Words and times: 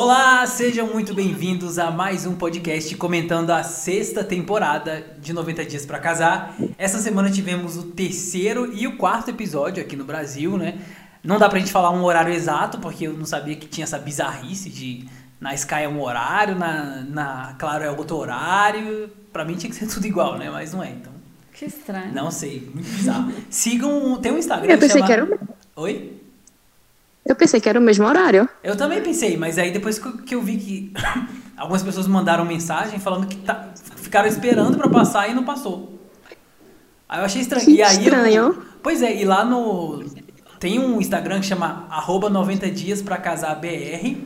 Olá, 0.00 0.46
sejam 0.46 0.86
muito 0.86 1.12
bem-vindos 1.12 1.76
a 1.76 1.90
mais 1.90 2.24
um 2.24 2.36
podcast 2.36 2.94
comentando 2.94 3.50
a 3.50 3.64
sexta 3.64 4.22
temporada 4.22 5.04
de 5.20 5.32
90 5.32 5.64
Dias 5.64 5.84
para 5.84 5.98
Casar. 5.98 6.54
Essa 6.78 6.98
semana 6.98 7.28
tivemos 7.28 7.76
o 7.76 7.82
terceiro 7.82 8.72
e 8.72 8.86
o 8.86 8.96
quarto 8.96 9.30
episódio 9.30 9.82
aqui 9.82 9.96
no 9.96 10.04
Brasil, 10.04 10.56
né? 10.56 10.78
Não 11.20 11.36
dá 11.36 11.48
pra 11.48 11.58
gente 11.58 11.72
falar 11.72 11.90
um 11.90 12.04
horário 12.04 12.32
exato, 12.32 12.78
porque 12.78 13.08
eu 13.08 13.12
não 13.12 13.26
sabia 13.26 13.56
que 13.56 13.66
tinha 13.66 13.82
essa 13.82 13.98
bizarrice 13.98 14.70
de 14.70 15.04
na 15.40 15.52
Sky 15.54 15.82
é 15.82 15.88
um 15.88 16.00
horário, 16.00 16.54
na, 16.54 17.02
na 17.02 17.56
Claro 17.58 17.82
é 17.82 17.90
outro 17.90 18.18
horário. 18.18 19.10
Pra 19.32 19.44
mim 19.44 19.56
tinha 19.56 19.68
que 19.68 19.74
ser 19.74 19.88
tudo 19.88 20.06
igual, 20.06 20.38
né? 20.38 20.48
Mas 20.48 20.72
não 20.72 20.80
é, 20.80 20.90
então. 20.90 21.12
Que 21.52 21.64
estranho. 21.64 22.14
Não 22.14 22.30
sei, 22.30 22.70
muito 22.72 22.88
bizarro. 22.88 23.32
Sigam, 23.50 24.16
tem 24.22 24.30
um 24.30 24.38
Instagram 24.38 24.74
Eu 24.74 24.78
pensei 24.78 25.02
chama... 25.02 25.06
que 25.08 25.12
era 25.12 25.24
o 25.24 25.38
Oi? 25.74 26.27
Eu 27.24 27.36
pensei 27.36 27.60
que 27.60 27.68
era 27.68 27.78
o 27.78 27.82
mesmo 27.82 28.06
horário. 28.06 28.48
Eu 28.64 28.76
também 28.76 29.02
pensei, 29.02 29.36
mas 29.36 29.58
aí 29.58 29.70
depois 29.70 29.98
que 29.98 30.06
eu- 30.34 30.38
eu 30.38 30.42
vi 30.42 30.56
que 30.56 30.92
algumas 31.56 31.82
pessoas 31.82 32.06
mandaram 32.06 32.44
mensagem 32.44 32.98
falando 32.98 33.26
que 33.26 33.36
tá- 33.36 33.68
ficaram 33.96 34.28
esperando 34.28 34.76
pra 34.78 34.88
passar 34.88 35.28
e 35.30 35.34
não 35.34 35.44
passou. 35.44 35.98
Aí 37.08 37.20
eu 37.20 37.24
achei 37.24 37.42
estranho. 37.42 37.64
Que 37.64 37.72
e 37.72 37.82
aí 37.82 37.96
eu- 37.96 38.02
estranho. 38.02 38.62
pois 38.82 39.02
é, 39.02 39.14
e 39.14 39.24
lá 39.24 39.44
no 39.44 40.04
tem 40.58 40.78
um 40.78 41.00
Instagram 41.00 41.40
que 41.40 41.46
chama 41.46 41.86
arroba 41.90 42.28
90 42.28 42.70
dias 42.70 43.00
pra 43.02 43.16
casar 43.16 43.54
BR, 43.56 44.16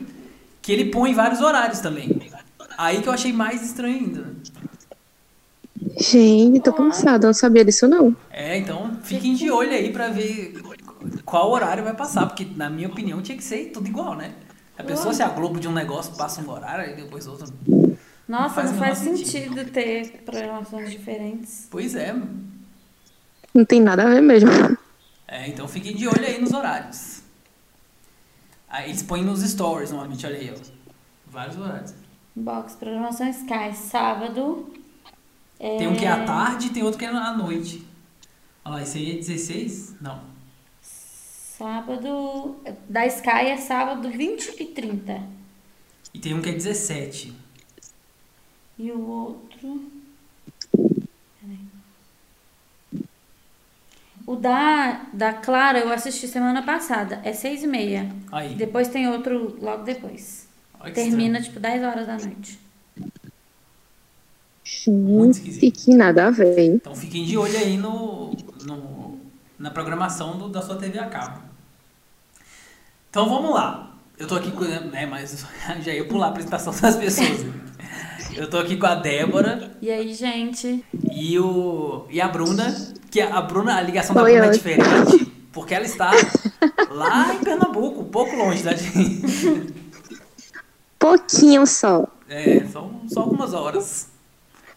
que 0.61 0.71
ele 0.71 0.85
põe 0.85 1.13
vários 1.13 1.41
horários 1.41 1.79
também. 1.79 2.31
Aí 2.77 3.01
que 3.01 3.07
eu 3.07 3.13
achei 3.13 3.31
mais 3.33 3.61
estranho 3.61 3.95
ainda. 3.97 4.33
Gente, 5.99 6.59
tô 6.61 6.71
cansada, 6.73 7.25
eu 7.25 7.29
não 7.29 7.33
sabia 7.33 7.63
disso 7.65 7.87
não. 7.87 8.15
É, 8.31 8.57
então 8.57 8.91
fiquem 9.03 9.33
de 9.35 9.51
olho 9.51 9.71
aí 9.71 9.91
pra 9.91 10.07
ver 10.09 10.53
qual 11.25 11.51
horário 11.51 11.83
vai 11.83 11.95
passar, 11.95 12.25
porque 12.25 12.45
na 12.45 12.69
minha 12.69 12.87
opinião 12.87 13.21
tinha 13.21 13.37
que 13.37 13.43
ser 13.43 13.71
tudo 13.71 13.87
igual, 13.87 14.15
né? 14.15 14.33
A 14.77 14.83
pessoa 14.83 15.13
se 15.13 15.21
a 15.21 15.29
Globo 15.29 15.59
de 15.59 15.67
um 15.67 15.73
negócio 15.73 16.15
passa 16.15 16.41
um 16.41 16.49
horário 16.49 16.93
e 16.93 16.95
depois 16.95 17.27
outro. 17.27 17.53
Nossa, 18.27 18.55
faz 18.55 18.71
não 18.71 18.79
faz 18.79 18.97
sentido 18.99 19.69
ter 19.69 20.23
programações 20.23 20.91
diferentes. 20.91 21.67
Pois 21.69 21.95
é. 21.95 22.15
Não 23.53 23.65
tem 23.65 23.79
nada 23.81 24.03
a 24.03 24.09
ver 24.09 24.21
mesmo. 24.21 24.49
É, 25.27 25.47
então 25.47 25.67
fiquem 25.67 25.95
de 25.95 26.07
olho 26.07 26.25
aí 26.25 26.39
nos 26.39 26.53
horários. 26.53 27.21
Aí 28.67 28.89
eles 28.89 29.03
põem 29.03 29.23
nos 29.23 29.41
stories 29.41 29.91
normalmente, 29.91 30.25
olha 30.25 30.37
aí, 30.37 30.51
ó. 30.51 30.59
Vários 31.27 31.57
horários. 31.57 31.93
Box, 32.35 32.75
programação 32.75 33.29
Sky, 33.29 33.75
sábado. 33.75 34.73
É... 35.59 35.77
Tem 35.77 35.87
um 35.87 35.95
que 35.95 36.05
é 36.05 36.11
à 36.11 36.25
tarde 36.25 36.67
e 36.67 36.69
tem 36.71 36.81
outro 36.81 36.97
que 36.97 37.05
é 37.05 37.09
à 37.09 37.37
noite. 37.37 37.85
Olha 38.65 38.75
lá, 38.75 38.81
esse 38.81 38.97
aí 38.97 39.11
é 39.11 39.15
16? 39.15 39.97
Não. 40.01 40.32
Sábado. 41.57 42.55
Da 42.89 43.05
Sky 43.05 43.47
é 43.47 43.57
sábado 43.57 44.09
20 44.09 44.55
e 44.61 44.65
30. 44.65 45.21
E 46.13 46.19
tem 46.19 46.33
um 46.33 46.41
que 46.41 46.49
é 46.49 46.53
17. 46.53 47.33
E 48.79 48.91
o 48.91 48.99
outro. 49.07 49.83
Peraí. 50.71 51.59
O 54.25 54.35
da, 54.35 55.05
da 55.13 55.33
Clara 55.33 55.79
eu 55.79 55.91
assisti 55.91 56.27
semana 56.27 56.63
passada. 56.63 57.21
É 57.23 57.33
6 57.33 57.63
e 57.63 57.67
meia. 57.67 58.09
Aí. 58.31 58.55
Depois 58.55 58.87
tem 58.87 59.07
outro 59.07 59.57
logo 59.61 59.83
depois. 59.83 60.47
Olha 60.79 60.93
Termina 60.93 61.39
estranho. 61.39 61.43
tipo 61.45 61.59
10 61.59 61.83
horas 61.83 62.07
da 62.07 62.17
noite. 62.17 62.59
Muito 64.87 65.37
Gente, 65.37 65.49
esquisito. 65.51 65.85
que 65.85 65.93
nada 65.95 66.27
a 66.27 66.31
ver. 66.31 66.57
hein? 66.57 66.73
Então 66.75 66.95
fiquem 66.95 67.25
de 67.25 67.37
olho 67.37 67.57
aí 67.57 67.77
no, 67.77 68.31
no- 68.65 69.12
na 69.63 69.71
programação 69.71 70.37
do- 70.37 70.49
da 70.49 70.61
sua 70.61 70.75
TV 70.75 70.99
a 70.99 71.07
cabo. 71.07 71.39
Então 73.09 73.29
vamos 73.29 73.53
lá. 73.53 73.91
Eu 74.19 74.27
tô 74.27 74.35
aqui 74.35 74.51
com. 74.51 74.63
Né, 74.65 75.05
mas 75.05 75.45
já 75.81 75.93
ia 75.93 76.05
pular 76.05 76.27
a 76.27 76.29
apresentação 76.29 76.73
das 76.79 76.97
pessoas. 76.97 77.45
Eu 78.35 78.49
tô 78.49 78.57
aqui 78.57 78.75
com 78.77 78.85
a 78.87 78.95
Débora 78.95 79.71
E 79.81 79.89
aí, 79.91 80.13
gente? 80.13 80.83
e, 81.11 81.39
o, 81.39 82.05
e 82.09 82.19
a 82.19 82.27
Bruna. 82.27 82.75
Que 83.09 83.21
a 83.21 83.41
Bruna, 83.41 83.77
a 83.77 83.81
ligação 83.81 84.13
da 84.15 84.23
Bruna 84.23 84.47
é 84.47 84.49
diferente, 84.49 85.25
porque 85.53 85.73
ela 85.75 85.85
está 85.85 86.09
lá 86.89 87.33
em 87.35 87.39
Pernambuco, 87.43 88.01
um 88.01 88.09
pouco 88.09 88.35
longe 88.35 88.63
da 88.63 88.73
gente. 88.75 89.71
Pouquinho 90.97 91.65
só. 91.67 92.07
É, 92.27 92.65
só, 92.65 92.89
só 93.07 93.19
algumas 93.21 93.53
horas. 93.53 94.07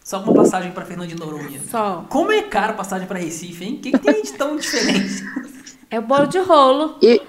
Só 0.07 0.21
uma 0.21 0.33
passagem 0.33 0.71
pra 0.71 0.85
Fernando 0.85 1.09
de 1.09 1.17
Noronha. 1.17 1.59
Só. 1.69 2.05
Como 2.07 2.31
é 2.31 2.41
caro 2.43 2.71
a 2.71 2.75
passagem 2.75 3.05
pra 3.05 3.19
Recife, 3.19 3.65
hein? 3.65 3.73
O 3.73 3.79
que, 3.79 3.91
que 3.91 3.99
tem 3.99 4.23
de 4.23 4.31
tão 4.33 4.55
diferente? 4.55 5.21
É 5.89 5.99
o 5.99 6.01
bolo 6.01 6.27
de 6.27 6.37
rolo. 6.39 6.97
E 7.01 7.21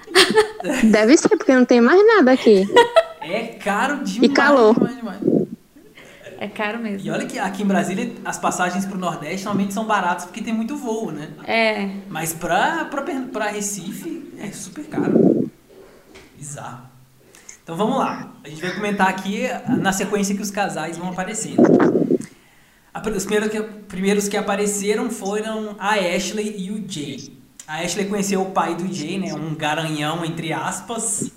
deve 0.90 1.16
ser, 1.16 1.28
porque 1.28 1.54
não 1.54 1.64
tem 1.64 1.80
mais 1.80 2.04
nada 2.04 2.32
aqui. 2.32 2.68
É 3.20 3.44
caro 3.44 4.02
demais. 4.02 4.32
calor. 4.32 4.74
demais, 4.74 4.96
demais. 4.96 5.20
É 6.40 6.48
caro 6.48 6.80
mesmo. 6.80 7.06
E 7.06 7.10
olha 7.12 7.24
que 7.24 7.38
aqui 7.38 7.62
em 7.62 7.66
Brasília 7.66 8.12
as 8.24 8.36
passagens 8.36 8.84
pro 8.84 8.98
Nordeste 8.98 9.44
normalmente 9.44 9.72
são 9.72 9.84
baratas 9.84 10.24
porque 10.24 10.42
tem 10.42 10.52
muito 10.52 10.76
voo, 10.76 11.12
né? 11.12 11.28
É. 11.46 11.88
Mas 12.08 12.34
pra 12.34 12.88
Recife 13.48 14.28
é 14.40 14.50
super 14.50 14.86
caro. 14.86 15.48
Bizarro. 16.36 16.82
Então 17.62 17.76
vamos 17.76 17.96
lá. 17.96 18.32
A 18.42 18.48
gente 18.48 18.60
vai 18.60 18.74
comentar 18.74 19.08
aqui 19.08 19.46
na 19.68 19.92
sequência 19.92 20.34
que 20.34 20.42
os 20.42 20.50
casais 20.50 20.98
vão 20.98 21.10
aparecendo. 21.10 21.97
Os 23.14 23.24
primeiros 23.24 23.50
que, 23.50 23.60
primeiros 23.62 24.28
que 24.28 24.36
apareceram 24.36 25.10
foram 25.10 25.76
a 25.78 25.94
Ashley 25.94 26.54
e 26.58 26.70
o 26.70 26.84
Jay. 26.90 27.32
A 27.66 27.80
Ashley 27.80 28.06
conheceu 28.06 28.42
o 28.42 28.50
pai 28.50 28.74
do 28.74 28.92
Jay, 28.92 29.18
né? 29.18 29.34
Um 29.34 29.54
garanhão, 29.54 30.24
entre 30.24 30.52
aspas, 30.52 31.30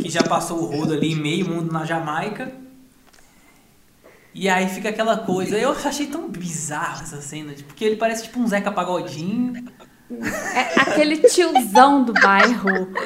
que 0.00 0.08
já 0.10 0.22
passou 0.22 0.58
o 0.62 0.66
rodo 0.66 0.92
ali 0.94 1.14
meio 1.14 1.48
mundo 1.48 1.72
na 1.72 1.84
Jamaica. 1.84 2.52
E 4.34 4.48
aí 4.48 4.68
fica 4.68 4.88
aquela 4.88 5.18
coisa. 5.18 5.56
Eu 5.56 5.72
achei 5.72 6.06
tão 6.06 6.28
bizarro 6.28 7.02
essa 7.02 7.20
cena, 7.20 7.52
tipo, 7.54 7.68
porque 7.68 7.84
ele 7.84 7.96
parece 7.96 8.24
tipo 8.24 8.38
um 8.38 8.46
Zeca 8.46 8.70
Pagodinho. 8.70 9.64
É 10.54 10.80
aquele 10.80 11.18
tiozão 11.18 12.04
do 12.04 12.12
bairro. 12.12 12.68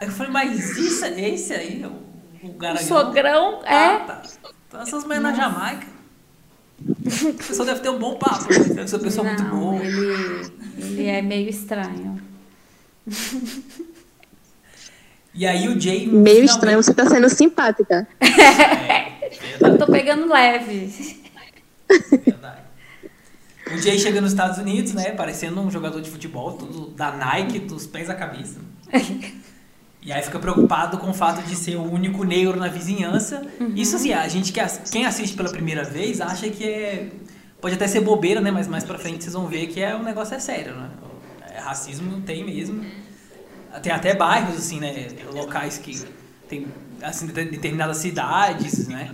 Eu 0.00 0.10
falei, 0.12 0.32
mas 0.32 0.76
isso, 0.76 1.04
é 1.04 1.28
esse 1.30 1.52
aí, 1.52 1.84
o, 1.84 2.46
o 2.46 2.50
O 2.50 2.52
garanhão? 2.54 2.86
sogrão 2.86 3.60
Ah, 3.64 3.74
é. 3.74 3.98
tá. 3.98 4.22
Então 4.68 4.80
essas 4.82 5.02
mulheres 5.04 5.22
na 5.22 5.34
Jamaica. 5.34 5.86
A 6.88 7.42
pessoa 7.48 7.66
deve 7.66 7.80
ter 7.80 7.88
um 7.88 7.98
bom 7.98 8.16
papo, 8.18 8.52
né? 8.52 8.58
Deve 8.74 8.86
ser 8.88 8.96
uma 8.96 9.02
pessoa 9.02 9.26
muito 9.26 9.42
Não, 9.42 9.50
boa. 9.58 9.84
ele, 9.84 10.52
ele 10.78 11.06
é 11.06 11.20
meio 11.22 11.48
estranho. 11.48 12.20
E 15.34 15.46
aí 15.46 15.68
o 15.68 15.80
Jay. 15.80 16.06
Meio 16.06 16.16
finalmente- 16.24 16.50
estranho, 16.50 16.82
você 16.82 16.94
tá 16.94 17.06
sendo 17.06 17.28
simpática. 17.28 18.06
É, 18.20 19.30
Eu 19.60 19.76
tô 19.78 19.86
pegando 19.86 20.26
leve. 20.28 21.20
verdade. 22.24 22.60
O 23.72 23.78
Jay 23.78 23.98
chega 23.98 24.20
nos 24.20 24.30
Estados 24.32 24.58
Unidos, 24.58 24.92
né? 24.94 25.10
Parecendo 25.12 25.60
um 25.60 25.70
jogador 25.70 26.00
de 26.00 26.10
futebol, 26.10 26.52
tudo 26.52 26.90
da 26.90 27.10
Nike, 27.12 27.58
dos 27.58 27.86
pés 27.86 28.08
à 28.08 28.14
cabeça. 28.14 28.58
E 30.00 30.12
aí 30.12 30.22
fica 30.22 30.38
preocupado 30.38 30.96
com 30.98 31.10
o 31.10 31.14
fato 31.14 31.42
de 31.46 31.54
ser 31.56 31.76
o 31.76 31.82
único 31.82 32.22
negro 32.24 32.56
na 32.58 32.68
vizinhança. 32.68 33.42
Isso 33.74 33.96
assim, 33.96 34.12
a 34.12 34.26
gente 34.28 34.52
que 34.52 34.60
quem 34.90 35.04
assiste 35.04 35.36
pela 35.36 35.50
primeira 35.50 35.84
vez 35.84 36.20
acha 36.20 36.48
que 36.48 36.64
é 36.64 37.08
pode 37.60 37.74
até 37.74 37.88
ser 37.88 38.00
bobeira, 38.00 38.40
né, 38.40 38.50
mas 38.52 38.68
mais 38.68 38.84
pra 38.84 38.96
frente 38.98 39.24
vocês 39.24 39.34
vão 39.34 39.46
ver 39.48 39.66
que 39.66 39.80
é 39.80 39.94
um 39.96 40.02
negócio 40.04 40.34
é 40.34 40.38
sério, 40.38 40.74
né? 40.76 40.88
É, 41.52 41.58
racismo 41.58 42.20
tem 42.20 42.44
mesmo. 42.44 42.84
Tem 43.82 43.92
até 43.92 44.14
bairros 44.14 44.56
assim, 44.56 44.78
né, 44.80 45.08
locais 45.34 45.76
que 45.78 46.00
tem 46.48 46.66
assim 47.02 47.26
de- 47.26 47.32
determinadas 47.32 47.96
cidades, 47.98 48.86
né? 48.88 49.10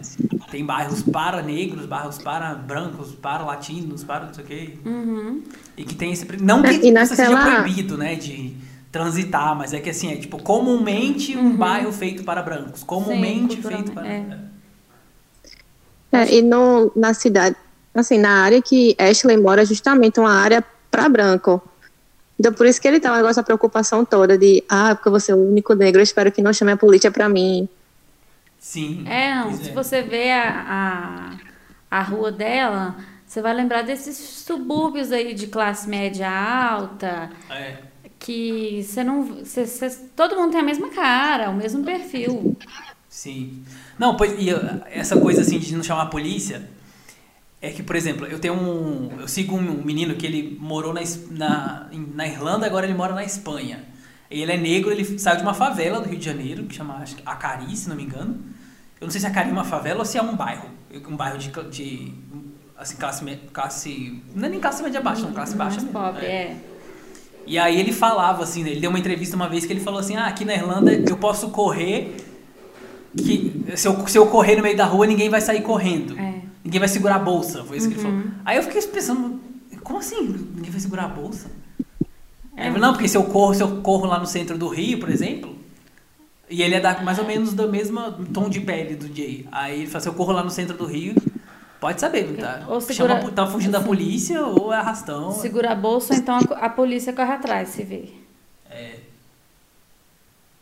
Tem 0.51 0.65
bairros 0.65 1.03
para 1.03 1.43
negros, 1.43 1.87
bairros 1.87 2.19
para 2.19 2.55
brancos, 2.55 3.13
para 3.15 3.43
latinos, 3.45 4.05
para 4.05 4.27
não 4.27 4.35
sei 4.35 4.45
o 4.45 4.47
quê. 4.47 4.75
Uhum. 4.85 5.43
E 5.77 5.83
que 5.85 5.95
tem 5.95 6.13
esse. 6.13 6.25
Não 6.41 6.63
que 6.63 6.69
E 6.71 6.93
isso 6.93 7.17
seja 7.17 7.31
naquela- 7.31 7.63
proibido, 7.63 7.97
né? 7.99 8.15
De 8.15 8.55
transitar, 8.95 9.57
mas 9.57 9.75
é 9.75 9.81
que 9.81 9.91
assim, 9.91 10.13
é 10.13 10.17
tipo, 10.17 10.41
comumente 10.41 11.37
um 11.37 11.57
bairro 11.57 11.91
feito 11.91 12.23
para 12.23 12.41
brancos. 12.41 12.85
Comumente 12.85 13.61
feito 13.61 13.91
para. 13.91 14.05
culturalmente, 14.05 14.37
É, 16.13 16.33
e 16.33 16.41
no, 16.41 16.93
na 16.95 17.13
cidade, 17.13 17.57
assim, 17.93 18.19
na 18.19 18.45
área 18.45 18.63
que 18.63 18.95
Ashley 18.97 19.37
mora 19.37 19.63
é 19.63 19.65
justamente 19.65 20.21
uma 20.21 20.33
área 20.33 20.65
pra 20.93 21.09
branco. 21.09 21.61
Então, 22.39 22.53
por 22.53 22.67
isso 22.67 22.81
que 22.81 22.87
ele 22.87 23.01
tá 23.01 23.13
um 23.13 23.17
negócio, 23.17 23.41
a 23.41 23.45
preocupação 23.45 24.05
toda 24.05 24.39
de, 24.39 24.63
ah, 24.69 24.95
porque 24.95 25.09
eu 25.09 25.13
vou 25.13 25.21
ser 25.21 25.35
o 25.35 25.45
único 25.45 25.75
negro, 25.75 25.99
eu 25.99 26.05
espero 26.05 26.31
que 26.31 26.41
não 26.41 26.53
chame 26.53 26.71
a 26.71 26.77
polícia 26.77 27.11
pra 27.11 27.29
mim. 27.29 27.69
Sim. 28.61 29.05
É, 29.09 29.43
se 29.55 29.71
é. 29.71 29.73
você 29.73 30.03
vê 30.03 30.31
a, 30.31 31.35
a, 31.91 31.99
a 31.99 32.03
rua 32.03 32.31
dela, 32.31 32.95
você 33.27 33.43
vai 33.43 33.55
lembrar 33.55 33.83
desses 33.83 34.17
subúrbios 34.17 35.11
aí 35.11 35.35
de 35.35 35.49
classe 35.49 35.89
média 35.89 36.31
alta, 36.31 37.29
É. 37.51 37.94
que 38.25 38.83
você 38.83 39.05
não. 39.05 39.23
Você, 39.23 39.67
você- 39.67 39.91
todo 40.17 40.35
mundo 40.37 40.53
tem 40.53 40.61
a 40.61 40.65
mesma 40.65 40.89
cara, 40.89 41.51
o 41.51 41.55
mesmo 41.55 41.85
perfil. 41.85 42.57
Sim. 43.09 43.63
Não, 43.99 44.17
pois, 44.17 44.35
e 44.39 44.53
uh, 44.53 44.83
essa 44.91 45.17
coisa 45.21 45.43
assim 45.43 45.59
de 45.59 45.77
não 45.77 45.83
chamar 45.83 46.03
a 46.03 46.07
polícia 46.07 46.69
é 47.61 47.71
que, 47.71 47.83
por 47.83 47.95
exemplo, 47.97 48.27
eu 48.27 48.39
tenho 48.39 48.55
um. 48.55 49.11
Eu 49.21 49.29
sigo 49.29 49.55
um 49.55 49.83
menino 49.85 50.15
que 50.17 50.27
ele 50.27 50.57
morou 50.61 50.93
na, 50.95 51.01
na, 51.31 51.87
na 52.15 52.27
Irlanda, 52.27 52.67
agora 52.67 52.87
ele 52.87 52.95
mora 52.95 53.15
na 53.15 53.25
Espanha. 53.25 53.85
Ele 54.31 54.51
é 54.51 54.57
negro, 54.57 54.91
ele 54.91 55.19
saiu 55.19 55.37
de 55.37 55.43
uma 55.43 55.55
favela 55.55 56.01
do 56.01 56.09
Rio 56.09 56.19
de 56.19 56.25
Janeiro, 56.25 56.65
que 56.65 56.75
chama 56.75 56.95
acho 56.97 57.17
Acari, 57.27 57.77
se 57.77 57.89
não 57.89 57.95
me 57.95 58.03
engano. 58.05 58.41
Eu 59.01 59.05
não 59.07 59.11
sei 59.11 59.21
se 59.21 59.27
Acari 59.27 59.51
é 59.51 59.53
uma 59.53 59.65
favela 59.65 59.99
ou 60.01 60.05
se 60.05 60.17
é 60.19 60.23
um 60.23 60.35
bairro. 60.35 60.71
Um 61.09 61.15
bairro 61.17 61.39
de, 61.39 61.51
de 61.71 62.13
assim, 62.77 62.97
classe, 62.97 63.25
classe. 63.53 64.23
Não 64.35 64.47
é 64.47 64.49
nem 64.49 64.61
classe 64.61 64.83
média 64.83 65.01
baixa, 65.01 65.23
não, 65.23 65.33
classe 65.33 65.55
baixa 65.55 65.77
Mais 65.81 65.85
mesmo. 65.85 65.93
pobre, 65.93 66.27
é. 66.27 66.57
E 67.47 67.59
aí 67.59 67.79
ele 67.79 67.93
falava 67.93 68.43
assim, 68.43 68.63
né, 68.63 68.71
ele 68.71 68.81
deu 68.81 68.91
uma 68.91 68.99
entrevista 68.99 69.37
uma 69.37 69.49
vez 69.49 69.67
que 69.67 69.73
ele 69.73 69.81
falou 69.81 70.01
assim, 70.01 70.17
ah, 70.17 70.27
aqui 70.27 70.45
na 70.45 70.55
Irlanda 70.55 70.93
eu 70.93 71.17
posso 71.17 71.51
correr, 71.51 72.17
que 73.17 73.65
se 73.77 73.87
eu, 73.87 74.07
se 74.09 74.19
eu 74.19 74.27
correr 74.27 74.57
no 74.57 74.63
meio 74.63 74.77
da 74.77 74.87
rua 74.87 75.07
ninguém 75.07 75.29
vai 75.29 75.41
sair 75.41 75.63
correndo. 75.63 76.19
É. 76.19 76.41
Ninguém 76.65 76.79
vai 76.81 76.89
segurar 76.89 77.17
a 77.17 77.19
bolsa, 77.19 77.63
foi 77.65 77.77
isso 77.77 77.89
que 77.89 77.95
ele 77.95 78.03
falou. 78.03 78.23
Aí 78.45 78.57
eu 78.57 78.63
fiquei 78.63 78.81
pensando, 78.83 79.39
como 79.83 79.99
assim? 79.99 80.23
Ninguém 80.55 80.71
vai 80.71 80.81
segurar 80.81 81.05
a 81.05 81.09
bolsa? 81.09 81.51
Falou, 82.57 82.79
não, 82.79 82.93
porque 82.93 83.09
se 83.09 83.17
eu 83.17 83.25
corro, 83.25 83.53
se 83.55 83.63
eu 83.63 83.83
corro 83.83 84.07
lá 84.07 84.19
no 84.19 84.27
centro 84.27 84.57
do 84.57 84.69
Rio, 84.69 84.99
por 84.99 85.11
exemplo, 85.11 85.55
e 86.49 86.63
ele 86.63 86.75
é 86.75 86.81
da, 86.81 87.03
mais 87.03 87.19
ou 87.19 87.25
menos 87.25 87.53
do 87.53 87.69
mesmo 87.71 88.01
tom 88.33 88.49
de 88.49 88.61
pele 88.61 88.95
do 88.95 89.15
Jay. 89.15 89.47
Aí 89.51 89.81
ele 89.81 89.87
falou, 89.87 90.01
se 90.01 90.09
eu 90.09 90.15
corro 90.15 90.33
lá 90.33 90.43
no 90.43 90.51
centro 90.51 90.77
do 90.77 90.87
Rio, 90.87 91.15
pode 91.85 92.01
saber, 92.01 92.35
tá? 92.39 92.65
Ou 92.67 92.81
segura- 92.81 93.21
Chama, 93.21 93.31
tá 93.33 93.47
fugindo 93.47 93.73
da 93.73 93.81
polícia 93.83 94.43
ou 94.43 94.73
é 94.73 94.77
arrastão. 94.79 95.31
Segura 95.33 95.73
a 95.73 95.75
bolsa, 95.75 96.15
então 96.15 96.35
a, 96.35 96.65
a 96.65 96.71
polícia 96.71 97.13
corre 97.13 97.31
atrás, 97.33 97.69
se 97.69 97.83
vê. 97.83 98.09
É. 98.71 98.95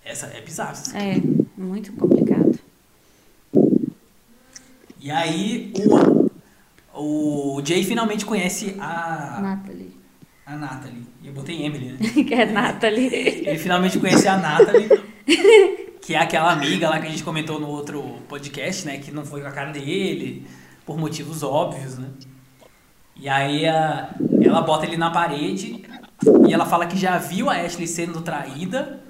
Essa 0.04 0.26
é 0.26 0.40
bizarro. 0.40 0.74
É, 0.96 1.20
muito 1.56 1.92
complicado. 1.92 2.58
E 5.00 5.12
aí 5.12 5.72
o, 6.92 7.56
o 7.58 7.62
Jay 7.64 7.84
finalmente 7.84 8.26
conhece 8.26 8.74
a, 8.80 9.38
Natalie. 9.40 9.96
a 10.44 10.56
Natalie. 10.56 11.06
Eu 11.22 11.32
botei 11.34 11.64
Emily, 11.64 11.92
né? 11.92 11.98
que 12.26 12.34
é 12.34 12.46
Natalie. 12.46 13.06
Ele 13.14 13.58
finalmente 13.58 13.96
conhece 14.00 14.26
a 14.26 14.36
Natalie, 14.38 14.88
que 16.00 16.16
é 16.16 16.18
aquela 16.18 16.50
amiga 16.50 16.90
lá 16.90 16.98
que 16.98 17.06
a 17.06 17.10
gente 17.10 17.22
comentou 17.22 17.60
no 17.60 17.68
outro 17.68 18.02
podcast, 18.28 18.84
né? 18.84 18.98
Que 18.98 19.12
não 19.12 19.24
foi 19.24 19.40
com 19.40 19.46
a 19.46 19.52
cara 19.52 19.70
dele, 19.70 20.44
por 20.86 20.98
motivos 20.98 21.42
óbvios, 21.42 21.98
né? 21.98 22.08
E 23.16 23.28
aí 23.28 23.66
a, 23.68 24.10
ela 24.42 24.62
bota 24.62 24.86
ele 24.86 24.96
na 24.96 25.10
parede 25.10 25.84
e 26.48 26.52
ela 26.52 26.66
fala 26.66 26.86
que 26.86 26.96
já 26.98 27.18
viu 27.18 27.48
a 27.50 27.54
Ashley 27.56 27.86
sendo 27.86 28.20
traída 28.22 29.00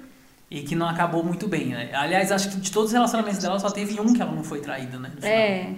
e 0.51 0.61
que 0.61 0.75
não 0.75 0.87
acabou 0.87 1.23
muito 1.23 1.47
bem, 1.47 1.67
né? 1.67 1.89
Aliás, 1.93 2.31
acho 2.31 2.49
que 2.51 2.57
de 2.57 2.71
todos 2.71 2.89
os 2.89 2.93
relacionamentos 2.93 3.39
dela 3.39 3.59
só 3.59 3.71
teve 3.71 3.99
um 3.99 4.13
que 4.13 4.21
ela 4.21 4.31
não 4.31 4.43
foi 4.43 4.59
traída, 4.61 4.99
né? 4.99 5.11
É. 5.23 5.73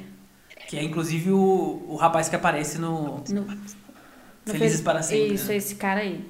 Que 0.68 0.78
é 0.78 0.84
inclusive 0.84 1.32
o, 1.32 1.86
o 1.88 1.96
rapaz 1.96 2.28
que 2.28 2.36
aparece 2.36 2.78
no 2.78 3.24
No, 3.30 3.46
Felizes 4.46 4.80
Fe- 4.80 4.84
para 4.84 5.02
Sempre. 5.02 5.36
Isso, 5.36 5.48
né? 5.50 5.56
esse 5.56 5.76
cara 5.76 6.02
aí. 6.02 6.26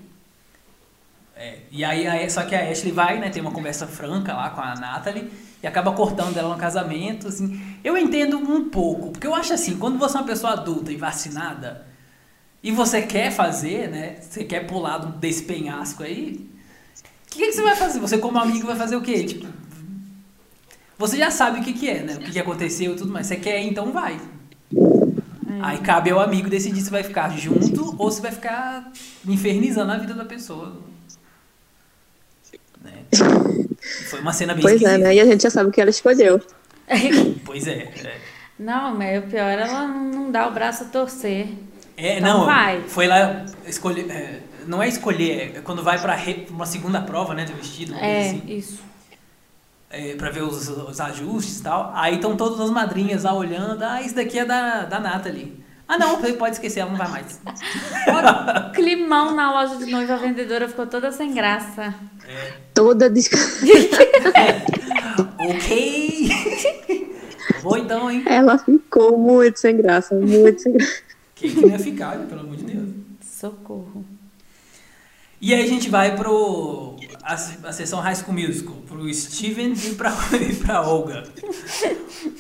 É, 1.36 1.60
e 1.72 1.84
aí, 1.84 2.08
aí- 2.08 2.30
só 2.30 2.44
que 2.44 2.56
a 2.56 2.70
Ashley 2.70 2.92
vai, 2.94 3.20
né, 3.20 3.30
tem 3.30 3.42
uma 3.42 3.52
conversa 3.52 3.86
franca 3.88 4.34
lá 4.34 4.50
com 4.52 4.62
a 4.62 4.76
Natalie 4.76 5.30
e 5.66 5.68
acaba 5.68 5.92
cortando 5.94 6.38
ela 6.38 6.54
no 6.54 6.60
casamento, 6.60 7.28
assim. 7.28 7.60
Eu 7.84 7.98
entendo 7.98 8.38
um 8.38 8.70
pouco, 8.70 9.10
porque 9.10 9.26
eu 9.26 9.34
acho 9.34 9.52
assim, 9.52 9.76
quando 9.78 9.98
você 9.98 10.16
é 10.16 10.20
uma 10.20 10.28
pessoa 10.28 10.54
adulta 10.54 10.92
e 10.92 10.96
vacinada 10.96 11.88
e 12.62 12.72
você 12.72 13.02
quer 13.02 13.32
fazer, 13.32 13.90
né, 13.90 14.18
você 14.22 14.44
quer 14.44 14.68
pular 14.68 15.00
desse 15.00 15.42
penhasco 15.42 16.04
aí, 16.04 16.48
o 17.26 17.32
que, 17.32 17.48
que 17.48 17.52
você 17.52 17.64
vai 17.64 17.76
fazer? 17.76 18.00
Você 18.00 18.20
como 18.20 18.38
amigo 18.38 18.68
vai 18.68 18.76
fazer 18.76 18.96
o 18.96 19.02
quê? 19.02 19.24
Tipo, 19.24 19.48
você 21.00 21.18
já 21.18 21.32
sabe 21.32 21.60
o 21.62 21.64
que 21.64 21.74
que 21.74 21.90
é, 21.90 22.04
né, 22.04 22.14
o 22.14 22.20
que, 22.20 22.34
que 22.34 22.40
aconteceu 22.40 22.94
e 22.94 22.96
tudo 22.96 23.12
mais, 23.12 23.26
você 23.26 23.36
quer, 23.36 23.60
então 23.64 23.92
vai. 23.92 24.22
Aí 25.64 25.80
cabe 25.80 26.12
ao 26.12 26.20
amigo 26.20 26.48
decidir 26.48 26.82
se 26.82 26.92
vai 26.92 27.02
ficar 27.02 27.36
junto 27.36 27.96
ou 27.98 28.12
se 28.12 28.22
vai 28.22 28.32
ficar 28.32 28.92
infernizando 29.28 29.92
a 29.92 29.98
vida 29.98 30.14
da 30.14 30.26
pessoa. 30.26 30.80
Né? 32.84 33.04
Foi 34.10 34.20
uma 34.20 34.34
cena 34.34 34.54
bem 34.54 34.62
Pois 34.62 34.74
é, 34.74 34.76
esquisita. 34.78 34.98
né? 35.08 35.16
E 35.16 35.20
a 35.20 35.26
gente 35.26 35.44
já 35.44 35.50
sabe 35.50 35.70
o 35.70 35.72
que 35.72 35.82
ela 35.82 35.90
escolheu. 35.90 36.42
Pois 37.46 37.68
é. 37.68 37.74
É, 38.04 38.18
Não, 38.60 38.96
mas 38.96 39.20
o 39.24 39.28
pior 39.28 39.42
é 39.50 39.62
ela 39.62 39.88
não 39.88 40.32
dá 40.32 40.48
o 40.48 40.52
braço 40.54 40.84
a 40.84 40.88
torcer. 40.88 41.48
É, 41.98 42.18
Então 42.20 42.40
não, 42.40 42.46
vai. 42.46 42.82
foi 42.88 43.08
lá 43.08 43.46
escolher. 43.66 44.10
é, 44.12 44.40
não 44.68 44.82
é 44.84 44.88
escolher, 44.88 45.58
é 45.58 45.62
quando 45.62 45.82
vai 45.84 46.00
pra 46.02 46.14
re- 46.16 46.46
uma 46.50 46.66
segunda 46.66 47.00
prova, 47.02 47.34
né, 47.34 47.46
do 47.46 47.54
vestido, 47.54 47.94
É, 47.96 48.22
assim, 48.30 48.44
isso. 48.48 48.80
é, 49.90 50.16
pra 50.16 50.30
ver 50.30 50.44
os, 50.44 50.68
os 50.70 51.00
ajustes 51.00 51.60
e 51.60 51.64
tal. 51.64 51.92
Aí 51.96 52.16
estão 52.16 52.36
todas 52.36 52.60
as 52.60 52.70
madrinhas 52.70 53.24
lá 53.24 53.34
olhando, 53.34 53.82
ah, 53.84 54.02
isso 54.02 54.16
daqui 54.16 54.40
é 54.40 54.46
da, 54.46 54.84
da 54.86 55.00
Nathalie. 55.00 55.64
Ah, 55.88 55.98
não, 56.00 56.20
pode 56.38 56.56
esquecer, 56.56 56.80
ela 56.80 56.90
não 56.90 56.98
vai 56.98 57.08
mais. 57.10 57.40
O 57.48 58.72
climão 58.72 59.36
na 59.36 59.52
loja 59.52 59.76
de 59.78 59.86
noiva, 59.86 60.14
a 60.16 60.18
vendedora 60.18 60.68
ficou 60.68 60.88
toda 60.88 61.12
sem 61.12 61.34
graça. 61.34 61.94
É, 62.28 62.54
Toda 62.74 63.08
des... 63.10 63.30
ok. 65.38 66.30
Vou 67.62 67.78
então, 67.78 68.10
hein? 68.10 68.24
Ela 68.26 68.58
ficou 68.58 69.18
muito 69.18 69.60
sem 69.60 69.78
graça, 69.78 70.16
muito 70.16 70.62
sem 70.62 70.74
graça. 70.74 71.02
Quem 71.36 71.52
que 71.52 71.62
não 71.62 71.70
ia 71.70 71.80
ficar, 71.80 72.18
pelo 72.18 72.42
amor 72.42 72.56
de 72.56 72.64
Deus. 72.64 72.90
Socorro. 73.22 74.06
E 75.40 75.54
aí 75.54 75.64
a 75.64 75.68
gente 75.68 75.90
vai 75.90 76.16
pro. 76.16 76.95
A, 77.26 77.34
a 77.34 77.74
sessão 77.74 78.00
High 78.02 78.16
School 78.16 78.34
Musical, 78.34 78.76
pro 78.88 79.12
Steven 79.12 79.74
e 79.74 79.96
pra, 79.96 80.14
e 80.40 80.56
pra 80.58 80.82
Olga. 80.84 81.24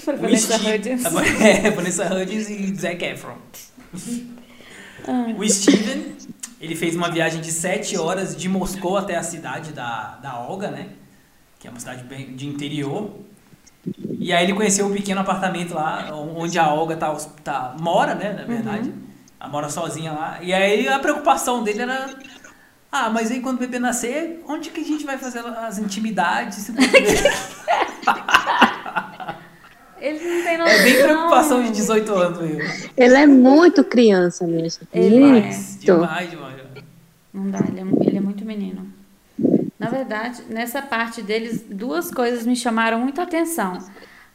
Pra 0.05 0.15
Vanessa 0.15 0.57
Hudgens. 0.57 1.03
É, 1.41 1.71
Vanessa 1.71 2.05
Hudgens 2.13 2.47
e 2.51 2.75
Zac 2.75 3.03
Efron. 3.03 3.35
Ai. 5.07 5.33
O 5.33 5.49
Steven, 5.49 6.15
ele 6.61 6.75
fez 6.75 6.95
uma 6.95 7.09
viagem 7.09 7.41
de 7.41 7.51
7 7.51 7.97
horas 7.97 8.35
de 8.35 8.47
Moscou 8.47 8.95
até 8.95 9.15
a 9.15 9.23
cidade 9.23 9.73
da, 9.73 10.19
da 10.21 10.39
Olga, 10.39 10.69
né? 10.69 10.89
Que 11.59 11.67
é 11.67 11.71
uma 11.71 11.79
cidade 11.79 12.03
bem 12.03 12.35
de 12.35 12.45
interior. 12.45 13.11
E 14.19 14.31
aí 14.31 14.43
ele 14.43 14.53
conheceu 14.53 14.85
um 14.85 14.93
pequeno 14.93 15.21
apartamento 15.21 15.73
lá, 15.73 16.15
onde 16.15 16.59
a 16.59 16.71
Olga 16.71 16.95
tá, 16.95 17.11
tá, 17.43 17.75
mora, 17.79 18.13
né? 18.13 18.33
Na 18.33 18.43
verdade. 18.43 18.93
Ela 19.39 19.49
mora 19.49 19.69
sozinha 19.69 20.11
lá. 20.11 20.39
E 20.41 20.53
aí 20.53 20.87
a 20.87 20.99
preocupação 20.99 21.63
dele 21.63 21.81
era... 21.81 22.09
Ah, 22.97 23.09
mas 23.09 23.29
aí 23.29 23.41
quando 23.41 23.57
o 23.57 23.59
bebê 23.59 23.77
nascer, 23.77 24.41
onde 24.47 24.69
que 24.69 24.79
a 24.79 24.83
gente 24.83 25.05
vai 25.05 25.17
fazer 25.17 25.39
as 25.39 25.77
intimidades? 25.77 26.69
Ele 29.99 30.19
não 30.19 30.43
tem 30.43 30.57
noção. 30.57 30.73
É 30.73 30.83
bem 30.83 30.93
preocupação 31.01 31.63
de 31.63 31.71
18 31.71 32.13
anos 32.13 32.39
mesmo. 32.41 32.89
Ele 32.95 33.13
é 33.15 33.25
muito 33.27 33.83
criança 33.83 34.45
mesmo. 34.45 34.87
Ele 34.93 35.19
muito. 35.19 35.41
Demais, 35.43 35.77
demais, 35.81 36.29
demais. 36.29 36.55
Não 37.33 37.49
dá, 37.49 37.59
ele 37.67 37.79
é, 37.79 37.83
ele 38.07 38.17
é 38.17 38.21
muito 38.21 38.45
menino. 38.45 38.87
Na 39.79 39.89
verdade, 39.89 40.41
nessa 40.49 40.81
parte 40.81 41.21
deles, 41.21 41.65
duas 41.69 42.09
coisas 42.11 42.45
me 42.45 42.55
chamaram 42.55 42.99
muita 42.99 43.23
atenção. 43.23 43.77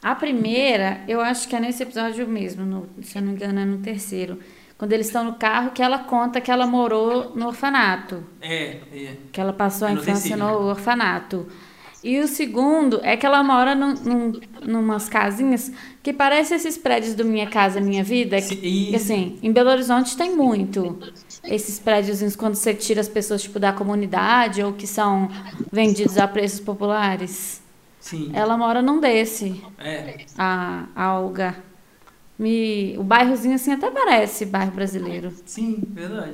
A 0.03 0.13
primeira, 0.15 1.01
eu 1.07 1.21
acho 1.21 1.47
que 1.47 1.55
é 1.55 1.59
nesse 1.59 1.83
episódio 1.83 2.27
mesmo, 2.27 2.65
no- 2.65 2.89
se 3.01 3.17
eu 3.17 3.21
não 3.21 3.29
me 3.29 3.35
engano, 3.35 3.59
é 3.59 3.65
no 3.65 3.77
terceiro. 3.79 4.39
Quando 4.81 4.93
eles 4.93 5.05
estão 5.05 5.23
no 5.23 5.33
carro, 5.35 5.69
que 5.69 5.81
ela 5.83 5.99
conta 5.99 6.41
que 6.41 6.49
ela 6.49 6.65
morou 6.65 7.33
no 7.35 7.45
orfanato. 7.49 8.23
É, 8.41 8.77
é. 8.91 9.15
Que 9.31 9.39
ela 9.39 9.53
passou 9.53 9.87
a 9.87 9.91
É 9.91 9.93
infância 9.93 10.35
no 10.35 10.47
orfanato. 10.69 11.45
E 12.03 12.19
o 12.19 12.27
segundo 12.27 12.99
é 13.03 13.15
que 13.15 13.23
ela 13.23 13.43
mora 13.43 13.75
num, 13.75 13.93
num, 13.93 14.39
numas 14.63 15.07
casinhas 15.07 15.71
que 16.01 16.11
parecem 16.11 16.57
esses 16.57 16.79
prédios 16.79 17.13
do 17.13 17.23
Minha 17.23 17.45
Casa 17.45 17.79
Minha 17.79 18.03
Vida. 18.03 18.37
Que, 18.37 18.55
Sim, 18.55 18.59
e- 18.63 18.95
assim, 18.95 19.37
em 19.43 19.51
Belo 19.51 19.69
Horizonte 19.69 20.17
tem 20.17 20.35
muito. 20.35 20.97
Esses 21.43 21.77
prédios 21.77 22.35
quando 22.35 22.55
você 22.55 22.73
tira 22.73 23.01
as 23.01 23.07
pessoas 23.07 23.43
tipo, 23.43 23.59
da 23.59 23.71
comunidade 23.71 24.63
ou 24.63 24.73
que 24.73 24.87
são 24.87 25.29
vendidos 25.71 26.17
a 26.17 26.27
preços 26.27 26.59
populares. 26.59 27.61
Sim. 27.99 28.31
Ela 28.33 28.57
mora 28.57 28.81
num 28.81 28.99
desse, 28.99 29.63
É. 29.77 30.25
a, 30.35 30.85
a 30.95 31.19
Olga. 31.19 31.55
Me, 32.41 32.95
o 32.97 33.03
bairrozinho 33.03 33.53
assim 33.53 33.71
até 33.71 33.91
parece 33.91 34.45
bairro 34.47 34.71
brasileiro. 34.71 35.31
Sim, 35.45 35.77
verdade. 35.91 36.33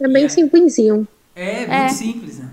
É 0.00 0.08
bem 0.08 0.24
É. 0.24 0.28
simplesinho. 0.28 1.06
É, 1.36 1.58
muito 1.60 1.70
É. 1.72 1.88
simples, 1.90 2.38
né? 2.40 2.48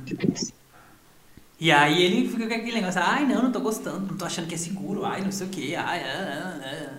E 1.60 1.72
aí 1.72 2.02
ele 2.04 2.28
fica 2.30 2.48
com 2.48 2.54
aquele 2.54 2.74
negócio, 2.74 3.02
ai 3.04 3.26
não, 3.26 3.44
não 3.44 3.52
tô 3.52 3.60
gostando, 3.60 4.08
não 4.08 4.18
tô 4.18 4.26
achando 4.26 4.48
que 4.48 4.56
é 4.56 4.58
seguro, 4.58 5.04
ai 5.06 5.22
não 5.22 5.32
sei 5.32 5.48
o 5.48 5.50
que, 5.50 5.76
ai, 5.76 6.00
ah, 6.04 6.60
ah, 6.60 6.60
ah. 6.64 6.98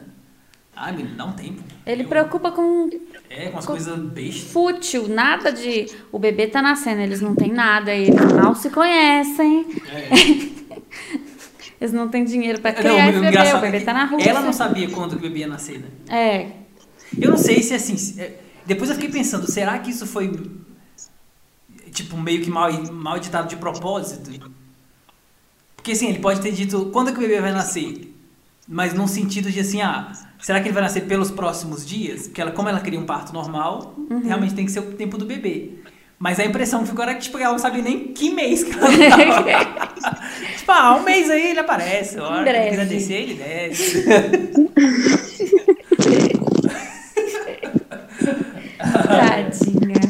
ai, 0.77 0.93
menino, 0.97 1.17
dá 1.17 1.25
um 1.25 1.33
tempo. 1.33 1.63
Ele 1.87 2.03
Eu- 2.05 2.09
preocupa 2.09 2.51
com 2.53 2.89
É, 3.31 3.49
com 3.49 3.59
as 3.59 3.67
com- 3.67 3.73
coisas 3.73 3.99
bestas. 4.11 4.51
fútil, 4.53 5.09
nada 5.09 5.51
de. 5.53 5.87
O 6.13 6.19
bebê 6.19 6.47
tá 6.49 6.61
nascendo, 6.63 7.01
eles 7.01 7.21
não 7.21 7.35
têm 7.35 7.51
nada, 7.53 7.93
eles 7.95 8.15
mal 8.33 8.55
se 8.57 8.71
conhecem, 8.71 9.67
É. 9.89 10.52
eles 11.83 11.93
não 11.93 12.09
têm 12.09 12.25
dinheiro 12.25 12.61
pra 12.61 12.71
Não, 12.73 12.79
criar 12.79 13.09
esse 13.09 13.19
o 13.19 13.23
bebê, 13.23 13.53
o 13.55 13.61
bebê 13.61 13.77
é 13.79 13.81
tá 13.81 13.93
na 13.93 14.05
rua. 14.05 14.23
Ela 14.23 14.41
não 14.41 14.53
sabia 14.53 14.89
quando 14.89 15.11
que 15.11 15.17
o 15.17 15.21
bebê 15.29 15.41
ia 15.41 15.49
nascer, 15.49 15.81
né? 15.81 15.89
É, 16.09 16.47
Eu 17.21 17.31
não 17.31 17.37
sei 17.37 17.63
se 17.63 17.75
assim. 17.75 17.97
se- 17.97 18.21
é, 18.21 18.39
Depois 18.65 18.89
eu 18.89 18.95
fiquei 18.97 19.11
pensando, 19.11 19.51
será 19.51 19.79
que 19.81 19.91
isso 19.91 20.07
foi 20.07 20.31
tipo 21.93 22.17
meio 22.17 22.43
que 22.43 22.51
mal, 22.51 22.73
mal 22.93 23.17
editado 23.17 23.49
de 23.49 23.57
propósito? 23.57 24.31
Porque 25.77 25.93
assim, 25.93 26.09
ele 26.09 26.21
pode 26.21 26.41
ter 26.41 26.53
dito 26.53 26.87
quando 26.93 27.09
é 27.09 27.13
que 27.13 27.19
o 27.19 27.21
bebê 27.21 27.41
vai 27.41 27.53
nascer? 27.53 28.15
Mas 28.69 28.95
num 28.95 29.09
sentido 29.09 29.51
de 29.51 29.59
assim, 29.59 29.83
ah, 29.83 30.13
será 30.41 30.61
que 30.61 30.69
ele 30.69 30.73
vai 30.75 30.83
nascer 30.85 31.03
pelos 31.07 31.31
próximos 31.33 31.85
dias? 31.85 32.29
Porque 32.29 32.41
ela, 32.41 32.53
como 32.53 32.69
ela 32.69 32.81
queria 32.81 33.01
um 33.01 33.05
parto 33.05 33.33
normal, 33.33 33.97
realmente 34.25 34.55
tem 34.55 34.65
que 34.65 34.71
ser 34.71 34.79
o 34.81 34.93
tempo 34.93 35.19
do 35.19 35.25
bebê. 35.27 35.82
Mas 36.23 36.39
a 36.39 36.45
impressão 36.45 36.85
que 36.85 36.91
ficou 36.91 37.03
era 37.03 37.17
que 37.17 37.23
tipo, 37.23 37.37
ela 37.37 37.51
não 37.51 37.59
sabia 37.59 37.83
nem 37.83 38.13
que 38.13 38.31
mês 38.31 38.63
que 38.63 38.71
ela 38.71 38.87
tava. 39.11 39.89
tipo, 40.57 40.71
ah, 40.71 40.95
um 40.95 41.03
mês 41.03 41.29
aí 41.29 41.49
ele 41.51 41.59
aparece. 41.59 42.17
A 42.17 42.29
hora 42.29 42.45
que 42.45 42.49
ele 42.49 42.71
quiser 42.71 42.87
descer, 42.87 43.23
ele 43.23 43.35
desce. 43.35 44.05
Tadinha. 48.79 50.01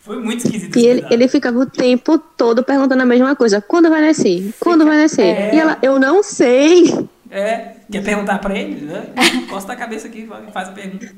Foi 0.00 0.22
muito 0.22 0.42
esquisito. 0.46 0.78
E 0.78 0.86
ele, 0.86 1.04
ele 1.10 1.28
ficava 1.28 1.58
o 1.58 1.66
tempo 1.66 2.16
todo 2.16 2.64
perguntando 2.64 3.02
a 3.02 3.06
mesma 3.06 3.36
coisa. 3.36 3.60
Quando 3.60 3.90
vai 3.90 4.00
nascer? 4.00 4.54
Quando 4.58 4.86
vai 4.86 4.96
nascer? 4.96 5.26
É. 5.26 5.54
E 5.54 5.58
ela, 5.58 5.76
eu 5.82 6.00
não 6.00 6.22
sei. 6.22 7.08
É, 7.30 7.72
quer 7.92 8.02
perguntar 8.02 8.38
pra 8.38 8.56
ele? 8.56 8.86
Né? 8.86 9.12
Costa 9.50 9.74
a 9.74 9.76
cabeça 9.76 10.08
aqui 10.08 10.26
e 10.26 10.50
faz 10.50 10.70
a 10.70 10.72
pergunta. 10.72 11.14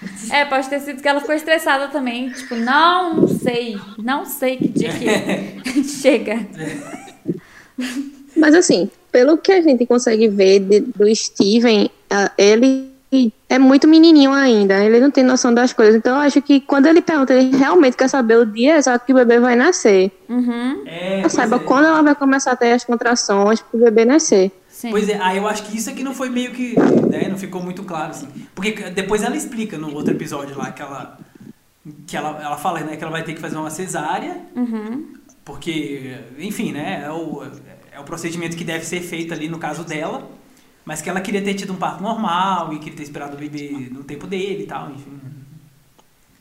É, 0.30 0.44
pode 0.44 0.68
ter 0.68 0.80
sido 0.80 1.02
que 1.02 1.08
ela 1.08 1.20
ficou 1.20 1.34
estressada 1.34 1.88
também. 1.88 2.30
Tipo, 2.30 2.54
não 2.54 3.26
sei. 3.26 3.76
Não 3.98 4.24
sei 4.24 4.56
que 4.56 4.68
dia 4.68 4.90
que 4.92 5.82
chega. 5.84 6.46
Mas 8.36 8.54
assim, 8.54 8.90
pelo 9.10 9.36
que 9.38 9.52
a 9.52 9.60
gente 9.60 9.84
consegue 9.86 10.28
ver 10.28 10.60
de- 10.60 10.80
do 10.80 11.14
Steven, 11.14 11.90
ele 12.36 12.88
é 13.48 13.58
muito 13.58 13.88
menininho 13.88 14.32
ainda. 14.32 14.84
Ele 14.84 15.00
não 15.00 15.10
tem 15.10 15.24
noção 15.24 15.52
das 15.52 15.72
coisas. 15.72 15.94
Então 15.96 16.14
eu 16.16 16.20
acho 16.22 16.40
que 16.42 16.60
quando 16.60 16.86
ele 16.86 17.00
pergunta, 17.00 17.32
ele 17.34 17.56
realmente 17.56 17.96
quer 17.96 18.08
saber 18.08 18.36
o 18.36 18.46
dia 18.46 18.76
exato 18.76 19.04
que 19.04 19.12
o 19.12 19.16
bebê 19.16 19.40
vai 19.40 19.56
nascer. 19.56 20.12
Uhum. 20.28 20.84
É, 20.86 21.20
Ela 21.20 21.28
saiba 21.28 21.56
é. 21.56 21.58
quando 21.60 21.86
ela 21.86 22.02
vai 22.02 22.14
começar 22.14 22.52
a 22.52 22.56
ter 22.56 22.72
as 22.72 22.84
contrações 22.84 23.60
pro 23.60 23.80
bebê 23.80 24.04
nascer. 24.04 24.52
Sim. 24.78 24.90
Pois 24.92 25.08
é, 25.08 25.18
aí 25.20 25.38
eu 25.38 25.48
acho 25.48 25.64
que 25.64 25.76
isso 25.76 25.90
aqui 25.90 26.04
não 26.04 26.14
foi 26.14 26.28
meio 26.30 26.52
que. 26.52 26.78
Né, 27.10 27.26
não 27.28 27.36
ficou 27.36 27.60
muito 27.60 27.82
claro, 27.82 28.10
assim. 28.12 28.28
Porque 28.54 28.70
depois 28.90 29.24
ela 29.24 29.36
explica 29.36 29.76
no 29.76 29.92
outro 29.92 30.14
episódio 30.14 30.56
lá 30.56 30.70
que 30.70 30.80
ela. 30.80 31.18
Que 32.06 32.16
ela, 32.16 32.40
ela 32.40 32.56
fala, 32.56 32.78
né, 32.82 32.96
que 32.96 33.02
ela 33.02 33.10
vai 33.10 33.24
ter 33.24 33.34
que 33.34 33.40
fazer 33.40 33.56
uma 33.56 33.70
cesárea, 33.70 34.40
Uhum. 34.54 35.14
porque, 35.44 36.16
enfim, 36.38 36.70
né, 36.70 37.02
é 37.04 37.10
o, 37.10 37.42
é 37.90 37.98
o 37.98 38.04
procedimento 38.04 38.56
que 38.56 38.62
deve 38.62 38.84
ser 38.86 39.00
feito 39.00 39.34
ali 39.34 39.48
no 39.48 39.58
caso 39.58 39.82
dela, 39.82 40.30
mas 40.84 41.02
que 41.02 41.10
ela 41.10 41.20
queria 41.20 41.42
ter 41.42 41.54
tido 41.54 41.72
um 41.72 41.76
parto 41.76 42.00
normal 42.00 42.72
e 42.72 42.78
queria 42.78 42.98
ter 42.98 43.02
esperado 43.02 43.34
o 43.36 43.38
bebê 43.40 43.88
no 43.90 44.04
tempo 44.04 44.28
dele 44.28 44.62
e 44.62 44.66
tal, 44.66 44.92
enfim. 44.92 45.18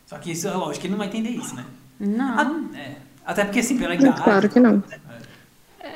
Só 0.05 0.19
que 0.19 0.31
isso, 0.31 0.47
é 0.47 0.51
lógico, 0.51 0.81
que 0.81 0.85
ele 0.87 0.91
não 0.91 0.99
vai 0.99 1.07
entender 1.07 1.29
isso, 1.31 1.55
né? 1.55 1.65
Não. 1.99 2.39
A- 2.39 2.77
é, 2.77 2.95
até 3.25 3.43
porque, 3.45 3.59
assim, 3.61 3.77
pela 3.79 3.95
idade. 3.95 4.21
Claro 4.21 4.47
que 4.47 4.59
não. 4.59 4.83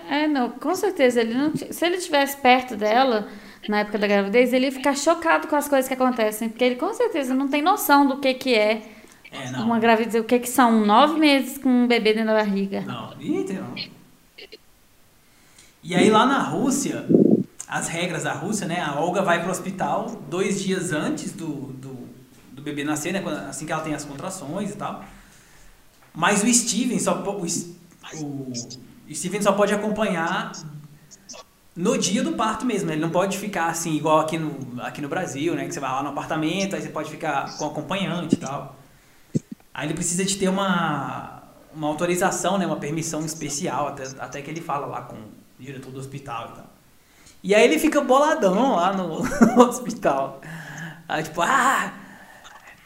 É, 0.10 0.27
não, 0.27 0.50
com 0.51 0.75
certeza. 0.75 1.21
Ele 1.21 1.33
não, 1.33 1.53
se 1.55 1.86
ele 1.86 1.98
estivesse 1.98 2.38
perto 2.38 2.75
dela 2.75 3.27
na 3.67 3.79
época 3.81 3.98
da 3.98 4.07
gravidez, 4.07 4.53
ele 4.53 4.65
ia 4.65 4.71
ficar 4.71 4.95
chocado 4.95 5.48
com 5.48 5.55
as 5.55 5.67
coisas 5.67 5.88
que 5.88 5.93
acontecem. 5.93 6.50
Porque 6.50 6.63
ele 6.63 6.75
com 6.75 6.93
certeza 6.93 7.33
não 7.33 7.48
tem 7.48 7.62
noção 7.62 8.07
do 8.07 8.19
que, 8.19 8.33
que 8.33 8.55
é 8.55 8.81
É, 9.31 9.50
uma 9.60 9.79
gravidez, 9.79 10.15
o 10.21 10.25
que, 10.25 10.39
que 10.39 10.50
são 10.50 10.86
nove 10.86 11.19
meses 11.19 11.57
com 11.57 11.69
um 11.69 11.88
bebê 11.88 12.13
dentro 12.13 12.27
da 12.27 12.36
barriga. 12.36 12.81
Não, 12.81 13.13
Eita, 13.19 13.53
não. 13.53 13.75
E 15.83 15.95
aí 15.95 16.10
lá 16.10 16.25
na 16.25 16.39
Rússia, 16.43 17.05
as 17.67 17.88
regras 17.88 18.24
da 18.24 18.33
Rússia, 18.33 18.67
né? 18.67 18.81
A 18.81 19.00
Olga 19.00 19.21
vai 19.24 19.41
pro 19.41 19.51
hospital 19.51 20.21
dois 20.29 20.62
dias 20.62 20.91
antes 20.91 21.31
do, 21.31 21.74
do, 21.74 22.10
do 22.51 22.62
bebê 22.62 22.83
nascer, 22.83 23.12
né? 23.13 23.24
Assim 23.50 23.65
que 23.65 23.71
ela 23.71 23.81
tem 23.83 23.93
as 23.93 24.05
contrações 24.05 24.71
e 24.71 24.75
tal. 24.75 25.03
Mas 26.13 26.43
o 26.43 26.53
Steven 26.53 27.00
só, 27.00 27.24
o, 27.24 27.41
o 27.43 28.53
Steven 29.13 29.41
só 29.41 29.51
pode 29.51 29.74
acompanhar 29.74 30.51
no 31.75 31.98
dia 31.98 32.24
do 32.24 32.34
parto 32.34 32.65
mesmo. 32.65 32.91
Ele 32.91 33.01
não 33.01 33.10
pode 33.10 33.38
ficar 33.38 33.67
assim, 33.67 33.96
igual 33.96 34.20
aqui 34.20 34.38
no, 34.38 34.81
aqui 34.81 35.01
no 35.01 35.08
Brasil, 35.08 35.55
né? 35.55 35.65
Que 35.65 35.74
você 35.74 35.79
vai 35.79 35.91
lá 35.91 36.03
no 36.03 36.10
apartamento, 36.10 36.75
aí 36.75 36.81
você 36.81 36.89
pode 36.89 37.10
ficar 37.10 37.58
com 37.58 37.65
acompanhante 37.65 38.36
e 38.36 38.38
tal. 38.38 38.75
Aí 39.74 39.88
ele 39.88 39.93
precisa 39.93 40.25
de 40.25 40.36
ter 40.38 40.50
uma, 40.50 41.43
uma 41.74 41.88
autorização, 41.88 42.58
né, 42.58 42.65
uma 42.65 42.75
permissão 42.75 43.25
especial, 43.25 43.88
até, 43.88 44.03
até 44.20 44.41
que 44.41 44.50
ele 44.50 44.62
fala 44.62 44.86
lá 44.86 45.01
com 45.01 45.15
o 45.15 45.31
diretor 45.60 45.91
do 45.91 46.00
hospital 46.00 46.50
e 46.51 46.55
tal. 46.55 46.65
E 47.43 47.55
aí 47.55 47.63
ele 47.63 47.79
fica 47.79 48.01
boladão 48.01 48.75
lá 48.75 48.93
no, 48.93 49.24
no 49.55 49.63
hospital. 49.63 50.41
Aí 51.08 51.24
tipo, 51.24 51.41
ah, 51.41 51.93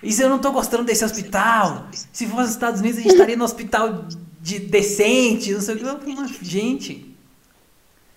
isso 0.02 0.22
eu 0.22 0.30
não 0.30 0.40
tô 0.40 0.52
gostando 0.52 0.84
desse 0.84 1.04
hospital. 1.04 1.88
Se 1.92 2.28
fosse 2.28 2.42
nos 2.42 2.52
Estados 2.52 2.80
Unidos 2.80 3.00
a 3.00 3.02
gente 3.02 3.14
estaria 3.14 3.36
no 3.36 3.44
hospital 3.44 4.06
de 4.46 4.60
decente, 4.60 5.52
não 5.52 5.60
sei 5.62 5.74
o 5.74 5.78
que. 5.80 5.84
Eu 5.86 5.98
falo, 6.00 6.16
"Mas, 6.18 6.32
Gente, 6.42 7.16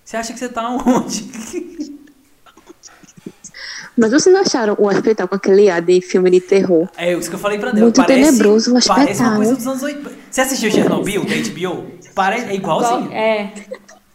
você 0.04 0.16
acha 0.18 0.32
que 0.34 0.38
você 0.38 0.48
tá 0.50 0.68
onde? 0.68 1.24
Mas 3.96 4.12
vocês 4.12 4.34
acharam 4.36 4.76
o 4.78 4.86
hospital 4.86 5.26
com 5.26 5.34
aquele 5.34 5.68
ar 5.68 5.82
de 5.82 6.00
filme 6.00 6.30
de 6.30 6.40
terror? 6.40 6.88
É 6.96 7.12
isso 7.14 7.28
que 7.28 7.34
eu 7.34 7.40
falei 7.40 7.58
pra 7.58 7.70
Deus. 7.70 7.82
Muito 7.82 7.96
parece, 7.96 8.20
tenebroso 8.30 8.76
o 8.76 8.86
Parece 8.86 9.20
uma 9.22 9.36
coisa 9.36 9.56
dos 9.56 9.66
anos 9.66 9.82
80. 9.82 10.10
Você 10.30 10.40
assistiu 10.40 10.70
Chernobyl, 10.70 11.24
da 11.24 11.34
HBO? 11.34 11.86
Parece, 12.14 12.46
é 12.46 12.54
igualzinho. 12.54 13.06
Igual- 13.06 13.12
é. 13.18 13.52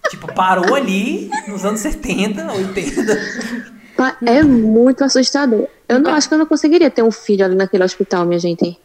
Tipo, 0.09 0.33
parou 0.33 0.73
ali 0.75 1.29
nos 1.47 1.65
anos 1.65 1.81
70, 1.81 2.49
80. 2.53 3.19
Pa- 3.97 4.15
É 4.25 4.41
muito 4.41 5.03
assustador. 5.03 5.67
Eu 5.89 5.99
não 5.99 6.11
acho 6.13 6.29
que 6.29 6.33
eu 6.33 6.37
não 6.37 6.45
conseguiria 6.45 6.89
ter 6.89 7.03
um 7.03 7.11
filho 7.11 7.43
ali 7.43 7.55
naquele 7.55 7.83
hospital, 7.83 8.25
minha 8.25 8.39
gente. 8.39 8.79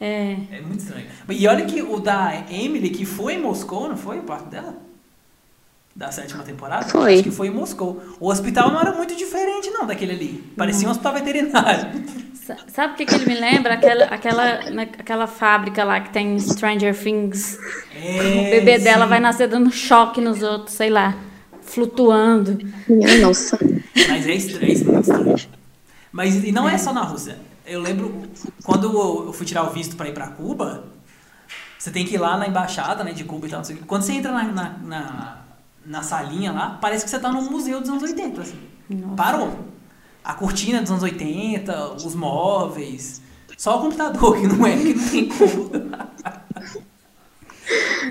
É. 0.00 0.36
É 0.52 0.60
muito 0.60 0.80
estranho. 0.80 1.06
E 1.30 1.46
olha 1.48 1.64
que 1.64 1.80
o 1.82 1.98
da 1.98 2.44
Emily, 2.50 2.90
que 2.90 3.04
foi 3.06 3.34
em 3.34 3.40
Moscou, 3.40 3.88
não 3.88 3.96
foi 3.96 4.18
o 4.18 4.22
parto 4.22 4.48
dela? 4.50 4.74
Da 5.94 6.12
sétima 6.12 6.42
temporada? 6.42 6.84
Foi. 6.88 7.14
Acho 7.14 7.22
que 7.22 7.30
foi 7.30 7.46
em 7.48 7.50
Moscou. 7.50 8.02
O 8.20 8.28
hospital 8.30 8.70
não 8.70 8.78
era 8.80 8.92
muito 8.92 9.16
diferente, 9.16 9.70
não, 9.70 9.86
daquele 9.86 10.12
ali. 10.12 10.44
Parecia 10.56 10.86
um 10.86 10.90
hospital 10.90 11.14
veterinário. 11.14 11.90
Sa- 12.34 12.58
Sabe 12.68 12.92
o 12.92 12.96
que, 12.96 13.06
que 13.06 13.14
ele 13.14 13.24
me 13.24 13.40
lembra? 13.40 13.72
Aquela, 13.74 14.04
aquela, 14.04 14.70
na- 14.70 14.82
aquela 14.82 15.26
fábrica 15.26 15.82
lá 15.82 15.98
que 16.00 16.10
tem 16.10 16.38
Stranger 16.38 16.94
Things. 16.94 17.58
É, 17.94 18.40
O 18.46 18.50
bebê 18.50 18.78
dela 18.78 19.04
sim. 19.04 19.08
vai 19.08 19.20
nascer 19.20 19.48
dando 19.48 19.72
choque 19.72 20.20
nos 20.20 20.42
outros, 20.42 20.76
sei 20.76 20.90
lá, 20.90 21.16
flutuando. 21.62 22.58
Minha 22.86 23.18
nossa. 23.22 23.58
Mas 24.08 24.26
é 24.26 24.34
estranho, 24.34 24.72
é 24.78 24.84
muito 24.84 25.00
estranho. 25.10 25.36
Mas 26.12 26.44
e 26.44 26.52
não 26.52 26.68
é 26.68 26.76
só 26.76 26.92
na 26.92 27.02
Rússia. 27.02 27.38
Eu 27.66 27.80
lembro 27.80 28.22
quando 28.64 28.86
eu 29.26 29.32
fui 29.32 29.46
tirar 29.46 29.64
o 29.64 29.70
visto 29.70 29.96
pra 29.96 30.08
ir 30.08 30.14
pra 30.14 30.28
Cuba, 30.28 30.84
você 31.78 31.90
tem 31.90 32.04
que 32.04 32.14
ir 32.14 32.18
lá 32.18 32.36
na 32.36 32.46
embaixada, 32.46 33.02
né, 33.04 33.12
de 33.12 33.24
Cuba 33.24 33.46
e 33.46 33.50
tal. 33.50 33.58
não 33.58 33.64
sei 33.64 33.76
o 33.76 33.78
quê. 33.80 33.84
Quando 33.86 34.02
você 34.02 34.12
entra 34.12 34.32
na, 34.32 34.44
na, 34.44 34.68
na, 34.78 35.38
na 35.84 36.02
salinha 36.02 36.52
lá, 36.52 36.78
parece 36.80 37.04
que 37.04 37.10
você 37.10 37.18
tá 37.18 37.30
num 37.32 37.50
museu 37.50 37.80
dos 37.80 37.90
anos 37.90 38.02
80, 38.02 38.40
assim. 38.40 38.58
Nossa. 38.88 39.14
Parou. 39.16 39.58
A 40.24 40.34
cortina 40.34 40.80
dos 40.82 40.90
anos 40.90 41.02
80, 41.02 41.92
os 41.94 42.14
móveis. 42.14 43.22
Só 43.56 43.78
o 43.78 43.82
computador 43.82 44.36
que 44.38 44.46
não 44.46 44.66
é, 44.66 44.76
que 44.76 44.94
não 44.94 45.08
tem 45.08 45.28
como. 45.28 45.70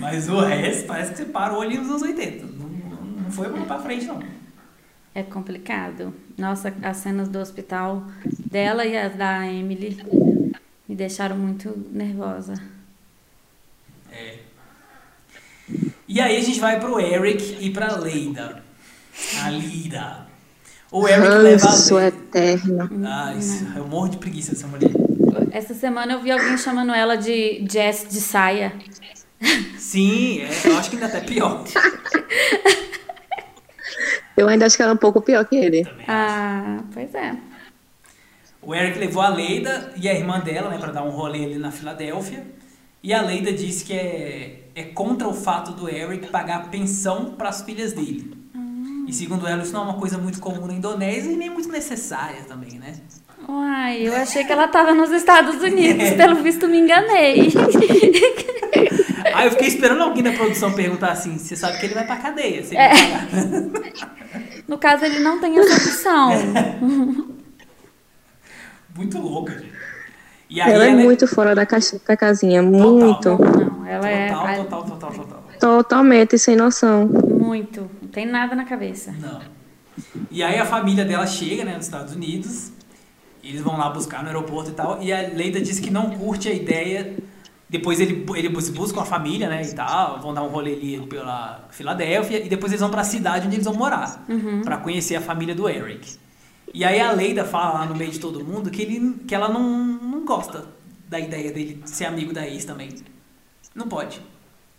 Mas 0.02 0.28
o 0.30 0.40
resto 0.40 0.86
parece 0.86 1.12
que 1.12 1.18
você 1.18 1.26
parou 1.26 1.62
ali 1.62 1.78
nos 1.78 1.90
anos 1.90 2.02
80. 2.02 2.46
Não, 2.46 2.68
não- 2.68 3.32
foi 3.32 3.50
pra 3.50 3.80
frente, 3.80 4.06
não. 4.06 4.20
É 5.16 5.24
complicado. 5.24 6.14
Nossa, 6.38 6.74
as 6.84 6.98
cenas 6.98 7.30
do 7.30 7.40
hospital 7.40 8.04
dela 8.52 8.86
e 8.86 8.98
as 8.98 9.16
da 9.16 9.48
Emily 9.48 9.98
me 10.90 10.94
deixaram 10.94 11.38
muito 11.38 11.74
nervosa. 11.90 12.62
É. 14.12 14.40
E 16.06 16.20
aí 16.20 16.36
a 16.36 16.42
gente 16.42 16.60
vai 16.60 16.82
pro 16.82 17.00
Eric 17.00 17.58
e 17.62 17.72
pra 17.72 17.96
Leida. 17.96 18.62
A 19.42 19.50
Lida. 19.50 20.28
O 20.92 21.08
Eric 21.08 21.28
leva 21.30 21.68
a 21.70 21.76
Leida. 21.76 22.08
eterno. 22.08 22.90
Ah, 23.08 23.34
isso, 23.38 23.66
eu 23.74 23.88
morro 23.88 24.10
de 24.10 24.18
preguiça 24.18 24.52
dessa 24.52 24.68
mulher. 24.68 24.92
Essa 25.52 25.74
semana 25.74 26.12
eu 26.12 26.22
vi 26.22 26.30
alguém 26.30 26.58
chamando 26.58 26.94
ela 26.94 27.16
de 27.16 27.66
Jess 27.72 28.06
de 28.10 28.20
saia. 28.20 28.74
Sim, 29.78 30.42
é, 30.42 30.50
eu 30.66 30.78
acho 30.78 30.90
que 30.90 30.98
ainda 30.98 31.08
até 31.08 31.22
pior. 31.22 31.64
Eu 34.36 34.48
ainda 34.48 34.66
acho 34.66 34.76
que 34.76 34.82
ela 34.82 34.92
é 34.92 34.96
um 34.96 34.98
pouco 34.98 35.22
pior 35.22 35.46
que 35.46 35.56
ele. 35.56 35.86
Também. 35.86 36.06
Ah, 36.08 36.80
pois 36.94 37.14
é. 37.16 37.36
O 38.62 38.74
Eric 38.74 38.98
levou 38.98 39.22
a 39.22 39.30
Leida 39.30 39.94
e 39.96 40.10
a 40.10 40.14
irmã 40.14 40.40
dela, 40.40 40.70
né, 40.70 40.78
pra 40.78 40.92
dar 40.92 41.04
um 41.04 41.12
rolê 41.12 41.46
ali 41.46 41.58
na 41.58 41.72
Filadélfia. 41.72 42.46
E 43.04 43.14
a 43.14 43.22
Leida 43.22 43.54
disse 43.54 43.86
que 43.86 43.94
é, 43.94 44.64
é 44.74 44.84
contra 44.84 45.28
o 45.28 45.34
fato 45.34 45.72
do 45.74 45.88
Eric 45.88 46.28
pagar 46.28 46.72
pensão 46.72 47.36
pras 47.38 47.62
filhas 47.62 47.94
dele. 47.94 48.34
E 49.08 49.14
segundo 49.14 49.48
ela, 49.48 49.62
isso 49.62 49.72
não 49.72 49.82
é 49.82 49.84
uma 49.84 50.00
coisa 50.00 50.18
muito 50.18 50.40
comum 50.40 50.66
na 50.66 50.74
Indonésia 50.74 51.32
e 51.32 51.36
nem 51.36 51.50
muito 51.50 51.70
necessária 51.70 52.42
também, 52.48 52.80
né? 52.80 52.96
Uai, 53.48 54.08
eu 54.08 54.16
achei 54.16 54.44
que 54.44 54.52
ela 54.52 54.68
tava 54.68 54.94
nos 54.94 55.12
Estados 55.12 55.62
Unidos, 55.62 56.12
pelo 56.18 56.42
visto 56.42 56.68
me 56.68 56.80
enganei. 56.80 57.50
Aí 59.46 59.48
eu 59.48 59.52
fiquei 59.52 59.68
esperando 59.68 60.02
alguém 60.02 60.24
da 60.24 60.32
produção 60.32 60.74
perguntar 60.74 61.12
assim: 61.12 61.38
você 61.38 61.56
sabe 61.56 61.78
que 61.80 61.86
ele 61.86 61.94
vai 61.94 62.06
pra 62.06 62.18
cadeia, 62.18 62.64
se 62.64 62.76
ele 62.76 62.82
É. 62.84 62.92
No 64.68 64.78
caso, 64.80 65.06
ele 65.06 65.20
não 65.20 65.40
tem 65.40 65.58
essa 65.60 65.76
opção. 65.76 66.32
Muito 68.96 69.18
louca, 69.20 69.54
gente. 69.54 69.72
E 70.50 70.62
aí 70.62 70.72
Ela 70.72 70.86
é 70.86 70.90
ela 70.92 71.02
muito 71.02 71.28
fora 71.28 71.54
da, 71.56 71.66
caixa, 71.66 72.00
da 72.08 72.16
casinha. 72.16 72.62
Muito. 72.62 73.30
Não, 73.30 73.86
ela 73.86 74.08
é 74.10 74.28
Total, 74.30 74.46
a- 74.48 74.56
total, 74.56 74.84
total, 74.86 75.12
total. 75.12 75.44
Totalmente 75.60 76.38
sem 76.38 76.56
noção. 76.56 77.06
muito. 77.08 77.90
Não 78.02 78.10
tem 78.10 78.26
nada 78.26 78.56
na 78.56 78.64
cabeça. 78.66 79.14
Não. 79.20 79.42
E 80.30 80.44
aí 80.44 80.58
a 80.58 80.66
família 80.66 81.04
dela 81.06 81.26
chega, 81.26 81.64
né, 81.66 81.76
nos 81.76 81.86
Estados 81.86 82.14
Unidos. 82.16 82.72
Eles 83.44 83.62
vão 83.62 83.78
lá 83.78 83.90
buscar 83.90 84.22
no 84.22 84.28
aeroporto 84.28 84.70
e 84.72 84.74
tal. 84.74 85.02
E 85.02 85.12
a 85.14 85.22
Leida 85.34 85.60
disse 85.62 85.82
que 85.82 85.92
não 85.92 86.10
curte 86.12 86.48
a 86.50 86.54
ideia 86.54 87.14
Depois 87.68 88.00
ele, 88.00 88.26
eles 88.36 88.70
buscam 88.70 89.02
a 89.02 89.06
família, 89.06 89.50
né, 89.50 89.64
e 89.64 89.74
tal, 89.74 90.20
vão 90.22 90.34
dar 90.34 90.44
um 90.44 90.50
rolê 90.50 90.74
ali 90.74 91.08
pela 91.08 91.66
Filadélfia, 91.72 92.46
e 92.46 92.48
depois 92.48 92.72
eles 92.72 92.82
vão 92.82 92.92
pra 92.92 93.04
cidade 93.04 93.48
onde 93.48 93.56
eles 93.56 93.66
vão 93.66 93.74
morar, 93.74 94.24
Uhum. 94.30 94.62
pra 94.64 94.78
conhecer 94.78 95.16
a 95.16 95.22
família 95.22 95.56
do 95.56 95.68
Eric. 95.68 96.16
E 96.74 96.84
aí 96.86 97.00
a 97.00 97.12
Leida 97.12 97.44
fala 97.44 97.80
lá 97.80 97.86
no 97.86 97.96
meio 97.96 98.12
de 98.12 98.20
todo 98.20 98.44
mundo 98.44 98.70
que, 98.70 98.82
ele, 98.84 99.16
que 99.28 99.34
ela 99.34 99.50
não, 99.50 99.64
não 99.84 100.24
gosta 100.26 100.66
da 101.10 101.20
ideia 101.20 101.52
dele 101.52 101.82
ser 101.86 102.06
amigo 102.06 102.32
da 102.34 102.46
ex 102.48 102.66
também. 102.66 102.90
Não 103.74 103.88
pode. 103.88 104.22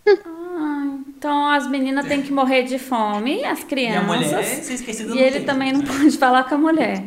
Ah, 0.09 0.97
então 1.09 1.50
as 1.50 1.66
meninas 1.69 2.07
têm 2.07 2.23
que 2.23 2.33
morrer 2.33 2.62
de 2.62 2.78
fome, 2.78 3.45
as 3.45 3.61
E 3.61 3.62
a 3.62 3.66
crianças. 3.66 4.07
mulher, 4.07 4.45
você 4.45 4.75
esquecida 4.75 5.12
E 5.14 5.19
ele 5.19 5.40
também 5.40 5.73
não 5.73 5.83
pode 5.83 6.16
falar 6.16 6.45
com 6.45 6.55
a 6.55 6.59
mulher. 6.59 7.05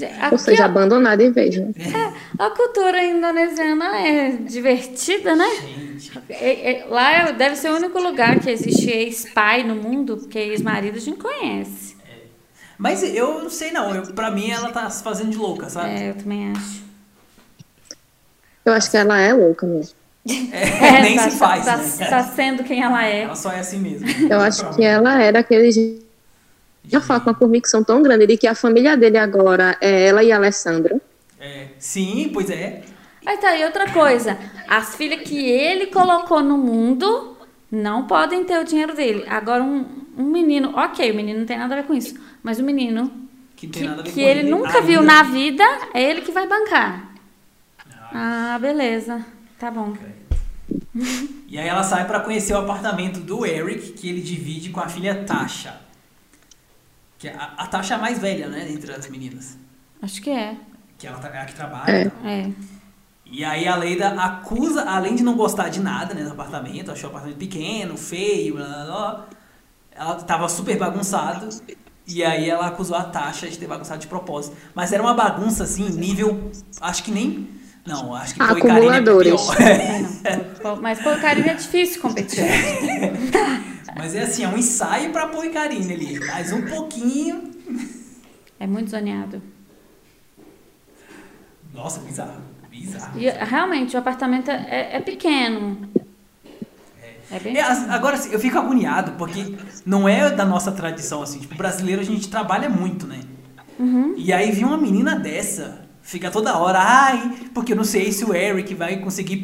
Gente, 0.00 0.18
Ou 0.18 0.26
Aqui, 0.28 0.38
seja, 0.38 0.62
ó, 0.62 0.66
abandonado 0.66 1.20
em 1.20 1.30
vez, 1.30 1.56
né? 1.56 1.74
a 2.38 2.50
cultura 2.50 3.04
indonesiana 3.04 3.98
é 3.98 4.30
divertida, 4.30 5.36
né? 5.36 5.46
Gente, 5.60 6.10
É- 6.30 6.70
é- 6.80 6.86
lá 6.86 7.12
é- 7.12 7.32
deve 7.34 7.54
ser 7.56 7.70
o 7.70 7.76
único 7.76 7.98
lugar 7.98 8.40
que 8.40 8.48
existe 8.48 8.88
ex-pai 8.90 9.62
no 9.62 9.76
mundo, 9.76 10.16
porque 10.16 10.38
ex-marido 10.38 10.96
a 10.96 11.00
gente 11.00 11.18
conhece. 11.18 11.96
Mas 12.78 13.02
eu 13.02 13.42
não 13.42 13.50
sei 13.50 13.70
não, 13.72 13.94
eu, 13.94 14.14
pra 14.14 14.30
mim 14.30 14.50
ela 14.50 14.70
tá 14.70 14.88
se 14.88 15.04
fazendo 15.04 15.30
de 15.30 15.36
louca, 15.36 15.68
sabe? 15.68 15.90
É, 15.90 16.10
eu 16.10 16.14
também 16.14 16.50
acho. 16.50 16.82
Eu 18.64 18.72
acho 18.72 18.90
que 18.90 18.96
ela 18.96 19.20
é 19.20 19.34
louca 19.34 19.66
mesmo. 19.66 19.94
É, 20.50 21.00
nem 21.02 21.16
tá, 21.16 21.30
se 21.30 21.36
faz, 21.36 21.64
tá, 21.66 21.76
né? 21.76 22.06
tá 22.08 22.22
sendo 22.24 22.64
quem 22.64 22.82
ela 22.82 23.04
é. 23.06 23.22
Ela 23.24 23.34
só 23.34 23.52
é 23.52 23.58
assim 23.60 23.78
mesmo. 23.78 24.06
Eu 24.30 24.40
acho 24.40 24.74
que 24.74 24.82
ela 24.82 25.22
é 25.22 25.30
daqueles. 25.30 25.76
Já 26.86 27.00
falo 27.00 27.20
com 27.20 27.30
uma 27.30 27.36
convicção 27.36 27.84
tão 27.84 28.02
grande 28.02 28.26
de 28.26 28.36
que 28.36 28.46
a 28.46 28.54
família 28.54 28.96
dele 28.96 29.18
agora 29.18 29.76
é 29.80 30.08
ela 30.08 30.22
e 30.24 30.32
a 30.32 30.36
Alessandra. 30.36 31.00
É, 31.38 31.68
sim, 31.78 32.30
pois 32.32 32.50
é. 32.50 32.82
Aí 33.24 33.36
tá, 33.38 33.56
e 33.56 33.64
outra 33.64 33.90
coisa. 33.92 34.38
As 34.66 34.94
filhas 34.96 35.20
que 35.22 35.38
ele 35.38 35.86
colocou 35.86 36.42
no 36.42 36.56
mundo 36.58 37.36
não 37.70 38.06
podem 38.06 38.44
ter 38.44 38.58
o 38.58 38.64
dinheiro 38.64 38.94
dele. 38.94 39.24
Agora, 39.28 39.62
um, 39.62 39.86
um 40.16 40.24
menino, 40.24 40.72
ok, 40.76 41.10
o 41.10 41.14
menino 41.14 41.40
não 41.40 41.46
tem 41.46 41.58
nada 41.58 41.74
a 41.74 41.80
ver 41.80 41.86
com 41.86 41.94
isso, 41.94 42.14
mas 42.42 42.58
o 42.58 42.62
menino 42.62 43.10
Que 43.56 43.68
que, 43.68 43.84
nada 43.84 44.00
a 44.00 44.04
ver 44.04 44.10
que 44.10 44.20
com 44.20 44.28
ele 44.28 44.50
nunca 44.50 44.68
ainda. 44.78 44.82
viu 44.82 45.02
na 45.02 45.22
vida, 45.22 45.64
é 45.94 46.02
ele 46.02 46.22
que 46.22 46.32
vai 46.32 46.46
bancar. 46.48 47.10
Ah, 48.12 48.58
beleza. 48.60 49.24
Tá 49.58 49.70
bom. 49.70 49.94
E 51.46 51.58
aí 51.58 51.68
ela 51.68 51.82
sai 51.82 52.06
pra 52.06 52.20
conhecer 52.20 52.54
o 52.54 52.58
apartamento 52.58 53.20
do 53.20 53.44
Eric, 53.46 53.92
que 53.92 54.08
ele 54.08 54.20
divide 54.20 54.70
com 54.70 54.80
a 54.80 54.88
filha 54.88 55.24
Tasha. 55.24 55.74
Que 57.20 57.28
é 57.28 57.34
a, 57.34 57.52
a 57.58 57.66
Tasha 57.68 57.94
é 57.94 57.96
a 57.96 58.00
mais 58.00 58.18
velha, 58.18 58.48
né, 58.48 58.66
entre 58.72 58.90
as 58.92 59.08
meninas. 59.08 59.56
Acho 60.02 60.20
que 60.22 60.30
é. 60.30 60.56
Que 60.98 61.06
ela 61.06 61.18
tá- 61.18 61.28
é 61.28 61.38
a 61.38 61.44
que 61.44 61.54
trabalha 61.54 61.92
É. 61.92 62.02
e 62.02 62.10
tal. 62.10 62.26
É. 62.26 62.50
E 63.32 63.44
aí 63.44 63.68
a 63.68 63.76
Leida 63.76 64.08
acusa, 64.20 64.82
além 64.90 65.14
de 65.14 65.22
não 65.22 65.36
gostar 65.36 65.68
de 65.68 65.78
nada 65.80 66.14
né, 66.14 66.24
no 66.24 66.32
apartamento, 66.32 66.90
achou 66.90 67.08
o 67.08 67.10
apartamento 67.10 67.38
pequeno, 67.38 67.96
feio, 67.96 68.56
blá, 68.56 68.66
blá, 68.66 68.84
blá. 68.86 69.26
Ela 69.92 70.14
tava 70.16 70.48
super 70.48 70.76
bagunçado. 70.76 71.48
E 72.08 72.24
aí 72.24 72.50
ela 72.50 72.66
acusou 72.66 72.96
a 72.96 73.04
Tasha 73.04 73.48
de 73.48 73.56
ter 73.56 73.68
bagunçado 73.68 74.00
de 74.00 74.08
propósito. 74.08 74.56
Mas 74.74 74.92
era 74.92 75.00
uma 75.02 75.14
bagunça, 75.14 75.62
assim, 75.64 75.88
nível. 75.90 76.50
Acho 76.80 77.04
que 77.04 77.12
nem. 77.12 77.48
Não, 77.86 78.14
acho 78.14 78.34
que 78.34 78.40
foi 78.44 78.60
Karine 78.62 78.68
é 78.70 78.72
Acumuladores. 78.98 79.32
pior. 79.32 79.56
É, 80.24 80.36
não. 80.36 80.44
Pô, 80.54 80.76
Mas 80.82 81.00
pô, 81.00 81.14
carinho 81.20 81.48
é 81.50 81.54
difícil 81.54 82.00
competir. 82.02 82.42
Mas 83.96 84.14
é 84.14 84.22
assim, 84.22 84.44
é 84.44 84.48
um 84.48 84.56
ensaio 84.56 85.10
pra 85.12 85.26
pôr 85.28 85.48
Karine 85.50 85.92
ali. 85.92 86.20
Mais 86.26 86.52
um 86.52 86.62
pouquinho. 86.62 87.50
É 88.58 88.66
muito 88.66 88.90
zoneado. 88.90 89.42
Nossa, 91.72 92.00
bizarro. 92.00 92.40
Bizarro. 92.70 93.18
E 93.20 93.28
realmente, 93.30 93.96
o 93.96 93.98
apartamento 93.98 94.50
é, 94.50 94.96
é 94.96 95.00
pequeno. 95.00 95.88
É 97.30 97.48
É, 97.56 97.60
as- 97.62 97.88
agora, 97.88 98.16
assim, 98.16 98.30
eu 98.32 98.40
fico 98.40 98.58
agoniado, 98.58 99.12
porque 99.12 99.54
não 99.86 100.08
é 100.08 100.30
da 100.30 100.44
nossa 100.44 100.72
tradição, 100.72 101.22
assim. 101.22 101.38
Tipo, 101.38 101.54
brasileiro 101.54 102.00
a 102.00 102.04
gente 102.04 102.28
trabalha 102.28 102.68
muito, 102.68 103.06
né? 103.06 103.20
E 104.16 104.30
aí 104.32 104.50
vem 104.52 104.64
uma 104.64 104.76
menina 104.76 105.14
dessa, 105.18 105.86
fica 106.02 106.30
toda 106.30 106.58
hora, 106.58 106.78
ai, 106.78 107.32
porque 107.54 107.72
eu 107.72 107.76
não 107.76 107.84
sei 107.84 108.12
se 108.12 108.24
o 108.26 108.34
Eric 108.34 108.74
vai 108.74 108.98
conseguir 108.98 109.38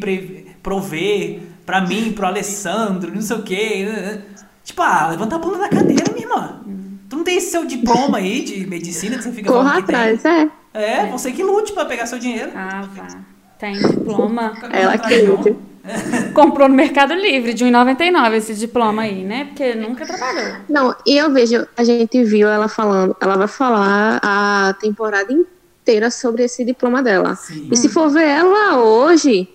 prover 0.62 1.40
pra 1.66 1.80
mim, 1.80 2.12
pro 2.12 2.26
Alessandro, 2.26 3.12
não 3.14 3.20
sei 3.20 3.36
o 3.36 3.42
quê. 3.42 3.84
né? 3.86 4.22
Tipo, 4.64 4.82
ah, 4.82 5.08
levanta 5.10 5.36
a 5.36 5.38
bunda 5.38 5.58
da 5.58 5.68
cadeira, 5.68 6.04
minha 6.12 6.24
irmã. 6.26 6.60
Tu 7.08 7.16
não 7.16 7.22
tem 7.24 7.36
esse 7.36 7.50
seu 7.50 7.64
diploma 7.66 8.18
aí 8.18 8.42
de 8.42 8.66
medicina 8.66 9.16
que 9.16 9.22
você 9.24 9.32
fica 9.32 9.50
Corra 9.52 9.64
falando 9.64 9.80
que 9.82 9.86
tem? 9.92 9.96
atrás, 9.96 10.24
é. 10.24 10.50
É, 10.74 11.06
você 11.10 11.32
que 11.32 11.42
lute 11.42 11.72
pra 11.72 11.84
pegar 11.84 12.06
seu 12.06 12.18
dinheiro. 12.18 12.50
Ah, 12.54 12.82
vá. 12.94 13.06
Tem 13.58 13.74
diploma. 13.74 14.54
Fica 14.54 14.66
Ela 14.76 14.98
que 14.98 15.16
lute. 15.22 15.56
Comprou 16.34 16.68
no 16.68 16.74
Mercado 16.74 17.14
Livre 17.14 17.54
de 17.54 17.64
1,99 17.64 18.34
esse 18.34 18.54
diploma 18.54 19.02
aí, 19.02 19.22
né? 19.24 19.44
Porque 19.46 19.72
nunca 19.74 20.04
trabalhou. 20.04 20.56
Não, 20.68 20.94
e 21.06 21.16
eu 21.16 21.32
vejo, 21.32 21.64
a 21.76 21.84
gente 21.84 22.24
viu 22.24 22.48
ela 22.48 22.66
falando, 22.68 23.16
ela 23.20 23.36
vai 23.36 23.46
falar 23.46 24.18
a 24.22 24.74
temporada 24.80 25.32
inteira 25.32 26.10
sobre 26.10 26.42
esse 26.42 26.64
diploma 26.64 27.02
dela. 27.04 27.36
Sim. 27.36 27.68
E 27.70 27.76
se 27.76 27.88
for 27.88 28.10
ver 28.10 28.26
ela 28.26 28.78
hoje, 28.78 29.48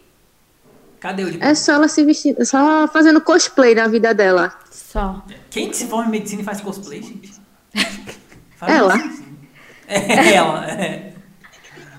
Cadê 1.01 1.23
o 1.23 1.31
diploma? 1.31 1.51
é 1.51 1.55
só 1.55 1.73
ela 1.73 1.87
se 1.89 2.05
vestindo, 2.05 2.45
só 2.45 2.87
fazendo 2.87 3.19
cosplay 3.19 3.75
da 3.75 3.87
vida 3.87 4.13
dela. 4.13 4.53
Só. 4.71 5.25
Quem 5.49 5.69
que 5.69 5.75
se 5.75 5.87
forma 5.87 6.07
em 6.07 6.11
medicina 6.11 6.41
e 6.43 6.45
faz 6.45 6.61
cosplay, 6.61 7.01
gente? 7.01 7.33
Faz 8.55 8.73
Ela. 8.73 8.93
assim. 8.93 9.37
É 9.87 10.33
ela. 10.35 10.65
É. 10.71 11.13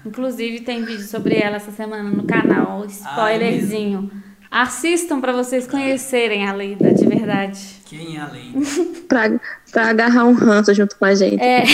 Inclusive, 0.06 0.60
tem 0.60 0.84
vídeo 0.84 1.02
sobre 1.04 1.34
ela 1.36 1.56
essa 1.56 1.72
semana 1.72 2.04
no 2.08 2.22
canal. 2.24 2.82
Ah, 2.84 2.86
Spoilerzinho. 2.86 4.10
Assistam 4.48 5.20
pra 5.20 5.32
vocês 5.32 5.66
conhecerem 5.66 6.46
a 6.48 6.52
Leida 6.52 6.94
de 6.94 7.04
verdade. 7.06 7.58
Quem 7.86 8.16
é 8.16 8.20
a 8.20 8.28
lei? 8.28 8.52
Pra, 9.08 9.22
pra 9.72 9.88
agarrar 9.90 10.24
um 10.24 10.32
ranço 10.34 10.72
junto 10.72 10.96
com 10.96 11.04
a 11.04 11.14
gente. 11.14 11.42
É. 11.42 11.66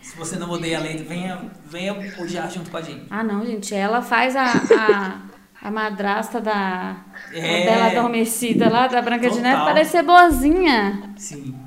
Se 0.00 0.16
você 0.16 0.36
não 0.36 0.50
odeia 0.50 0.78
a 0.78 0.80
lei, 0.80 0.96
venha, 0.96 1.50
venha 1.66 1.92
odiar 2.18 2.50
junto 2.50 2.70
com 2.70 2.76
a 2.78 2.82
gente. 2.82 3.04
Ah, 3.10 3.22
não, 3.22 3.44
gente. 3.44 3.74
Ela 3.74 4.00
faz 4.02 4.34
a, 4.34 4.46
a, 4.46 5.20
a 5.64 5.70
madrasta 5.70 6.42
da 6.42 6.98
É. 7.32 7.64
Bela 7.64 7.86
Adormecida 7.86 8.68
lá, 8.68 8.86
da 8.86 9.00
Branca 9.00 9.30
de 9.30 9.40
Neve, 9.40 9.56
Total. 9.56 9.66
parecer 9.66 10.02
boazinha. 10.02 11.14
Sim. 11.16 11.58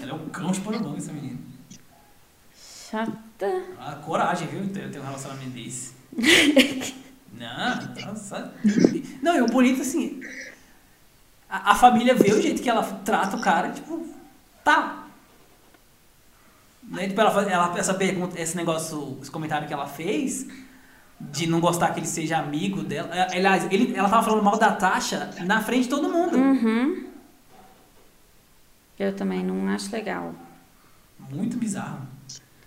Ela 0.00 0.12
é 0.12 0.14
um 0.14 0.30
cão 0.30 0.50
de 0.50 0.60
pano 0.60 0.96
essa 0.96 1.12
menina. 1.12 1.38
Chata. 2.90 3.62
A 3.78 3.92
coragem, 3.96 4.48
viu? 4.48 4.66
Ter 4.72 4.90
ter 4.90 4.98
um 4.98 5.04
relacionamento 5.04 5.50
desse. 5.50 5.92
Não, 7.38 8.06
nossa. 8.06 8.52
Não, 9.22 9.36
e 9.36 9.42
o 9.42 9.46
bonito 9.46 9.82
assim. 9.82 10.20
A, 11.48 11.72
a 11.72 11.74
família 11.74 12.14
vê 12.14 12.32
o 12.32 12.42
jeito 12.42 12.62
que 12.62 12.68
ela 12.68 12.82
trata 12.82 13.36
o 13.36 13.40
cara, 13.40 13.70
tipo, 13.70 14.06
tá. 14.64 15.04
Né? 16.82 17.08
Tipo, 17.08 17.20
ela, 17.20 17.42
ela, 17.42 17.78
essa 17.78 17.94
pergunta, 17.94 18.40
esse 18.40 18.56
negócio, 18.56 19.18
esse 19.20 19.30
comentário 19.30 19.68
que 19.68 19.72
ela 19.72 19.86
fez, 19.86 20.46
de 21.20 21.46
não 21.46 21.60
gostar 21.60 21.92
que 21.92 22.00
ele 22.00 22.06
seja 22.06 22.38
amigo 22.38 22.82
dela. 22.82 23.08
É, 23.14 23.36
Aliás, 23.36 23.66
ele, 23.70 23.94
ela 23.96 24.08
tava 24.08 24.22
falando 24.24 24.42
mal 24.42 24.58
da 24.58 24.72
Tasha 24.72 25.30
na 25.44 25.60
frente 25.62 25.84
de 25.84 25.88
todo 25.88 26.08
mundo. 26.08 26.36
Uhum. 26.36 27.04
Eu 28.98 29.14
também 29.14 29.44
não 29.44 29.68
acho 29.68 29.90
legal. 29.92 30.34
Muito 31.30 31.56
bizarro. 31.56 32.00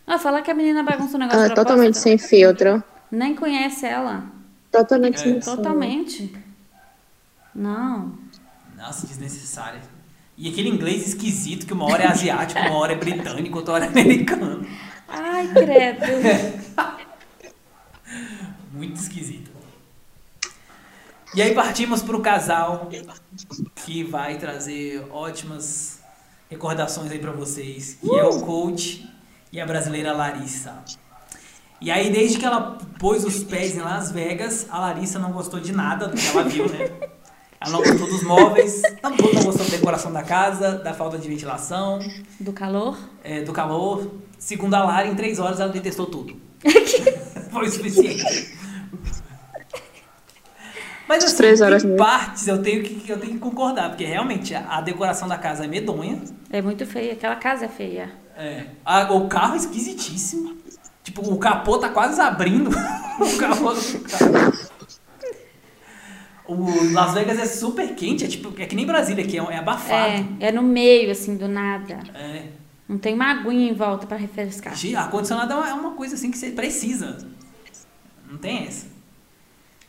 Ah, 0.06 0.18
falar 0.18 0.42
que 0.42 0.52
a 0.52 0.54
menina 0.54 0.84
bagunça 0.84 1.16
o 1.16 1.20
negócio 1.20 1.40
é 1.40 1.46
propósito, 1.46 1.56
totalmente 1.68 1.98
sem 1.98 2.18
filtro. 2.18 2.84
Nem 3.10 3.36
conhece 3.36 3.86
ela. 3.86 4.24
Totalmente 4.72 5.16
É. 5.16 5.18
sem 5.24 5.34
noção. 5.36 5.58
Totalmente. 5.58 6.34
Não. 7.54 8.14
Nossa, 8.78 9.06
desnecessária. 9.08 9.80
E 10.38 10.50
aquele 10.50 10.70
inglês 10.70 11.08
esquisito 11.08 11.66
que 11.66 11.74
uma 11.74 11.86
hora 11.86 12.04
é 12.04 12.08
asiático, 12.08 12.60
uma 12.60 12.78
hora 12.78 12.94
é 12.94 12.96
britânico, 12.96 13.58
outra 13.58 13.76
hora 13.76 13.86
é 13.86 13.88
americano. 13.90 14.66
Ai, 15.08 15.48
credo. 15.54 16.02
Muito 18.82 19.00
esquisito. 19.00 19.52
E 21.36 21.42
aí 21.42 21.54
partimos 21.54 22.02
pro 22.02 22.20
casal 22.20 22.90
que 23.86 24.04
vai 24.04 24.40
trazer 24.40 25.06
ótimas 25.12 26.00
recordações 26.50 27.12
aí 27.12 27.20
pra 27.20 27.32
vocês, 27.32 28.00
que 28.02 28.10
é 28.10 28.24
o 28.24 28.42
coach 28.42 29.08
e 29.52 29.62
a 29.62 29.66
brasileira 29.68 30.14
Larissa. 30.14 30.80
E 31.80 31.92
aí 31.92 32.12
desde 32.12 32.40
que 32.40 32.46
ela 32.46 32.80
pôs 32.98 33.24
os 33.24 33.44
pés 33.44 33.76
em 33.76 33.82
Las 33.82 34.12
Vegas, 34.12 34.66
a 34.72 34.80
Larissa 34.80 35.20
não 35.20 35.32
gostou 35.32 35.60
de 35.60 35.72
nada 35.72 36.08
do 36.08 36.18
que 36.18 36.26
ela 36.28 36.44
viu, 36.44 36.68
né? 36.68 36.90
Ela 37.62 37.72
não 37.74 37.84
gostou 37.84 38.08
dos 38.08 38.24
móveis, 38.24 38.82
não 39.04 39.12
não 39.12 39.44
gostou 39.44 39.64
da 39.64 39.78
decoração 39.78 40.12
da 40.12 40.24
casa, 40.24 40.80
da 40.80 40.96
falta 40.96 41.20
de 41.20 41.28
ventilação, 41.30 42.00
Do 42.40 42.52
calor? 42.52 42.98
é, 43.24 43.44
do 43.44 43.54
calor. 43.54 44.12
Segundo 44.40 44.74
a 44.74 44.84
Lara, 44.84 45.08
em 45.08 45.14
três 45.14 45.38
horas 45.38 45.60
ela 45.60 45.72
detestou 45.72 46.08
tudo. 46.08 46.36
Foi 47.52 47.68
o 47.68 47.72
suficiente. 47.72 48.58
Mas 51.12 51.26
assim, 51.26 51.36
Três 51.36 51.60
horas 51.60 51.84
em 51.84 51.98
partes 51.98 52.48
eu 52.48 52.62
tenho, 52.64 52.82
que, 52.84 53.10
eu 53.10 53.20
tenho 53.20 53.34
que 53.34 53.40
concordar, 53.40 53.90
porque 53.90 54.06
realmente 54.06 54.56
a, 54.56 54.78
a 54.78 54.82
decoração 54.82 55.28
da 55.28 55.38
casa 55.38 55.66
é 55.66 55.68
medonha. 55.68 56.22
É 56.50 56.62
muito 56.62 56.86
feia. 56.86 57.12
Aquela 57.12 57.36
casa 57.36 57.66
é 57.66 57.68
feia. 57.68 58.10
É, 58.38 58.64
a- 58.86 59.12
o 59.14 59.28
carro 59.28 59.56
é 59.56 59.58
esquisitíssimo. 59.58 60.56
Tipo, 61.04 61.22
o 61.30 61.38
capô 61.38 61.78
tá 61.78 61.90
quase 61.90 62.22
abrindo. 62.22 62.70
o 63.20 63.38
capô 63.38 63.74
do 63.74 64.00
carro. 64.00 64.54
O 66.48 66.94
Las 66.94 67.14
Vegas 67.14 67.38
é 67.40 67.46
super 67.46 67.94
quente, 67.94 68.24
é 68.24 68.28
tipo, 68.30 68.54
é 68.62 68.66
que 68.66 68.74
nem 68.76 68.86
Brasília, 68.86 69.26
que 69.26 69.38
é, 69.38 69.42
é 69.42 69.58
abafado. 69.58 69.94
É, 70.40 70.48
é 70.48 70.52
no 70.54 70.64
meio, 70.64 71.12
assim, 71.12 71.36
do 71.36 71.48
nada. 71.50 72.00
É. 72.16 72.44
Não 72.88 72.98
tem 72.98 73.14
uma 73.16 73.32
aguinha 73.32 73.70
em 73.70 73.74
volta 73.74 74.08
pra 74.08 74.16
refrescar. 74.16 74.74
Ar-condicionado 74.98 75.52
é 75.52 75.56
uma- 75.58 75.70
é 75.70 75.74
uma 75.74 75.92
coisa 75.92 76.16
assim 76.16 76.32
que 76.32 76.38
você 76.38 76.52
precisa. 76.52 77.18
Não 78.30 78.38
tem 78.38 78.66
essa. 78.66 78.91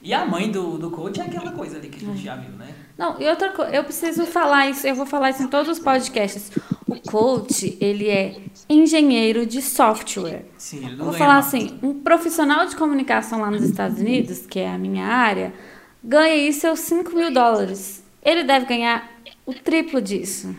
E 0.03 0.13
a 0.13 0.25
mãe 0.27 0.51
do, 0.51 0.79
do 0.79 0.91
coach 0.91 1.21
é 1.21 1.25
aquela 1.25 1.53
coisa 1.53 1.77
ali 1.77 1.89
que 1.89 2.05
a 2.05 2.09
gente 2.09 2.23
já 2.25 2.35
viu, 2.35 2.51
né? 2.57 2.75
Não, 2.99 3.21
e 3.21 3.29
outra 3.29 3.51
coisa, 3.51 3.73
eu 3.73 3.85
preciso 3.85 4.27
falar 4.27 4.69
isso, 4.69 4.85
eu 4.87 4.97
vou 4.97 5.07
falar 5.07 5.31
isso 5.31 5.43
em 5.45 5.47
todos 5.49 5.69
os 5.69 5.79
podcasts. 5.79 6.51
O 6.89 7.01
coach, 7.09 7.79
ele 7.81 8.09
é 8.09 8.37
engenheiro 8.69 9.47
de 9.47 9.63
software. 9.63 10.45
Sim, 10.59 10.85
ele 10.87 10.97
não 10.97 11.05
vou 11.07 11.15
falar 11.15 11.35
mal. 11.35 11.39
assim, 11.39 11.79
um 11.83 11.95
profissional 12.01 12.67
de 12.67 12.75
comunicação 12.75 13.41
lá 13.41 13.51
nos 13.51 13.63
Estados 13.63 14.01
Unidos, 14.01 14.45
que 14.45 14.59
é 14.59 14.69
a 14.69 14.77
minha 14.77 15.07
área, 15.07 15.55
ganha 16.03 16.35
aí 16.35 16.53
seus 16.53 16.81
5 16.81 17.15
mil 17.15 17.33
dólares. 17.33 18.03
Ele 18.25 18.43
deve 18.43 18.67
ganhar 18.67 19.09
o 19.47 19.55
triplo 19.55 20.03
disso. 20.03 20.55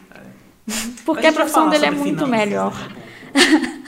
Porque 1.06 1.24
Mas 1.24 1.26
a 1.26 1.32
vai 1.32 1.34
profissão 1.34 1.70
dele 1.70 1.86
é 1.86 1.92
muito 1.92 2.24
finanças 2.26 2.30
melhor. 2.30 2.74
a 2.74 2.94
pouco. 2.94 3.04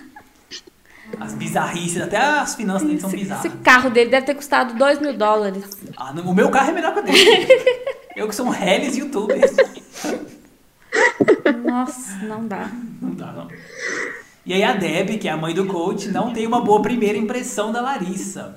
As 1.19 1.34
bizarrices, 1.34 2.01
até 2.01 2.17
as 2.17 2.56
finanças 2.56 2.88
dele 2.88 2.99
são 2.99 3.10
Esse, 3.10 3.17
bizarras. 3.19 3.45
esse 3.45 3.58
carro 3.58 3.89
dele 3.89 4.10
deve 4.10 4.25
ter 4.25 4.36
custado 4.36 4.73
2 4.75 4.99
mil 4.99 5.17
dólares. 5.17 5.63
Ah, 5.97 6.12
o 6.12 6.34
meu 6.34 6.49
carro 6.49 6.71
é 6.71 6.73
melhor 6.73 6.93
que 6.93 6.99
o 6.99 7.04
dele. 7.04 7.47
Eu 8.15 8.28
que 8.30 8.36
sou 8.36 8.47
um 8.47 8.54
Hellis 8.54 8.95
youtuber. 8.97 9.39
Nossa, 11.65 12.17
não 12.25 12.47
dá. 12.47 12.69
Não 13.01 13.12
dá, 13.12 13.32
não. 13.34 13.47
E 14.45 14.54
aí 14.54 14.63
a 14.63 14.73
Deb, 14.73 15.17
que 15.19 15.28
é 15.28 15.32
a 15.32 15.38
mãe 15.38 15.54
do 15.54 15.65
coach, 15.65 16.08
não 16.10 16.32
tem 16.32 16.45
uma 16.47 16.62
boa 16.62 16.82
primeira 16.82 17.17
impressão 17.17 17.71
da 17.71 17.82
Larissa. 17.82 18.56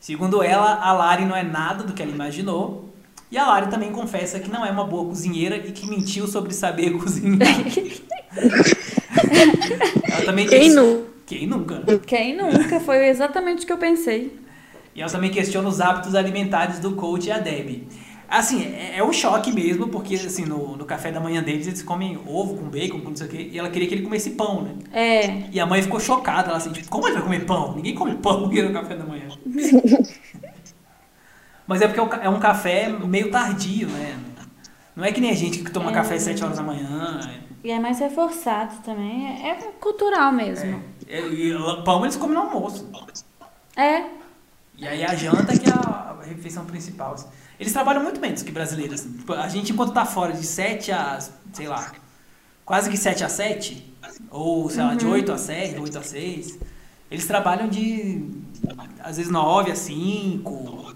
Segundo 0.00 0.42
ela, 0.42 0.74
a 0.74 0.92
Lari 0.92 1.24
não 1.24 1.36
é 1.36 1.42
nada 1.42 1.84
do 1.84 1.92
que 1.92 2.02
ela 2.02 2.10
imaginou. 2.10 2.92
E 3.30 3.38
a 3.38 3.46
Lari 3.46 3.68
também 3.68 3.92
confessa 3.92 4.40
que 4.40 4.50
não 4.50 4.64
é 4.64 4.70
uma 4.70 4.84
boa 4.84 5.04
cozinheira 5.06 5.56
e 5.56 5.72
que 5.72 5.86
mentiu 5.88 6.26
sobre 6.26 6.52
saber 6.52 6.90
cozinhar. 6.98 7.48
ela 10.10 10.24
também 10.24 10.46
Quem 10.46 10.60
ques- 10.60 10.74
nu- 10.74 11.06
Quem 11.28 11.46
nunca? 11.46 11.76
Quem 12.06 12.36
nunca? 12.36 12.80
Foi 12.80 13.06
exatamente 13.06 13.64
o 13.64 13.66
que 13.66 13.72
eu 13.72 13.78
pensei. 13.78 14.32
E 14.94 15.00
ela 15.02 15.10
também 15.10 15.30
questiona 15.30 15.68
os 15.68 15.80
hábitos 15.80 16.14
alimentares 16.14 16.78
do 16.80 16.94
coach 16.96 17.28
e 17.28 17.32
a 17.32 17.38
Deb. 17.38 17.88
Assim, 18.28 18.62
é, 18.74 18.98
é 18.98 19.04
um 19.04 19.12
choque 19.12 19.52
mesmo, 19.52 19.88
porque 19.88 20.14
assim, 20.14 20.44
no, 20.44 20.76
no 20.76 20.84
café 20.84 21.10
da 21.12 21.20
manhã 21.20 21.42
deles 21.42 21.66
eles 21.66 21.82
comem 21.82 22.18
ovo 22.26 22.56
com 22.56 22.68
bacon, 22.68 23.00
com 23.00 23.10
não 23.10 23.16
sei 23.16 23.26
o 23.26 23.30
quê, 23.30 23.48
e 23.52 23.58
ela 23.58 23.70
queria 23.70 23.88
que 23.88 23.94
ele 23.94 24.02
comesse 24.02 24.30
pão, 24.30 24.62
né? 24.62 24.74
É, 24.92 25.44
E 25.50 25.58
a 25.60 25.66
mãe 25.66 25.80
ficou 25.82 26.00
chocada, 26.00 26.48
ela 26.48 26.58
assim, 26.58 26.72
tipo, 26.72 26.88
como 26.90 27.06
ele 27.06 27.14
vai 27.14 27.22
comer 27.22 27.46
pão? 27.46 27.74
Ninguém 27.74 27.94
come 27.94 28.16
pão 28.16 28.40
no 28.48 28.72
café 28.72 28.96
da 28.96 29.04
manhã. 29.04 29.28
Mas 31.66 31.82
é 31.82 31.88
porque 31.88 32.00
é 32.00 32.24
é 32.26 32.28
um 32.28 32.40
café 32.40 32.88
meio 32.88 33.30
tardio, 33.30 33.88
né? 33.88 34.18
Não 34.98 35.04
é 35.04 35.12
que 35.12 35.20
nem 35.20 35.30
a 35.30 35.34
gente 35.34 35.60
que 35.60 35.70
toma 35.70 35.92
É. 35.92 35.94
café 35.94 36.16
às 36.16 36.22
7 36.22 36.42
horas 36.42 36.56
da 36.56 36.62
manhã. 36.64 37.20
e 37.62 37.70
é 37.70 37.78
mais 37.78 38.00
reforçado 38.00 38.74
também. 38.84 39.28
É, 39.44 39.50
é 39.50 39.54
cultural 39.80 40.32
mesmo. 40.32 40.82
É, 41.06 41.20
e 41.20 41.52
lá- 41.52 41.82
pão 41.82 42.04
eles 42.04 42.16
comem 42.16 42.34
no 42.34 42.40
almoço. 42.42 42.90
É. 43.76 44.06
E 44.76 44.86
aí 44.88 45.04
a 45.04 45.14
janta 45.14 45.56
que 45.56 45.68
é 45.68 45.72
a, 45.72 46.16
refeição 46.26 46.64
principal. 46.64 47.12
assim. 47.14 47.28
Eles 47.60 47.72
trabalham 47.72 48.02
muito 48.02 48.20
menos 48.20 48.42
que 48.42 48.50
brasileiros. 48.50 49.00
assim. 49.00 49.12
Tipo, 49.18 49.34
a 49.34 49.48
gente, 49.48 49.70
enquanto 49.72 49.92
tá 49.92 50.04
fora 50.04 50.32
de 50.32 50.44
7 50.44 50.90
a, 50.90 51.20
sei 51.52 51.68
lá, 51.68 51.92
quase 52.64 52.90
que 52.90 52.96
7 52.96 53.22
a 53.22 53.28
7, 53.28 53.94
ou 54.32 54.68
sei 54.68 54.82
lá, 54.82 54.94
de 54.96 55.06
8 55.06 55.30
a 55.30 55.38
7, 55.38 55.78
8 55.78 55.96
a 55.98 56.02
6, 56.02 56.58
eles 57.08 57.24
trabalham 57.24 57.68
de, 57.68 58.28
às 58.98 59.16
vezes, 59.16 59.30
9 59.30 59.70
a 59.70 59.76
5. 59.76 60.94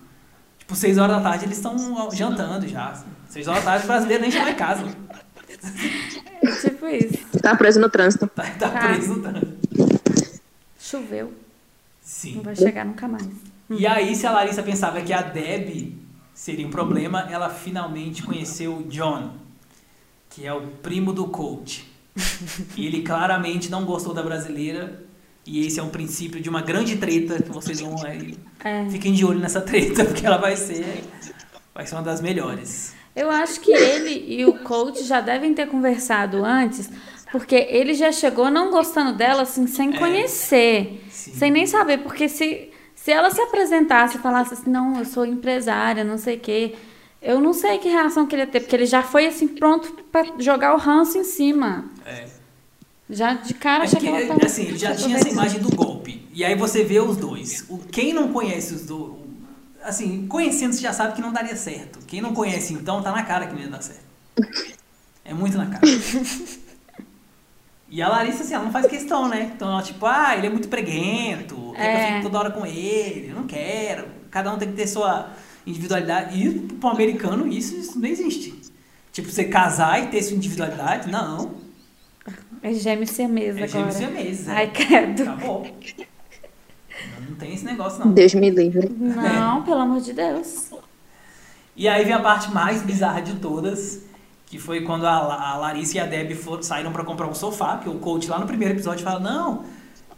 Tipo, 0.72 0.76
6 0.76 0.98
horas 0.98 1.16
da 1.16 1.22
tarde 1.22 1.44
eles 1.44 1.56
estão 1.58 2.10
jantando 2.10 2.66
já. 2.66 3.02
6 3.28 3.46
horas 3.48 3.64
da 3.64 3.70
tarde 3.72 3.84
o 3.84 3.88
brasileiro 3.88 4.22
nem 4.22 4.30
chegou 4.30 4.48
em 4.48 4.54
casa. 4.54 4.84
É 6.42 6.50
tipo 6.60 6.86
isso. 6.86 7.38
Tá 7.40 7.54
preso 7.56 7.80
no 7.80 7.88
trânsito. 7.88 8.26
Tá, 8.28 8.42
tá 8.58 8.70
Tá. 8.70 8.80
preso 8.88 9.14
no 9.14 9.22
trânsito. 9.22 10.40
Choveu. 10.80 11.32
Sim. 12.00 12.36
Não 12.36 12.42
vai 12.42 12.56
chegar 12.56 12.84
nunca 12.84 13.06
mais. 13.06 13.28
E 13.70 13.86
aí, 13.86 14.14
se 14.14 14.26
a 14.26 14.32
Larissa 14.32 14.62
pensava 14.62 15.00
que 15.00 15.12
a 15.12 15.22
Deb 15.22 15.94
seria 16.34 16.66
um 16.66 16.70
problema, 16.70 17.28
ela 17.30 17.48
finalmente 17.48 18.22
conheceu 18.22 18.76
o 18.78 18.82
John, 18.84 19.34
que 20.28 20.46
é 20.46 20.52
o 20.52 20.62
primo 20.82 21.12
do 21.12 21.26
coach. 21.28 21.90
E 22.76 22.86
ele 22.86 23.02
claramente 23.02 23.70
não 23.70 23.84
gostou 23.84 24.12
da 24.12 24.22
brasileira. 24.22 25.02
E 25.46 25.66
esse 25.66 25.80
é 25.80 25.82
um 25.82 25.88
princípio 25.88 26.40
de 26.40 26.48
uma 26.48 26.62
grande 26.62 26.96
treta 26.96 27.42
que 27.42 27.50
vocês 27.50 27.80
vão. 27.80 27.96
aí, 28.04 28.36
É. 28.64 28.86
Fiquem 28.90 29.12
de 29.12 29.24
olho 29.24 29.40
nessa 29.40 29.60
treta, 29.60 30.04
porque 30.06 30.24
ela 30.24 30.38
vai 30.38 30.56
ser. 30.56 31.02
Vai 31.74 31.86
ser 31.86 31.94
uma 31.96 32.02
das 32.02 32.20
melhores. 32.20 32.94
Eu 33.14 33.30
acho 33.30 33.60
que 33.60 33.70
ele 33.72 34.24
e 34.28 34.44
o 34.46 34.54
coach 34.60 35.02
já 35.04 35.20
devem 35.20 35.52
ter 35.52 35.66
conversado 35.66 36.44
antes, 36.44 36.88
porque 37.30 37.54
ele 37.56 37.92
já 37.92 38.10
chegou 38.12 38.50
não 38.50 38.70
gostando 38.70 39.12
dela, 39.16 39.42
assim, 39.42 39.66
sem 39.66 39.94
É. 39.94 39.98
conhecer, 39.98 41.04
sem 41.10 41.50
nem 41.50 41.66
saber, 41.66 41.98
porque 41.98 42.28
se, 42.28 42.70
se 42.94 43.10
ela 43.10 43.30
se 43.30 43.40
apresentasse 43.40 44.16
e 44.16 44.20
falasse 44.20 44.54
assim, 44.54 44.70
não, 44.70 44.98
eu 44.98 45.04
sou 45.04 45.26
empresária, 45.26 46.04
não 46.04 46.16
sei 46.16 46.36
o 46.36 46.40
quê, 46.40 46.74
eu 47.20 47.38
não 47.40 47.52
sei 47.52 47.78
que 47.78 47.88
reação 47.88 48.26
que 48.26 48.34
ele 48.34 48.42
ia 48.42 48.46
ter, 48.46 48.60
porque 48.60 48.76
ele 48.76 48.86
já 48.86 49.02
foi, 49.02 49.26
assim, 49.26 49.46
pronto 49.48 49.92
pra 50.10 50.24
jogar 50.38 50.74
o 50.74 50.78
ranço 50.78 51.18
em 51.18 51.24
cima. 51.24 51.90
É. 52.06 52.26
Já 53.12 53.34
de 53.34 53.54
cara, 53.54 53.84
É 53.84 53.86
achei 53.86 54.00
que, 54.00 54.10
que 54.10 54.26
tava 54.26 54.44
assim, 54.44 54.62
ele 54.64 54.78
já 54.78 54.96
se 54.96 55.04
tinha 55.04 55.16
essa 55.18 55.28
imagem 55.28 55.60
do 55.60 55.74
golpe. 55.76 56.26
E 56.32 56.44
aí 56.44 56.54
você 56.56 56.82
vê 56.82 56.98
os 56.98 57.16
dois. 57.16 57.64
O, 57.68 57.78
quem 57.78 58.12
não 58.12 58.32
conhece 58.32 58.74
os 58.74 58.82
dois. 58.86 59.12
Assim, 59.84 60.26
conhecendo, 60.26 60.72
você 60.72 60.80
já 60.80 60.92
sabe 60.92 61.14
que 61.14 61.20
não 61.20 61.32
daria 61.32 61.56
certo. 61.56 61.98
Quem 62.06 62.20
não 62.20 62.32
conhece, 62.32 62.72
então, 62.72 63.02
tá 63.02 63.12
na 63.12 63.22
cara 63.24 63.46
que 63.46 63.52
não 63.54 63.60
ia 63.60 63.68
dar 63.68 63.82
certo. 63.82 64.02
É 65.24 65.34
muito 65.34 65.56
na 65.58 65.66
cara. 65.66 65.82
E 67.90 68.00
a 68.00 68.08
Larissa, 68.08 68.42
assim, 68.42 68.54
ela 68.54 68.64
não 68.64 68.72
faz 68.72 68.86
questão, 68.86 69.28
né? 69.28 69.52
Então, 69.54 69.70
ela, 69.70 69.82
tipo, 69.82 70.06
ah, 70.06 70.34
ele 70.36 70.46
é 70.46 70.50
muito 70.50 70.68
preguento, 70.68 71.72
quer 71.76 71.82
que 71.82 71.82
eu 71.82 72.00
É. 72.00 72.06
fique 72.12 72.22
toda 72.22 72.38
hora 72.38 72.50
com 72.50 72.64
ele, 72.64 73.28
eu 73.30 73.34
não 73.34 73.46
quero. 73.46 74.06
Cada 74.30 74.52
um 74.52 74.56
tem 74.58 74.68
que 74.70 74.74
ter 74.76 74.86
sua 74.86 75.30
individualidade. 75.66 76.38
E 76.42 76.58
pro 76.60 76.88
americano, 76.88 77.46
isso, 77.46 77.76
isso 77.76 77.98
não 77.98 78.08
existe. 78.08 78.54
Tipo, 79.12 79.30
você 79.30 79.44
casar 79.44 80.02
e 80.02 80.06
ter 80.06 80.22
sua 80.22 80.36
individualidade, 80.36 81.10
não. 81.10 81.54
É 82.62 82.72
gêmeo 82.72 83.06
siamesa 83.06 83.60
É 83.60 83.64
agora. 83.64 83.68
gêmeo 83.68 83.92
siamês, 83.92 84.48
é. 84.48 84.52
Ai, 84.52 84.70
credo. 84.70 85.22
Acabou. 85.22 85.66
Não, 87.20 87.30
não 87.30 87.36
tem 87.36 87.54
esse 87.54 87.64
negócio, 87.64 88.04
não. 88.04 88.12
Deus 88.12 88.34
me 88.34 88.50
livre. 88.50 88.88
Não, 88.88 89.62
pelo 89.62 89.80
amor 89.80 90.00
de 90.00 90.12
Deus. 90.12 90.70
E 91.76 91.88
aí 91.88 92.04
vem 92.04 92.12
a 92.12 92.20
parte 92.20 92.52
mais 92.52 92.82
bizarra 92.82 93.20
de 93.20 93.34
todas, 93.36 94.02
que 94.46 94.58
foi 94.58 94.82
quando 94.82 95.06
a, 95.06 95.14
a 95.52 95.56
Larissa 95.56 95.96
e 95.96 96.00
a 96.00 96.06
Deb 96.06 96.32
foram, 96.34 96.62
saíram 96.62 96.92
pra 96.92 97.02
comprar 97.04 97.26
um 97.26 97.34
sofá, 97.34 97.78
que 97.78 97.88
o 97.88 97.94
coach 97.94 98.28
lá 98.28 98.38
no 98.38 98.46
primeiro 98.46 98.74
episódio 98.74 99.02
fala, 99.04 99.18
não, 99.18 99.64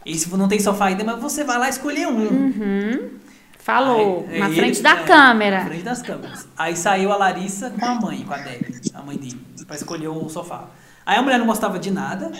esse 0.05 0.29
não 0.35 0.47
tem 0.47 0.59
sofá 0.59 0.85
ainda, 0.87 1.03
mas 1.03 1.19
você 1.19 1.43
vai 1.43 1.57
lá 1.57 1.69
escolher 1.69 2.07
um. 2.07 2.19
Uhum. 2.19 3.09
Falou, 3.57 4.27
Aí, 4.29 4.37
na 4.39 4.45
ele- 4.47 4.55
frente 4.55 4.81
da 4.83 4.91
é, 4.99 5.03
câmera. 5.03 5.59
Na 5.61 5.65
frente 5.65 5.83
das 5.83 6.01
câmeras. 6.03 6.47
Aí 6.55 6.75
saiu 6.75 7.11
a 7.11 7.17
Larissa 7.17 7.71
com 7.71 7.83
a 7.85 7.95
mãe, 7.95 8.23
com 8.23 8.33
a 8.33 8.37
Deb, 8.37 8.63
a 8.93 9.01
mãe 9.01 9.17
dele, 9.17 9.39
pra 9.65 9.75
escolher 9.75 10.09
o 10.09 10.29
sofá. 10.29 10.65
Aí 11.05 11.17
a 11.17 11.21
mulher 11.21 11.37
não 11.37 11.45
gostava 11.45 11.77
de 11.77 11.91
nada, 11.91 12.31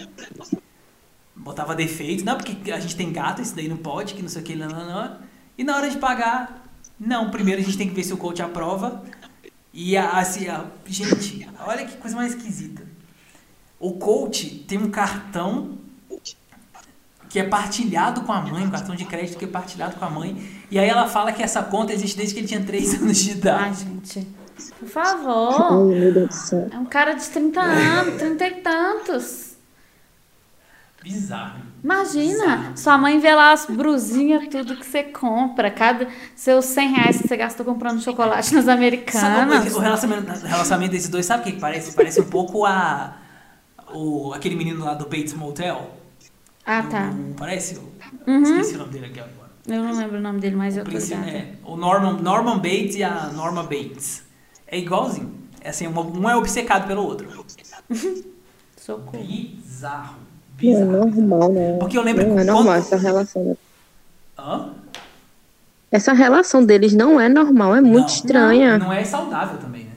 botava 1.36 1.76
defeito, 1.76 2.24
não, 2.26 2.38
porque 2.38 2.72
a 2.72 2.80
gente 2.80 2.96
tem 2.96 3.12
gato, 3.12 3.42
isso 3.42 3.56
daí 3.56 3.68
não 3.68 3.78
pode, 3.78 4.14
que 4.14 4.22
não 4.22 4.30
sei 4.30 4.42
o 4.42 4.46
que, 4.46 4.56
não, 4.56 4.68
não, 4.68 4.86
não. 4.86 5.18
E 5.58 5.64
na 5.64 5.76
hora 5.76 5.90
de 5.90 5.98
pagar, 5.98 6.64
não, 7.00 7.30
primeiro 7.30 7.62
a 7.62 7.64
gente 7.66 7.78
tem 7.78 7.88
que 7.88 7.94
ver 7.94 8.04
se 8.04 8.14
o 8.14 8.18
coach 8.18 8.42
aprova. 8.42 9.04
E 9.74 9.96
a, 9.98 10.12
assim, 10.20 10.48
a- 10.48 10.66
gente, 10.88 11.48
olha 11.66 11.86
que 11.86 11.98
coisa 11.98 12.16
mais 12.16 12.34
esquisita. 12.34 12.84
O 13.80 13.94
coach 13.94 14.64
tem 14.68 14.78
um 14.78 14.90
cartão 14.90 15.78
que 17.30 17.38
é 17.38 17.44
partilhado 17.44 18.22
com 18.22 18.32
a 18.32 18.40
mãe, 18.42 18.66
um 18.66 18.72
cartão 18.72 18.96
de 18.96 19.04
crédito 19.04 19.38
que 19.38 19.44
é 19.44 19.48
partilhado 19.48 19.98
com 19.98 20.06
a 20.06 20.10
mãe. 20.10 20.50
E 20.72 20.80
aí 20.80 20.88
ela 20.88 21.08
fala 21.10 21.34
que 21.34 21.44
essa 21.44 21.62
conta 21.62 21.92
existe 21.92 22.16
desde 22.16 22.34
que 22.34 22.40
ele 22.40 22.48
tinha 22.48 22.64
3 22.64 22.94
anos 23.02 23.18
de 23.18 23.32
idade. 23.32 23.80
gente. 23.80 24.26
Por 24.56 24.86
Ai, 24.86 24.90
favor. 24.90 25.86
meu 25.86 26.14
Deus 26.14 26.28
do 26.30 26.34
céu. 26.34 26.68
É 26.72 26.78
um 26.78 26.86
cara 26.86 27.14
de 27.14 27.26
30 27.28 27.62
anos, 27.62 28.16
30 28.16 28.48
e 28.48 28.52
tantos. 28.62 29.56
Bizarro. 31.04 31.60
Imagina, 31.84 32.72
sua 32.76 32.98
mãe 32.98 33.20
vê 33.20 33.36
lá 33.36 33.52
as 33.52 33.68
brusinhas, 33.68 34.48
tudo 34.48 34.76
que 34.76 34.86
você 34.86 35.04
compra, 35.04 35.70
cada 35.70 36.08
seus 36.36 36.66
100 36.66 36.90
reais 36.94 37.22
que 37.22 37.28
você 37.28 37.38
gastou 37.38 37.64
comprando 37.64 38.02
chocolate 38.02 38.56
nas 38.56 38.66
Sabe, 38.66 38.78
americanas. 38.78 39.76
o 39.76 39.80
relacionamento, 39.80 40.46
relacionamento 40.48 40.92
desses 40.94 41.10
dois, 41.10 41.28
sabe 41.28 41.42
o 41.48 41.54
que 41.54 41.60
parece? 41.60 41.92
Parece 41.94 42.22
um 42.22 42.26
pouco 42.30 42.66
a. 42.66 43.18
O, 43.94 44.34
aquele 44.34 44.56
menino 44.56 44.84
lá 44.84 44.96
do 44.96 45.04
Bates 45.06 45.34
Motel. 45.36 45.92
Ah, 46.66 46.82
tá. 46.82 47.12
O- 47.12 47.36
parece? 47.36 47.76
O- 47.78 47.94
Uhum. 48.28 48.42
Esqueci 48.42 48.74
o 48.76 48.80
nome 48.80 48.92
dele 48.94 49.06
aqui 49.06 49.20
agora. 49.20 49.52
Eu 49.68 49.84
não 49.84 49.96
lembro 49.96 50.18
o 50.18 50.22
nome 50.22 50.40
dele, 50.40 50.56
mas 50.56 50.76
eu 50.76 50.82
O, 50.82 50.86
tô 50.86 50.92
príncipe- 50.92 51.16
ligada. 51.20 51.38
é, 51.38 51.54
o 51.64 51.76
Norman, 51.78 52.14
Norman 52.14 52.56
Bates 52.58 52.96
e 52.96 53.04
a 53.04 53.28
Norma 53.28 53.62
Bates. 53.62 54.24
É 54.68 54.78
igualzinho. 54.78 55.34
É 55.62 55.70
assim, 55.70 55.88
um 55.88 56.30
é 56.30 56.36
obcecado 56.36 56.88
pelo 56.88 57.04
outro. 57.04 57.28
Socorro. 58.78 59.24
Bizarro. 59.24 60.16
Não 60.62 60.70
é 60.72 60.74
Bizarro. 60.74 60.92
normal, 60.92 61.52
né? 61.52 61.78
Porque 61.80 61.98
eu 61.98 62.04
lembro 62.04 62.26
Não 62.28 62.36
que 62.36 62.42
é 62.42 62.46
normal 62.46 62.64
quando- 62.66 62.78
essa 62.80 62.98
relação. 62.98 63.58
Hã? 64.38 64.70
essa 65.92 66.12
relação 66.14 66.66
deles 66.66 66.94
não 66.94 67.20
é 67.22 67.30
normal, 67.30 67.74
é 67.76 67.80
muito 67.82 68.00
Não. 68.00 68.06
estranha. 68.06 68.78
Não 68.78 68.92
é 68.92 69.04
saudável 69.06 69.58
também, 69.60 69.86
né? 69.86 69.92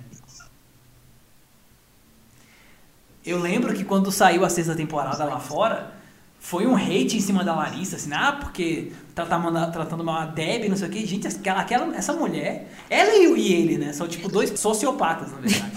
Eu 3.27 3.39
lembro 3.41 3.75
que 3.75 3.85
quando 3.85 4.11
saiu 4.11 4.45
a 4.45 4.49
sexta 4.49 4.75
temporada 4.75 5.25
lá 5.25 5.39
fora, 5.39 5.93
foi 6.39 6.67
um 6.67 6.77
hate 6.77 7.17
em 7.17 7.21
cima 7.21 7.45
da 7.45 7.55
Larissa, 7.55 7.97
assim, 7.97 8.13
ah, 8.13 8.33
porque 8.33 8.93
tá, 9.25 9.27
tá 9.27 9.39
manda- 9.39 9.67
tratando 9.71 10.03
mal 10.05 10.23
a 10.23 10.27
Debbie, 10.27 10.69
não 10.69 10.77
sei 10.77 10.89
o 10.89 10.91
que. 10.91 11.05
Gente, 11.07 11.27
aquela, 11.27 11.61
aquela- 11.61 11.97
essa 11.97 12.13
mulher, 12.13 12.69
ela 12.89 13.15
e, 13.15 13.53
ele, 13.53 13.79
né? 13.79 13.93
São 13.93 14.07
tipo 14.09 14.29
dois 14.29 14.51
sociopatas, 14.59 15.31
na 15.33 15.39
verdade. 15.39 15.73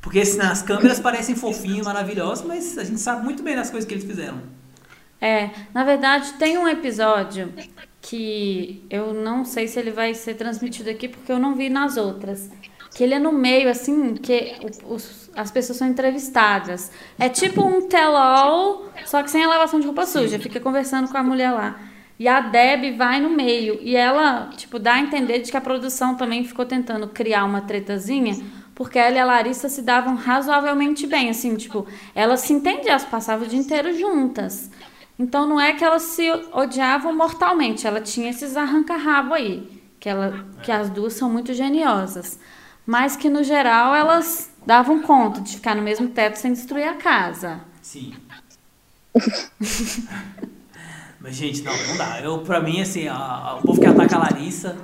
Porque 0.00 0.20
assim, 0.20 0.38
nas 0.38 0.62
câmeras 0.62 0.98
parecem 0.98 1.34
fofinhos, 1.34 1.86
maravilhosos, 1.86 2.44
mas 2.46 2.78
a 2.78 2.84
gente 2.84 3.00
sabe 3.00 3.22
muito 3.24 3.42
bem 3.42 3.54
das 3.56 3.70
coisas 3.70 3.86
que 3.86 3.94
eles 3.94 4.04
fizeram. 4.04 4.38
É, 5.20 5.50
na 5.74 5.84
verdade, 5.84 6.32
tem 6.34 6.56
um 6.56 6.66
episódio 6.66 7.52
que 8.00 8.82
eu 8.88 9.12
não 9.12 9.44
sei 9.44 9.68
se 9.68 9.78
ele 9.78 9.90
vai 9.90 10.14
ser 10.14 10.34
transmitido 10.34 10.88
aqui 10.88 11.06
porque 11.08 11.30
eu 11.30 11.38
não 11.38 11.54
vi 11.54 11.68
nas 11.68 11.96
outras. 11.98 12.48
Que 12.94 13.04
ele 13.04 13.14
é 13.14 13.18
no 13.18 13.30
meio, 13.30 13.70
assim, 13.70 14.14
que 14.14 14.56
os- 14.86 15.30
as 15.36 15.50
pessoas 15.50 15.78
são 15.78 15.86
entrevistadas. 15.86 16.90
É 17.18 17.28
tipo 17.28 17.62
um 17.62 17.82
tell-all, 17.86 18.86
só 19.06 19.22
que 19.22 19.30
sem 19.30 19.44
a 19.44 19.48
lavação 19.48 19.78
de 19.78 19.86
roupa 19.86 20.06
suja. 20.06 20.38
Fica 20.40 20.58
conversando 20.58 21.08
com 21.08 21.16
a 21.18 21.22
mulher 21.22 21.52
lá. 21.52 21.78
E 22.20 22.28
a 22.28 22.38
Deb 22.38 22.98
vai 22.98 23.18
no 23.18 23.30
meio. 23.30 23.78
E 23.80 23.96
ela, 23.96 24.50
tipo, 24.54 24.78
dá 24.78 24.96
a 24.96 25.00
entender 25.00 25.38
de 25.38 25.50
que 25.50 25.56
a 25.56 25.60
produção 25.60 26.14
também 26.16 26.44
ficou 26.44 26.66
tentando 26.66 27.08
criar 27.08 27.46
uma 27.46 27.62
tretazinha. 27.62 28.38
Porque 28.74 28.98
ela 28.98 29.16
e 29.16 29.18
a 29.18 29.24
Larissa 29.24 29.70
se 29.70 29.80
davam 29.80 30.16
razoavelmente 30.16 31.06
bem, 31.06 31.30
assim, 31.30 31.56
tipo, 31.56 31.86
elas 32.14 32.40
se 32.40 32.52
entendiam, 32.52 32.90
elas 32.90 33.06
passavam 33.06 33.46
o 33.46 33.48
dia 33.48 33.58
inteiro 33.58 33.98
juntas. 33.98 34.70
Então 35.18 35.48
não 35.48 35.58
é 35.58 35.72
que 35.72 35.82
elas 35.82 36.02
se 36.02 36.30
odiavam 36.52 37.16
mortalmente, 37.16 37.86
ela 37.86 38.02
tinha 38.02 38.28
esses 38.28 38.54
arranca-rabo 38.54 39.32
aí, 39.32 39.82
que, 39.98 40.08
ela, 40.08 40.46
que 40.62 40.70
as 40.70 40.90
duas 40.90 41.14
são 41.14 41.30
muito 41.30 41.54
geniosas. 41.54 42.38
Mas 42.84 43.16
que 43.16 43.30
no 43.30 43.42
geral 43.42 43.94
elas 43.94 44.54
davam 44.66 45.00
conta 45.00 45.40
de 45.40 45.56
ficar 45.56 45.74
no 45.74 45.80
mesmo 45.80 46.08
teto 46.08 46.36
sem 46.36 46.52
destruir 46.52 46.86
a 46.86 46.94
casa. 46.96 47.62
Sim. 47.80 48.12
Mas, 51.20 51.36
gente, 51.36 51.62
não, 51.62 51.72
não 51.88 51.96
dá. 51.96 52.20
Eu, 52.20 52.38
pra 52.38 52.60
mim, 52.60 52.80
assim, 52.80 53.06
a- 53.08 53.14
a- 53.14 53.56
o 53.58 53.62
povo 53.62 53.80
que 53.80 53.86
ataca 53.86 54.16
a 54.16 54.18
Larissa. 54.20 54.76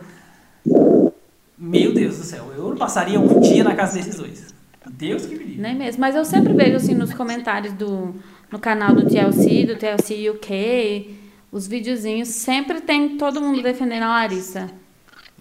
Meu 1.59 1.95
Deus 1.95 2.19
do 2.19 2.25
céu, 2.25 2.53
eu 2.55 2.69
não 2.71 2.77
passaria 2.77 3.19
um 3.19 3.41
dia 3.41 3.65
na 3.65 3.75
casa 3.75 3.95
desses 3.95 4.17
dois. 4.17 4.55
Deus 4.91 5.25
que 5.27 5.35
me 5.35 5.45
livre. 5.45 5.61
Nem 5.63 5.75
mesmo. 5.75 6.01
Mas 6.01 6.15
eu 6.15 6.25
sempre 6.25 6.53
vejo 6.53 6.77
assim 6.77 6.95
nos 6.95 7.13
comentários 7.15 7.73
do 7.73 8.15
no 8.53 8.59
canal 8.59 8.95
do 8.95 9.07
TLC, 9.07 9.65
do 9.67 9.77
TLC 9.77 10.31
UK, 10.31 11.19
os 11.51 11.67
videozinhos, 11.67 12.29
sempre 12.29 12.81
tem 12.81 13.17
todo 13.17 13.41
mundo 13.41 13.61
defendendo 13.63 14.05
a 14.05 14.09
Larissa. 14.09 14.71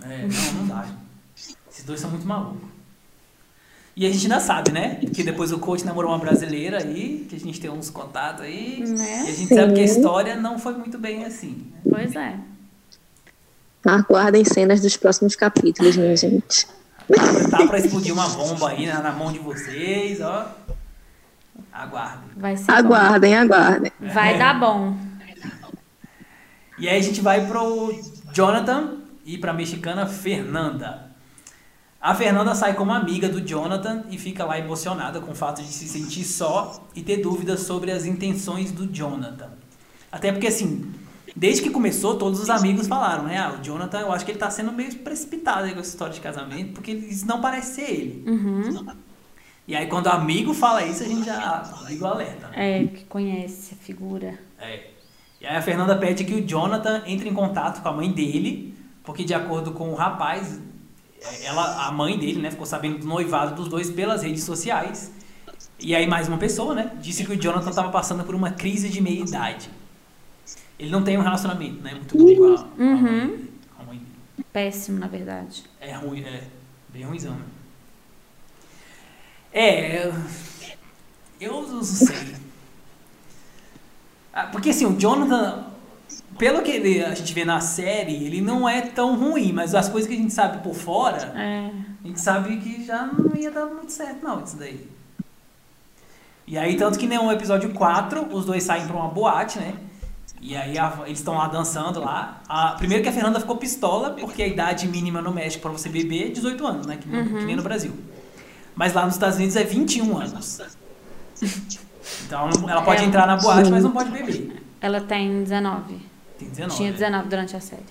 É, 0.02 0.26
não, 0.28 0.54
não 0.62 0.68
dá. 0.68 0.86
Esses 1.36 1.84
dois 1.86 2.00
são 2.00 2.10
muito 2.10 2.26
malucos. 2.26 2.75
E 3.96 4.06
a 4.06 4.12
gente 4.12 4.24
ainda 4.24 4.42
sabe, 4.42 4.72
né? 4.72 4.96
Que 5.14 5.24
depois 5.24 5.54
o 5.54 5.60
coach 5.60 5.86
namorou 5.86 6.12
uma 6.12 6.18
brasileira 6.20 6.80
aí, 6.80 7.26
que 7.30 7.36
a 7.36 7.40
gente 7.40 7.62
tem 7.62 7.70
uns 7.70 7.90
contatos 7.90 8.42
aí. 8.42 8.84
Né? 8.86 9.24
E 9.26 9.30
a 9.30 9.32
gente 9.32 9.48
Sim. 9.48 9.56
sabe 9.56 9.74
que 9.74 9.80
a 9.80 9.84
história 9.84 10.36
não 10.36 10.60
foi 10.60 10.74
muito 10.74 10.98
bem 10.98 11.24
assim. 11.24 11.66
né? 11.74 11.82
Pois 11.90 12.16
é. 12.16 12.36
Aguardem 13.86 14.44
cenas 14.44 14.82
dos 14.82 14.98
próximos 14.98 15.36
capítulos, 15.36 15.96
minha 15.96 16.16
gente. 16.18 16.68
Tá, 17.08 17.58
tá 17.60 17.68
pra 17.68 17.78
explodir 17.78 18.12
uma 18.14 18.28
bomba 18.28 18.70
aí 18.72 18.88
na, 18.88 19.00
na 19.02 19.12
mão 19.12 19.32
de 19.32 19.40
vocês, 19.40 20.20
ó. 20.20 20.54
Aguardem. 21.72 22.30
Vai 22.36 22.58
ser 22.58 22.72
Aguardem, 22.72 23.36
aguardem. 23.36 23.92
bom. 24.00 24.08
Vai 24.14 24.38
dar 24.38 24.60
bom. 24.60 24.98
E 26.78 26.90
aí 26.90 27.00
a 27.00 27.02
gente 27.02 27.22
vai 27.22 27.46
pro 27.48 27.98
Jonathan 28.34 28.96
e 29.26 29.38
pra 29.38 29.54
mexicana 29.54 30.06
Fernanda. 30.06 31.05
A 32.00 32.14
Fernanda 32.14 32.54
sai 32.54 32.76
como 32.76 32.92
amiga 32.92 33.28
do 33.28 33.42
Jonathan 33.42 34.04
e 34.12 34.18
fica 34.18 34.46
lá 34.46 34.60
emocionada 34.60 35.20
com 35.20 35.32
o 35.32 35.36
fato 35.36 35.62
de 35.64 35.70
se 35.72 35.88
sentir 35.88 36.24
só 36.24 36.86
e 36.96 37.02
ter 37.02 37.18
dúvidas 37.18 37.62
sobre 37.62 37.92
as 37.92 38.06
intenções 38.06 38.72
do 38.72 38.86
Jonathan. 38.86 39.50
Até 40.12 40.32
porque 40.32 40.48
assim, 40.48 40.94
desde 41.36 41.64
que 41.64 41.70
começou, 41.72 42.16
todos 42.16 42.40
os 42.40 42.50
amigos 42.50 42.88
falaram, 42.88 43.24
né? 43.24 43.38
Ah, 43.38 43.58
o 43.60 43.64
Jonathan, 43.64 44.02
eu 44.02 44.12
acho 44.12 44.24
que 44.24 44.32
ele 44.32 44.38
tá 44.38 44.52
sendo 44.52 44.72
meio 44.72 44.94
precipitado 44.98 45.64
aí 45.64 45.74
com 45.74 45.80
essa 45.80 45.90
história 45.90 46.14
de 46.14 46.22
casamento, 46.22 46.74
porque 46.74 46.92
isso 46.92 47.26
não 47.26 47.42
parece 47.42 47.76
ser 47.76 47.90
ele. 47.92 48.24
Uhum. 48.28 48.86
E 49.68 49.76
aí 49.76 49.88
quando 49.88 50.06
o 50.06 50.12
amigo 50.12 50.54
fala 50.54 50.84
isso, 50.86 51.04
a 51.04 51.08
gente 51.08 51.26
já 51.26 51.64
liga 51.88 52.06
o 52.06 52.08
alerta. 52.08 52.50
né? 52.50 52.84
É, 52.84 52.88
que 52.88 53.04
conhece 53.06 53.74
a 53.74 53.78
figura. 53.84 54.38
É. 54.60 54.92
E 55.42 55.48
aí 55.48 55.56
a 55.56 55.62
Fernanda 55.62 55.96
pede 55.98 56.24
que 56.24 56.36
o 56.36 56.46
Jonathan 56.46 57.02
entre 57.08 57.28
em 57.30 57.34
contato 57.34 57.82
com 57.82 57.90
a 57.90 57.92
mãe 57.92 58.12
dele, 58.12 58.78
porque 59.04 59.24
de 59.24 59.34
acordo 59.34 59.72
com 59.72 59.90
o 59.90 59.96
rapaz, 59.96 60.60
ela, 61.44 61.88
a 61.88 61.92
mãe 61.92 62.18
dele, 62.18 62.42
né, 62.42 62.52
ficou 62.52 62.66
sabendo 62.66 63.00
do 63.00 63.08
noivado 63.08 63.56
dos 63.56 63.68
dois 63.68 63.90
pelas 63.90 64.24
redes 64.24 64.44
sociais. 64.44 65.12
E 65.80 65.94
aí 65.96 66.08
mais 66.08 66.28
uma 66.28 66.38
pessoa, 66.38 66.74
né, 66.74 66.92
disse 67.02 67.26
que 67.26 67.32
o 67.34 67.38
Jonathan 67.42 67.70
estava 67.70 67.90
passando 67.92 68.24
por 68.24 68.34
uma 68.36 68.52
crise 68.52 68.90
de 68.90 69.02
meia-idade. 69.02 69.70
Ele 70.80 70.90
não 70.90 71.04
tem 71.04 71.18
um 71.18 71.22
relacionamento, 71.22 71.82
né, 71.82 71.94
muito 71.94 72.18
bom 72.18 72.36
com 72.36 72.56
a, 72.56 72.84
Uhum. 72.84 73.48
a 73.80 73.84
mãe 73.84 73.98
dele. 73.98 74.46
Péssimo, 74.52 75.00
na 75.00 75.08
verdade. 75.08 75.64
É 75.80 75.94
ruim, 75.94 76.22
é 76.22 76.44
bem 76.90 77.04
ruimzão, 77.04 77.34
né? 77.36 77.46
É, 79.54 80.08
eu- 80.08 80.14
eu 81.40 81.62
não 81.68 81.84
sei. 81.84 82.36
Ah, 84.34 84.48
Porque 84.48 84.70
assim, 84.70 84.86
o 84.86 84.98
Jonathan, 85.00 85.66
pelo 86.38 86.62
que 86.62 86.72
ele- 86.72 87.04
a 87.04 87.14
gente 87.16 87.34
vê 87.34 87.44
na 87.46 87.60
série, 87.62 88.14
ele 88.26 88.42
não 88.42 88.68
é 88.68 88.82
tão 88.82 89.18
ruim, 89.18 89.52
mas 89.54 89.74
as 89.76 89.88
coisas 89.90 90.08
que 90.10 90.16
a 90.16 90.20
gente 90.20 90.34
sabe 90.34 90.62
por 90.64 90.74
fora, 90.76 91.34
É. 91.36 91.72
a 92.04 92.08
gente 92.08 92.20
sabe 92.22 92.58
que 92.58 92.84
já 92.86 93.06
não 93.06 93.36
ia 93.36 93.52
dar 93.52 93.66
muito 93.66 93.92
certo 93.92 94.24
não, 94.24 94.44
isso 94.44 94.58
daí. 94.58 94.88
E 96.48 96.58
aí, 96.58 96.78
tanto 96.78 97.00
que 97.00 97.08
no 97.08 97.32
episódio 97.32 97.72
4, 97.74 98.28
os 98.32 98.46
dois 98.46 98.64
saem 98.64 98.86
pra 98.86 98.96
uma 98.96 99.08
boate, 99.08 99.58
né? 99.60 99.74
E 100.42 100.56
aí 100.56 100.78
a- 100.78 101.00
eles 101.06 101.18
estão 101.18 101.34
lá 101.36 101.48
dançando 101.48 102.00
lá. 102.00 102.40
A- 102.48 102.76
primeiro 102.78 103.02
que 103.02 103.10
a 103.10 103.12
Fernanda 103.12 103.40
ficou 103.40 103.56
pistola, 103.58 104.12
porque 104.12 104.44
a 104.44 104.48
idade 104.48 104.88
mínima 104.88 105.22
no 105.22 105.32
México 105.34 105.64
pra 105.64 105.72
você 105.72 105.90
beber 105.90 106.28
é 106.28 106.30
18 106.30 106.68
anos, 106.68 106.86
né? 106.86 106.98
Que, 106.98 107.10
nem- 107.10 107.26
que 107.26 107.46
nem 107.46 107.56
no 107.56 107.64
Brasil. 107.64 107.94
Mas 108.76 108.94
lá 108.94 109.06
nos 109.06 109.16
Estados 109.16 109.38
Unidos 109.38 109.56
é 109.56 109.64
21 109.64 110.16
anos. 110.18 110.62
Então 112.28 112.50
ela 112.70 112.84
pode 112.84 113.02
É. 113.02 113.06
entrar 113.06 113.26
na 113.26 113.38
boate, 113.38 113.72
mas 113.72 113.84
não 113.84 113.92
pode 113.92 114.12
beber. 114.12 114.62
Ela 114.80 115.02
tem 115.02 115.42
19. 115.44 116.00
Tem 116.38 116.50
19. 116.50 116.76
Tinha 116.76 116.92
né? 116.92 116.98
19 116.98 117.30
durante 117.30 117.56
a 117.56 117.60
série. 117.60 117.84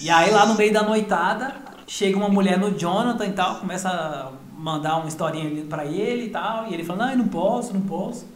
E 0.00 0.08
aí 0.08 0.30
lá 0.30 0.46
no 0.46 0.54
meio 0.54 0.72
da 0.72 0.82
noitada, 0.82 1.54
chega 1.86 2.16
uma 2.16 2.28
mulher 2.28 2.58
no 2.58 2.76
Jonathan 2.78 3.26
e 3.26 3.32
tal, 3.32 3.56
começa 3.56 3.88
a 3.88 4.32
mandar 4.56 4.96
uma 4.96 5.08
historinha 5.08 5.46
ali 5.46 5.62
pra 5.62 5.84
ele 5.84 6.26
e 6.26 6.30
tal, 6.30 6.66
e 6.68 6.74
ele 6.74 6.84
fala, 6.84 7.06
não, 7.06 7.12
eu 7.12 7.18
não 7.18 7.28
posso, 7.28 7.74
não 7.74 7.82
posso. 7.82 8.26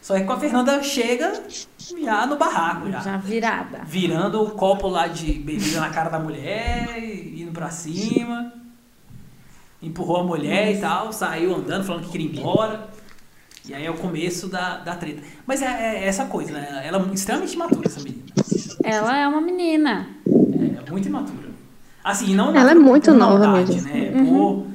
Só 0.00 0.14
que 0.14 0.24
com 0.24 0.32
a 0.32 0.38
Fernanda 0.38 0.82
chega 0.82 1.44
já 2.00 2.26
no 2.26 2.36
barraco, 2.36 2.90
já. 2.90 3.00
Já 3.00 3.16
virada. 3.16 3.80
Virando 3.84 4.42
o 4.42 4.50
copo 4.52 4.88
lá 4.88 5.06
de 5.06 5.32
bebida 5.34 5.80
na 5.80 5.90
cara 5.90 6.08
da 6.08 6.18
mulher, 6.18 6.98
indo 6.98 7.52
pra 7.52 7.70
cima. 7.70 8.52
Empurrou 9.82 10.18
a 10.18 10.24
mulher 10.24 10.74
e 10.74 10.80
tal, 10.80 11.12
saiu 11.12 11.54
andando, 11.54 11.84
falando 11.84 12.04
que 12.04 12.10
queria 12.10 12.26
ir 12.26 12.38
embora. 12.38 12.88
E 13.68 13.74
aí 13.74 13.84
é 13.84 13.90
o 13.90 13.94
começo 13.94 14.48
da, 14.48 14.78
da 14.78 14.94
treta. 14.94 15.22
Mas 15.46 15.60
é, 15.60 15.66
é 15.66 16.06
essa 16.06 16.24
coisa, 16.24 16.52
né? 16.52 16.82
Ela 16.86 17.06
é 17.10 17.14
extremamente 17.14 17.54
imatura, 17.54 17.86
essa 17.86 18.00
menina. 18.00 18.24
Ela 18.82 19.18
é 19.18 19.28
uma 19.28 19.42
menina. 19.42 20.08
É 20.26 20.90
muito 20.90 21.06
imatura. 21.06 21.48
Assim, 22.02 22.34
não 22.34 22.56
Ela 22.56 22.70
é 22.70 22.74
muito 22.74 23.12
nova 23.12 23.46
maldade, 23.46 23.82
mesmo. 23.82 24.22
Né? 24.22 24.30
Por... 24.30 24.66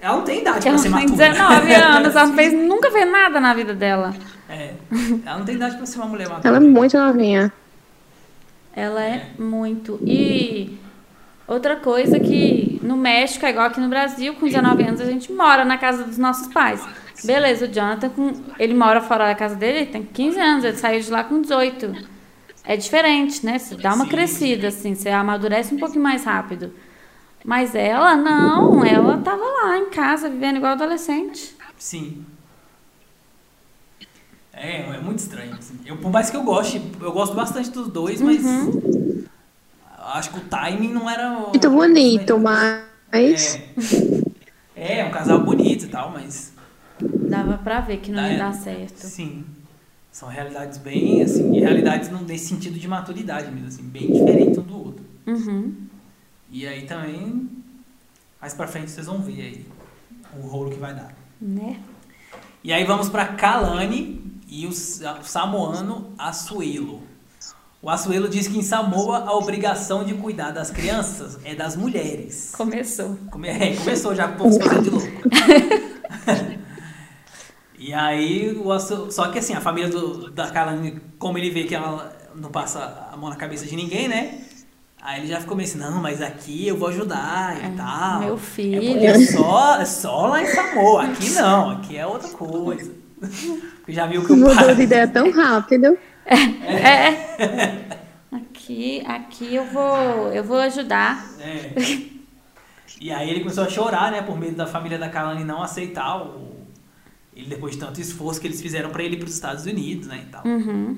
Ela 0.00 0.16
não 0.18 0.22
tem 0.22 0.42
idade 0.42 0.60
pra 0.60 0.68
Ela 0.68 0.78
ser 0.78 0.92
tem 0.92 1.08
matura. 1.08 1.28
19 1.28 1.74
anos, 1.74 2.14
ela 2.14 2.32
fez, 2.32 2.52
nunca 2.52 2.90
fez 2.92 3.10
nada 3.10 3.40
na 3.40 3.52
vida 3.52 3.74
dela. 3.74 4.14
É. 4.48 4.74
Ela 5.26 5.38
não 5.38 5.44
tem 5.44 5.56
idade 5.56 5.76
pra 5.76 5.86
ser 5.86 5.98
uma 5.98 6.06
mulher 6.06 6.28
matura. 6.28 6.48
Ela 6.48 6.58
é 6.58 6.60
muito 6.60 6.96
novinha. 6.96 7.52
Ela 8.72 9.02
é 9.02 9.26
muito. 9.36 9.98
E 10.04 10.78
outra 11.48 11.74
coisa 11.74 12.20
que 12.20 12.78
no 12.80 12.96
México 12.96 13.44
é 13.44 13.50
igual 13.50 13.66
aqui 13.66 13.80
no 13.80 13.88
Brasil, 13.88 14.34
com 14.34 14.46
19 14.46 14.84
anos 14.84 15.00
a 15.00 15.06
gente 15.06 15.32
mora 15.32 15.64
na 15.64 15.76
casa 15.76 16.04
dos 16.04 16.18
nossos 16.18 16.46
pais. 16.46 16.86
Beleza, 17.24 17.66
o 17.66 17.68
Jonathan, 17.68 18.10
com, 18.10 18.32
ele 18.58 18.74
mora 18.74 19.00
fora 19.00 19.26
da 19.26 19.34
casa 19.34 19.54
dele, 19.56 19.78
ele 19.78 19.86
tem 19.86 20.02
15 20.04 20.38
anos, 20.38 20.64
ele 20.64 20.76
saiu 20.76 21.00
de 21.00 21.10
lá 21.10 21.24
com 21.24 21.40
18. 21.40 21.96
É 22.64 22.76
diferente, 22.76 23.44
né? 23.44 23.58
Você 23.58 23.74
dá 23.76 23.94
uma 23.94 24.04
Sim. 24.04 24.10
crescida, 24.10 24.68
assim, 24.68 24.94
você 24.94 25.08
amadurece 25.08 25.74
um 25.74 25.78
pouquinho 25.78 26.02
mais 26.02 26.24
rápido. 26.24 26.72
Mas 27.44 27.74
ela, 27.74 28.16
não, 28.16 28.84
ela 28.84 29.18
tava 29.18 29.42
lá 29.42 29.78
em 29.78 29.90
casa, 29.90 30.28
vivendo 30.28 30.56
igual 30.56 30.72
adolescente. 30.72 31.54
Sim. 31.78 32.24
É, 34.52 34.80
é 34.82 34.98
muito 35.00 35.18
estranho. 35.20 35.54
assim. 35.58 35.78
Eu, 35.84 35.96
por 35.98 36.10
mais 36.10 36.30
que 36.30 36.36
eu 36.36 36.42
goste, 36.42 36.80
eu 37.00 37.12
gosto 37.12 37.34
bastante 37.34 37.70
dos 37.70 37.88
dois, 37.88 38.20
mas 38.20 38.42
Uhum. 38.44 39.24
acho 40.14 40.30
que 40.30 40.38
o 40.38 40.42
timing 40.42 40.92
não 40.92 41.08
era. 41.08 41.38
o- 41.38 41.50
Muito 41.50 41.70
bonito, 41.70 42.38
mas. 42.38 42.84
É, 44.74 45.00
é, 45.00 45.04
um 45.04 45.10
casal 45.10 45.40
bonito 45.40 45.84
e 45.84 45.88
tal, 45.88 46.10
mas. 46.10 46.52
Dava 47.00 47.58
pra 47.58 47.80
ver 47.80 47.98
que 47.98 48.10
não 48.10 48.22
É. 48.22 48.32
ia 48.32 48.38
dar 48.38 48.52
certo. 48.54 48.98
Sim. 49.06 49.44
São 50.10 50.28
realidades 50.28 50.78
bem, 50.78 51.22
assim, 51.22 51.58
realidades 51.60 52.08
não- 52.10 52.22
nesse 52.22 52.46
sentido 52.46 52.78
de 52.78 52.88
maturidade 52.88 53.50
mesmo, 53.50 53.68
assim, 53.68 53.82
bem 53.82 54.10
diferentes 54.12 54.56
um 54.58 54.62
do 54.62 54.76
outro. 54.78 55.04
Uhum. 55.26 55.74
E 56.50 56.66
aí 56.66 56.86
também, 56.86 57.50
mais 58.40 58.54
pra 58.54 58.66
frente 58.66 58.90
vocês 58.90 59.06
vão 59.06 59.18
ver 59.20 59.40
aí 59.42 59.66
o 60.38 60.46
rolo 60.46 60.70
que 60.70 60.78
vai 60.78 60.94
dar. 60.94 61.14
Né? 61.40 61.78
E 62.64 62.72
aí 62.72 62.84
vamos 62.84 63.08
pra 63.10 63.26
Kalani 63.26 64.22
e 64.48 64.66
o, 64.66 64.72
Sa- 64.72 65.18
o 65.20 65.24
samoano 65.24 66.12
Asuelo. 66.18 67.02
O 67.82 67.90
Asuelo 67.90 68.28
diz 68.28 68.48
que 68.48 68.56
em 68.58 68.62
Samoa 68.62 69.18
a 69.18 69.36
obrigação 69.36 70.02
de 70.02 70.14
cuidar 70.14 70.50
das 70.50 70.70
crianças 70.70 71.38
é 71.44 71.54
das 71.54 71.76
mulheres. 71.76 72.52
Começou. 72.56 73.16
Come- 73.30 73.48
é, 73.48 73.76
começou 73.76 74.14
já 74.14 74.28
se 74.50 74.58
fazendo 74.60 74.82
de 74.82 74.90
louco. 74.90 75.06
e 77.78 77.92
aí, 77.92 78.52
o 78.56 78.78
só 79.10 79.28
que 79.30 79.38
assim, 79.38 79.54
a 79.54 79.60
família 79.60 79.90
do, 79.90 80.30
da 80.30 80.50
Kalani, 80.50 81.00
como 81.18 81.36
ele 81.38 81.50
vê 81.50 81.64
que 81.64 81.74
ela 81.74 82.16
não 82.34 82.50
passa 82.50 83.08
a 83.12 83.16
mão 83.16 83.28
na 83.30 83.36
cabeça 83.36 83.66
de 83.66 83.76
ninguém, 83.76 84.08
né? 84.08 84.40
Aí 85.02 85.20
ele 85.20 85.28
já 85.28 85.40
ficou 85.40 85.56
meio 85.56 85.68
assim, 85.68 85.78
não, 85.78 86.00
mas 86.02 86.20
aqui 86.22 86.66
eu 86.68 86.76
vou 86.76 86.88
ajudar 86.88 87.56
e 87.62 87.64
É, 87.64 87.68
tal. 87.76 88.20
meu 88.20 88.38
É 88.70 88.80
filho. 88.80 88.82
porque 88.82 89.06
é 89.06 89.14
só, 89.14 89.76
é 89.80 89.84
só 89.84 90.26
lá 90.26 90.42
em 90.42 90.46
Samoa, 90.46 91.04
aqui 91.04 91.30
não, 91.30 91.70
aqui 91.70 91.96
é 91.96 92.06
outra 92.06 92.28
coisa. 92.30 92.92
Porque 93.80 93.92
já 93.92 94.06
viu 94.06 94.24
que 94.24 94.32
o 94.32 94.36
Mudou 94.36 94.54
pai... 94.54 94.74
de 94.74 94.82
ideia 94.82 95.08
tão 95.08 95.30
rápido. 95.30 95.98
É. 96.26 97.16
Aqui, 98.30 99.02
aqui 99.06 99.54
eu 99.54 99.64
vou, 99.66 100.32
eu 100.32 100.44
vou 100.44 100.58
ajudar. 100.58 101.24
É. 101.38 101.70
E 103.00 103.10
aí 103.12 103.28
ele 103.30 103.40
começou 103.40 103.64
a 103.64 103.68
chorar, 103.68 104.10
né, 104.10 104.22
por 104.22 104.38
medo 104.38 104.56
da 104.56 104.66
família 104.66 104.98
da 104.98 105.08
Kalani 105.08 105.44
não 105.44 105.62
aceitar 105.62 106.16
o... 106.22 106.55
ele 107.36 107.46
depois 107.48 107.74
de 107.74 107.80
tanto 107.80 108.00
esforço 108.00 108.40
que 108.40 108.46
eles 108.46 108.60
fizeram 108.62 108.90
pra 108.90 109.02
ele 109.04 109.14
ir 109.16 109.18
pros 109.18 109.34
Estados 109.34 109.66
Unidos, 109.66 110.06
né, 110.08 110.24
e 110.26 110.30
tal. 110.30 110.42
Uhum. 110.46 110.96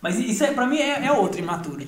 Mas 0.00 0.18
isso 0.18 0.44
é, 0.44 0.48
pra 0.52 0.66
mim 0.66 0.76
é, 0.76 1.06
é 1.06 1.12
outro 1.12 1.40
imaturo. 1.40 1.80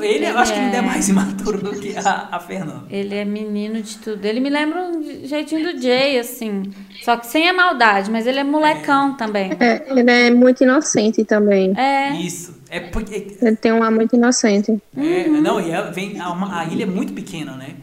Ele, 0.00 0.24
eu 0.24 0.38
acho 0.38 0.52
que 0.52 0.58
ainda 0.60 0.76
é 0.76 0.78
é- 0.78 0.82
mais 0.82 1.08
imaturo 1.08 1.58
do 1.58 1.78
que 1.80 1.96
a, 1.98 2.28
a 2.30 2.38
Fernanda. 2.38 2.84
Ele 2.88 3.12
é 3.14 3.24
menino 3.24 3.82
de 3.82 3.98
tudo. 3.98 4.24
Ele 4.24 4.38
me 4.38 4.48
lembra 4.48 4.82
um 4.84 5.02
jeitinho 5.26 5.72
do 5.74 5.82
Jay, 5.82 6.16
assim. 6.16 6.62
Só 7.02 7.16
que 7.16 7.26
sem 7.26 7.48
a 7.48 7.52
maldade, 7.52 8.08
mas 8.08 8.24
ele 8.24 8.38
é 8.38 8.44
molecão 8.44 9.16
também. 9.16 9.50
É, 9.58 9.84
ele 9.90 10.08
é 10.08 10.30
muito 10.30 10.62
inocente 10.62 11.24
também. 11.24 11.76
É. 11.76 12.12
Isso. 12.14 12.54
É 12.70 12.78
porque. 12.78 13.36
Ele 13.42 13.56
tem 13.56 13.72
um 13.72 13.82
ar 13.82 13.90
muito 13.90 14.14
inocente. 14.14 14.80
É, 14.96 15.26
não, 15.26 15.60
e 15.60 15.72
é- 15.72 15.90
vem, 15.90 16.20
a, 16.20 16.30
uma- 16.30 16.60
a 16.60 16.64
ilha 16.66 16.84
é 16.84 16.86
muito 16.86 17.12
pequena, 17.14 17.56
né? 17.56 17.74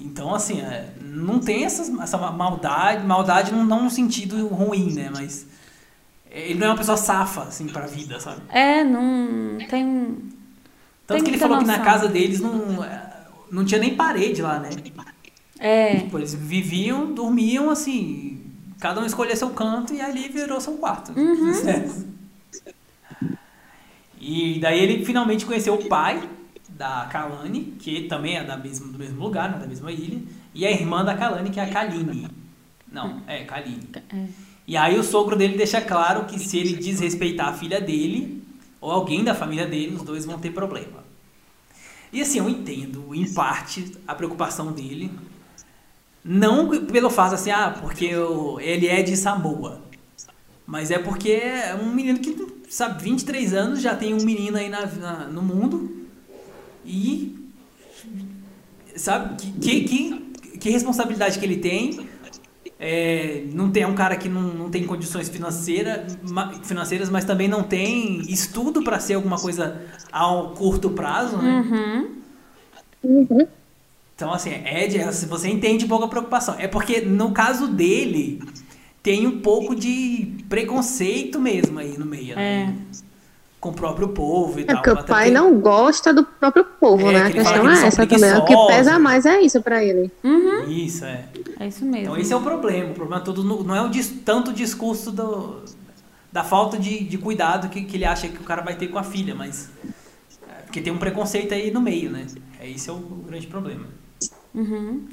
Então, 0.00 0.34
assim, 0.34 0.60
é, 0.62 0.86
não 1.14 1.38
tem 1.38 1.64
essas, 1.64 1.88
essa 2.00 2.18
maldade, 2.18 3.06
maldade 3.06 3.52
não, 3.52 3.64
não 3.64 3.84
no 3.84 3.90
sentido 3.90 4.46
ruim, 4.48 4.92
né? 4.92 5.10
Mas 5.12 5.46
ele 6.30 6.58
não 6.58 6.66
é 6.66 6.70
uma 6.70 6.76
pessoa 6.76 6.96
safa, 6.96 7.42
assim, 7.42 7.66
pra 7.68 7.86
vida, 7.86 8.18
sabe? 8.18 8.42
É, 8.50 8.82
não 8.82 9.58
tem. 9.68 10.16
Tanto 11.06 11.18
Tem 11.18 11.22
que 11.22 11.30
ele 11.30 11.38
falou 11.38 11.58
que 11.58 11.64
na 11.64 11.78
noção. 11.78 11.84
casa 11.84 12.08
deles 12.08 12.40
não, 12.40 12.84
não 13.50 13.64
tinha 13.64 13.78
nem 13.78 13.94
parede 13.94 14.42
lá, 14.42 14.58
né? 14.58 14.70
É. 15.58 15.96
Tipo, 15.96 16.18
eles 16.18 16.34
viviam, 16.34 17.12
dormiam, 17.12 17.70
assim, 17.70 18.42
cada 18.80 19.00
um 19.00 19.06
escolhia 19.06 19.36
seu 19.36 19.50
canto 19.50 19.94
e 19.94 20.00
ali 20.00 20.28
virou 20.28 20.60
seu 20.60 20.74
quarto. 20.74 21.12
Uhum. 21.12 21.52
E 24.18 24.58
daí 24.58 24.80
ele 24.80 25.04
finalmente 25.04 25.44
conheceu 25.44 25.74
o 25.74 25.84
pai 25.86 26.28
da 26.84 27.06
Kalani, 27.06 27.74
que 27.78 28.02
também 28.02 28.36
é 28.36 28.44
da 28.44 28.58
mesma, 28.58 28.92
do 28.92 28.98
mesmo 28.98 29.22
lugar, 29.22 29.50
né, 29.50 29.58
da 29.58 29.66
mesma 29.66 29.90
ilha, 29.90 30.20
e 30.52 30.66
a 30.66 30.70
irmã 30.70 31.02
da 31.02 31.14
Kalani, 31.16 31.48
que 31.48 31.58
é 31.58 31.64
a 31.64 31.70
Kaline. 31.70 32.28
Não, 32.92 33.22
é, 33.26 33.42
Kaline. 33.44 33.88
É. 34.12 34.26
E 34.68 34.76
aí 34.76 34.98
o 34.98 35.02
sogro 35.02 35.34
dele 35.34 35.56
deixa 35.56 35.80
claro 35.80 36.26
que 36.26 36.38
se 36.38 36.58
ele 36.58 36.74
desrespeitar 36.76 37.48
a 37.48 37.52
filha 37.54 37.80
dele, 37.80 38.42
ou 38.80 38.90
alguém 38.90 39.24
da 39.24 39.34
família 39.34 39.66
dele, 39.66 39.94
os 39.96 40.02
dois 40.02 40.26
vão 40.26 40.38
ter 40.38 40.50
problema. 40.52 41.02
E 42.12 42.20
assim, 42.20 42.38
eu 42.38 42.48
entendo, 42.50 43.14
em 43.14 43.32
parte, 43.32 43.96
a 44.06 44.14
preocupação 44.14 44.70
dele. 44.70 45.10
Não 46.22 46.68
pelo 46.86 47.08
fato 47.10 47.34
assim, 47.34 47.50
ah, 47.50 47.76
porque 47.80 48.04
eu- 48.06 48.58
ele 48.60 48.86
é 48.86 49.02
de 49.02 49.16
Samoa. 49.16 49.80
Mas 50.66 50.90
é 50.90 50.98
porque 50.98 51.30
é 51.32 51.74
um 51.74 51.92
menino 51.94 52.18
que, 52.18 52.36
sabe, 52.68 53.02
23 53.02 53.52
anos, 53.54 53.80
já 53.82 53.94
tem 53.96 54.14
um 54.14 54.22
menino 54.24 54.56
aí 54.56 54.68
na, 54.68 54.86
na- 54.86 55.26
no 55.28 55.42
mundo. 55.42 56.03
E. 56.84 57.36
Sabe, 58.96 59.36
que, 59.60 59.80
que, 59.82 60.58
que, 60.58 60.70
responsabilidade 60.70 61.38
que 61.38 61.44
ele 61.44 61.56
tem 61.56 62.06
é, 62.78 63.44
não 63.52 63.70
tem 63.70 63.82
é 63.82 63.86
um 63.86 63.94
cara 63.94 64.16
que 64.16 64.28
não, 64.28 64.42
não 64.42 64.70
tem 64.70 64.86
condições 64.86 65.28
financeira, 65.28 66.06
financeiras, 66.62 67.10
mas 67.10 67.24
também 67.24 67.48
não 67.48 67.62
tem 67.62 68.20
estudo 68.30 68.82
para 68.82 69.00
ser 69.00 69.14
alguma 69.14 69.38
coisa 69.38 69.82
ao 70.12 70.50
curto 70.50 70.90
prazo, 70.90 71.38
né? 71.38 71.60
Uhum. 71.60 72.10
Uhum. 73.02 73.46
Então, 74.14 74.32
assim, 74.32 74.50
é 74.50 74.86
de, 74.86 75.12
se 75.12 75.26
você 75.26 75.48
entende 75.48 75.86
pouco 75.86 76.04
a 76.04 76.08
preocupação. 76.08 76.54
É 76.58 76.68
porque, 76.68 77.00
no 77.00 77.32
caso 77.32 77.66
dele, 77.66 78.40
tem 79.02 79.26
um 79.26 79.40
pouco 79.40 79.74
de 79.74 80.36
preconceito 80.48 81.40
mesmo 81.40 81.78
aí 81.78 81.98
no 81.98 82.06
meio, 82.06 82.36
né? 82.36 82.74
Com 83.64 83.70
o 83.70 83.72
próprio 83.72 84.08
povo 84.08 84.60
e 84.60 84.62
É 84.62 84.66
tal. 84.66 84.76
porque 84.76 84.90
o 84.90 85.04
pai 85.04 85.30
não 85.30 85.58
gosta 85.58 86.12
do 86.12 86.22
próprio 86.22 86.66
povo, 86.78 87.08
É, 87.08 87.12
né? 87.14 87.22
A 87.22 87.30
questão 87.30 87.70
é 87.70 87.86
essa 87.86 88.06
também. 88.06 88.34
O 88.36 88.44
que 88.44 88.54
pesa 88.66 88.98
mais 88.98 89.24
é 89.24 89.40
isso 89.40 89.62
pra 89.62 89.82
ele. 89.82 90.12
Uhum. 90.22 90.68
Isso, 90.68 91.02
é. 91.06 91.24
É 91.58 91.68
isso 91.68 91.82
mesmo. 91.82 91.98
Então 92.08 92.16
esse 92.18 92.30
é 92.30 92.36
o 92.36 92.42
problema. 92.42 92.90
O 92.90 92.94
problema 92.94 93.24
todo 93.24 93.42
no- 93.42 93.64
não 93.64 93.74
é 93.74 93.80
o 93.80 93.88
dis, 93.88 94.12
tanto 94.22 94.50
o 94.50 94.52
discurso 94.52 95.10
do, 95.10 95.62
da 96.30 96.44
falta 96.44 96.76
de, 96.76 97.04
de 97.04 97.16
cuidado 97.16 97.70
que, 97.70 97.84
que 97.84 97.96
ele 97.96 98.04
acha 98.04 98.28
que 98.28 98.36
o 98.36 98.44
cara 98.44 98.60
vai 98.60 98.76
ter 98.76 98.88
com 98.88 98.98
a 98.98 99.02
filha, 99.02 99.34
mas. 99.34 99.70
é, 100.46 100.62
porque 100.64 100.82
tem 100.82 100.92
um 100.92 100.98
preconceito 100.98 101.54
aí 101.54 101.70
no 101.70 101.80
meio, 101.80 102.10
né? 102.10 102.26
É, 102.60 102.68
esse 102.68 102.90
é 102.90 102.92
o, 102.92 102.96
grande 102.96 103.46
problema. 103.46 103.86
Uhum. 104.54 105.04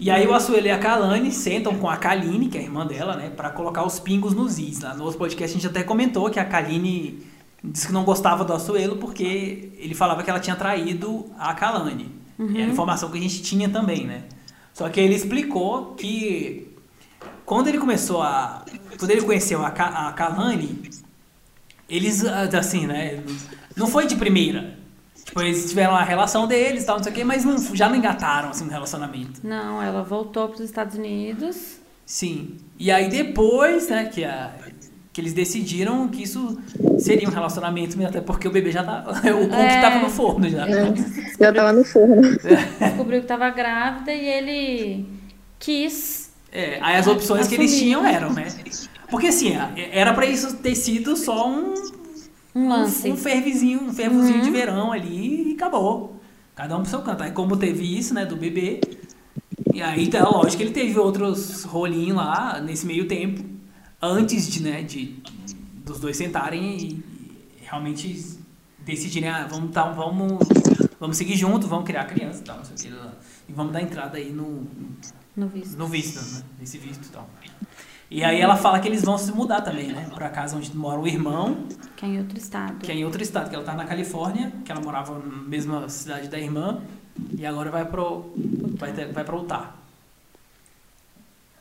E 0.00 0.10
aí 0.10 0.26
o 0.26 0.32
Assuelo 0.32 0.66
e 0.66 0.70
a 0.70 0.78
Kalani 0.78 1.30
sentam 1.30 1.76
com 1.76 1.86
a 1.88 1.98
Kaline, 1.98 2.48
que 2.48 2.56
é 2.56 2.62
a 2.62 2.64
irmã 2.64 2.86
dela, 2.86 3.14
né? 3.14 3.28
Pra 3.36 3.50
colocar 3.50 3.84
os 3.84 4.00
pingos 4.00 4.32
nos 4.32 4.58
is. 4.58 4.80
Lá 4.80 4.94
no 4.94 5.04
outro 5.04 5.18
podcast 5.18 5.54
a 5.54 5.60
gente 5.60 5.70
até 5.70 5.82
comentou 5.82 6.30
que 6.30 6.40
a 6.40 6.44
Kaline 6.46 7.30
disse 7.62 7.86
que 7.86 7.92
não 7.92 8.04
gostava 8.04 8.44
do 8.44 8.52
Assuelo 8.52 8.96
porque 8.96 9.72
ele 9.78 9.94
falava 9.94 10.22
que 10.22 10.30
ela 10.30 10.40
tinha 10.40 10.56
traído 10.56 11.26
a 11.38 11.54
Kalani. 11.54 12.10
Era 12.38 12.64
a 12.64 12.68
informação 12.68 13.10
que 13.10 13.18
a 13.18 13.20
gente 13.20 13.40
tinha 13.42 13.68
também, 13.68 14.04
né? 14.06 14.24
Só 14.74 14.88
que 14.88 14.98
ele 14.98 15.14
explicou 15.14 15.94
que 15.94 16.68
quando 17.46 17.68
ele 17.68 17.78
começou 17.78 18.22
a. 18.22 18.64
Quando 18.98 19.10
ele 19.10 19.22
conheceu 19.22 19.64
a, 19.64 19.70
Ka- 19.70 20.08
a 20.08 20.12
Kalani, 20.12 20.90
eles, 21.88 22.24
ah, 22.24 22.48
assim, 22.58 22.86
né? 22.86 23.22
Não 23.76 23.86
foi 23.86 24.06
de 24.06 24.16
primeira. 24.16 24.78
Tipo, 25.24 25.40
eles 25.42 25.68
tiveram 25.68 25.94
a 25.94 26.02
relação 26.02 26.46
deles, 26.48 26.84
tal, 26.84 26.96
não 26.96 27.02
sei 27.04 27.12
o 27.12 27.14
quê, 27.14 27.22
mas 27.24 27.44
não, 27.44 27.56
já 27.76 27.88
não 27.88 27.94
engataram, 27.96 28.50
assim, 28.50 28.64
no 28.64 28.70
relacionamento. 28.70 29.40
Não, 29.46 29.80
ela 29.80 30.02
voltou 30.02 30.48
para 30.48 30.56
os 30.56 30.60
Estados 30.62 30.96
Unidos. 30.96 31.76
Sim. 32.04 32.56
E 32.78 32.90
aí 32.90 33.08
depois, 33.08 33.88
né, 33.88 34.06
que, 34.06 34.24
a, 34.24 34.52
que 35.12 35.20
eles 35.20 35.32
decidiram 35.34 36.08
que 36.08 36.22
isso 36.22 36.58
seria 36.98 37.28
um 37.28 37.32
relacionamento, 37.32 38.02
até 38.06 38.20
porque 38.20 38.48
o 38.48 38.50
bebê 38.50 38.70
já 38.72 38.82
tava. 38.82 39.12
O 39.36 39.40
cookie 39.48 39.54
É. 39.54 39.80
tava 39.80 39.98
no 39.98 40.08
forno 40.10 40.48
já. 40.48 40.64
né? 40.66 40.94
Já 41.38 41.52
tava 41.52 41.72
no 41.72 41.84
forno. 41.84 42.22
Descobriu 42.80 43.18
que 43.20 43.24
estava 43.24 43.50
grávida 43.50 44.12
e 44.12 44.24
ele 44.26 45.06
quis. 45.58 46.30
É, 46.50 46.78
aí 46.82 46.96
as 46.96 47.06
opções 47.06 47.46
que 47.48 47.54
eles 47.54 47.70
Assumir. 47.72 47.84
tinham 47.84 48.04
eram, 48.06 48.32
né? 48.32 48.48
Porque 49.10 49.26
assim, 49.28 49.52
era 49.90 50.12
pra 50.14 50.26
isso 50.26 50.56
ter 50.56 50.74
sido 50.74 51.16
só 51.16 51.48
um, 51.48 51.74
Um 52.54 52.68
lance. 52.68 53.10
um 53.10 53.16
fervizinho, 53.16 53.82
um 53.84 53.92
fervozinho 53.92 54.40
de 54.42 54.50
verão 54.50 54.92
ali 54.92 55.50
e 55.50 55.54
acabou. 55.54 56.20
Cada 56.54 56.76
um 56.76 56.82
pro 56.82 56.90
seu 56.90 57.00
canto. 57.00 57.22
Aí 57.22 57.30
como 57.30 57.56
teve 57.56 57.98
isso, 57.98 58.12
né, 58.14 58.24
do 58.26 58.36
bebê, 58.36 58.80
e 59.74 59.80
aí, 59.82 60.06
tá, 60.08 60.28
lógico 60.28 60.58
que 60.58 60.62
ele 60.64 60.70
teve 60.72 60.98
outros 60.98 61.64
rolinhos 61.64 62.16
lá 62.16 62.60
nesse 62.60 62.84
meio 62.86 63.06
tempo, 63.06 63.42
antes 64.02 64.48
de, 64.50 64.62
né, 64.62 64.82
de 64.82 65.16
dos 65.84 65.98
dois 66.00 66.16
sentarem 66.16 66.76
e, 66.76 67.04
realmente 67.62 68.38
decidirem, 68.84 69.28
ah, 69.30 69.46
vamos, 69.50 69.70
tá, 69.72 69.84
vamos, 69.90 70.38
vamos 71.00 71.16
seguir 71.16 71.36
junto, 71.36 71.66
vamos 71.66 71.84
criar 71.86 72.04
criança 72.06 72.40
e 72.40 72.44
tal, 72.44 72.56
não 72.58 72.64
sei 72.64 72.74
o 72.74 72.78
que. 72.94 72.98
E 73.48 73.52
vamos 73.52 73.72
dar 73.72 73.80
entrada 73.82 74.18
aí 74.18 74.30
no, 74.32 74.66
No 75.36 75.48
visto. 75.48 75.76
no 75.78 75.86
visto, 75.86 76.20
né? 76.34 76.42
Nesse 76.60 76.78
visto 76.78 77.04
e 77.06 77.08
tal. 77.10 77.28
E 78.10 78.22
aí 78.22 78.40
ela 78.40 78.56
fala 78.56 78.78
que 78.78 78.86
eles 78.86 79.02
vão 79.02 79.16
se 79.16 79.32
mudar 79.32 79.62
também, 79.62 79.90
né? 79.90 80.10
Pra 80.14 80.28
casa 80.28 80.56
onde 80.56 80.74
mora 80.76 81.00
o 81.00 81.06
irmão, 81.08 81.66
Que 81.96 82.04
é 82.04 82.08
em 82.10 82.18
outro 82.18 82.36
estado. 82.36 82.78
que 82.78 82.92
é 82.92 82.94
em 82.94 83.04
outro 83.04 83.22
estado, 83.22 83.48
que 83.48 83.54
ela 83.56 83.64
tá 83.64 83.74
na 83.74 83.84
Califórnia, 83.86 84.52
que 84.64 84.70
ela 84.70 84.80
morava 84.82 85.18
na 85.18 85.42
mesma 85.48 85.88
cidade 85.88 86.28
da 86.28 86.38
irmã, 86.38 86.82
e 87.38 87.46
agora 87.46 87.70
vai 87.70 87.84
pro. 87.86 88.32
vai, 88.78 88.92
vai 88.92 89.24
pra 89.24 89.36
Utah. 89.36 89.74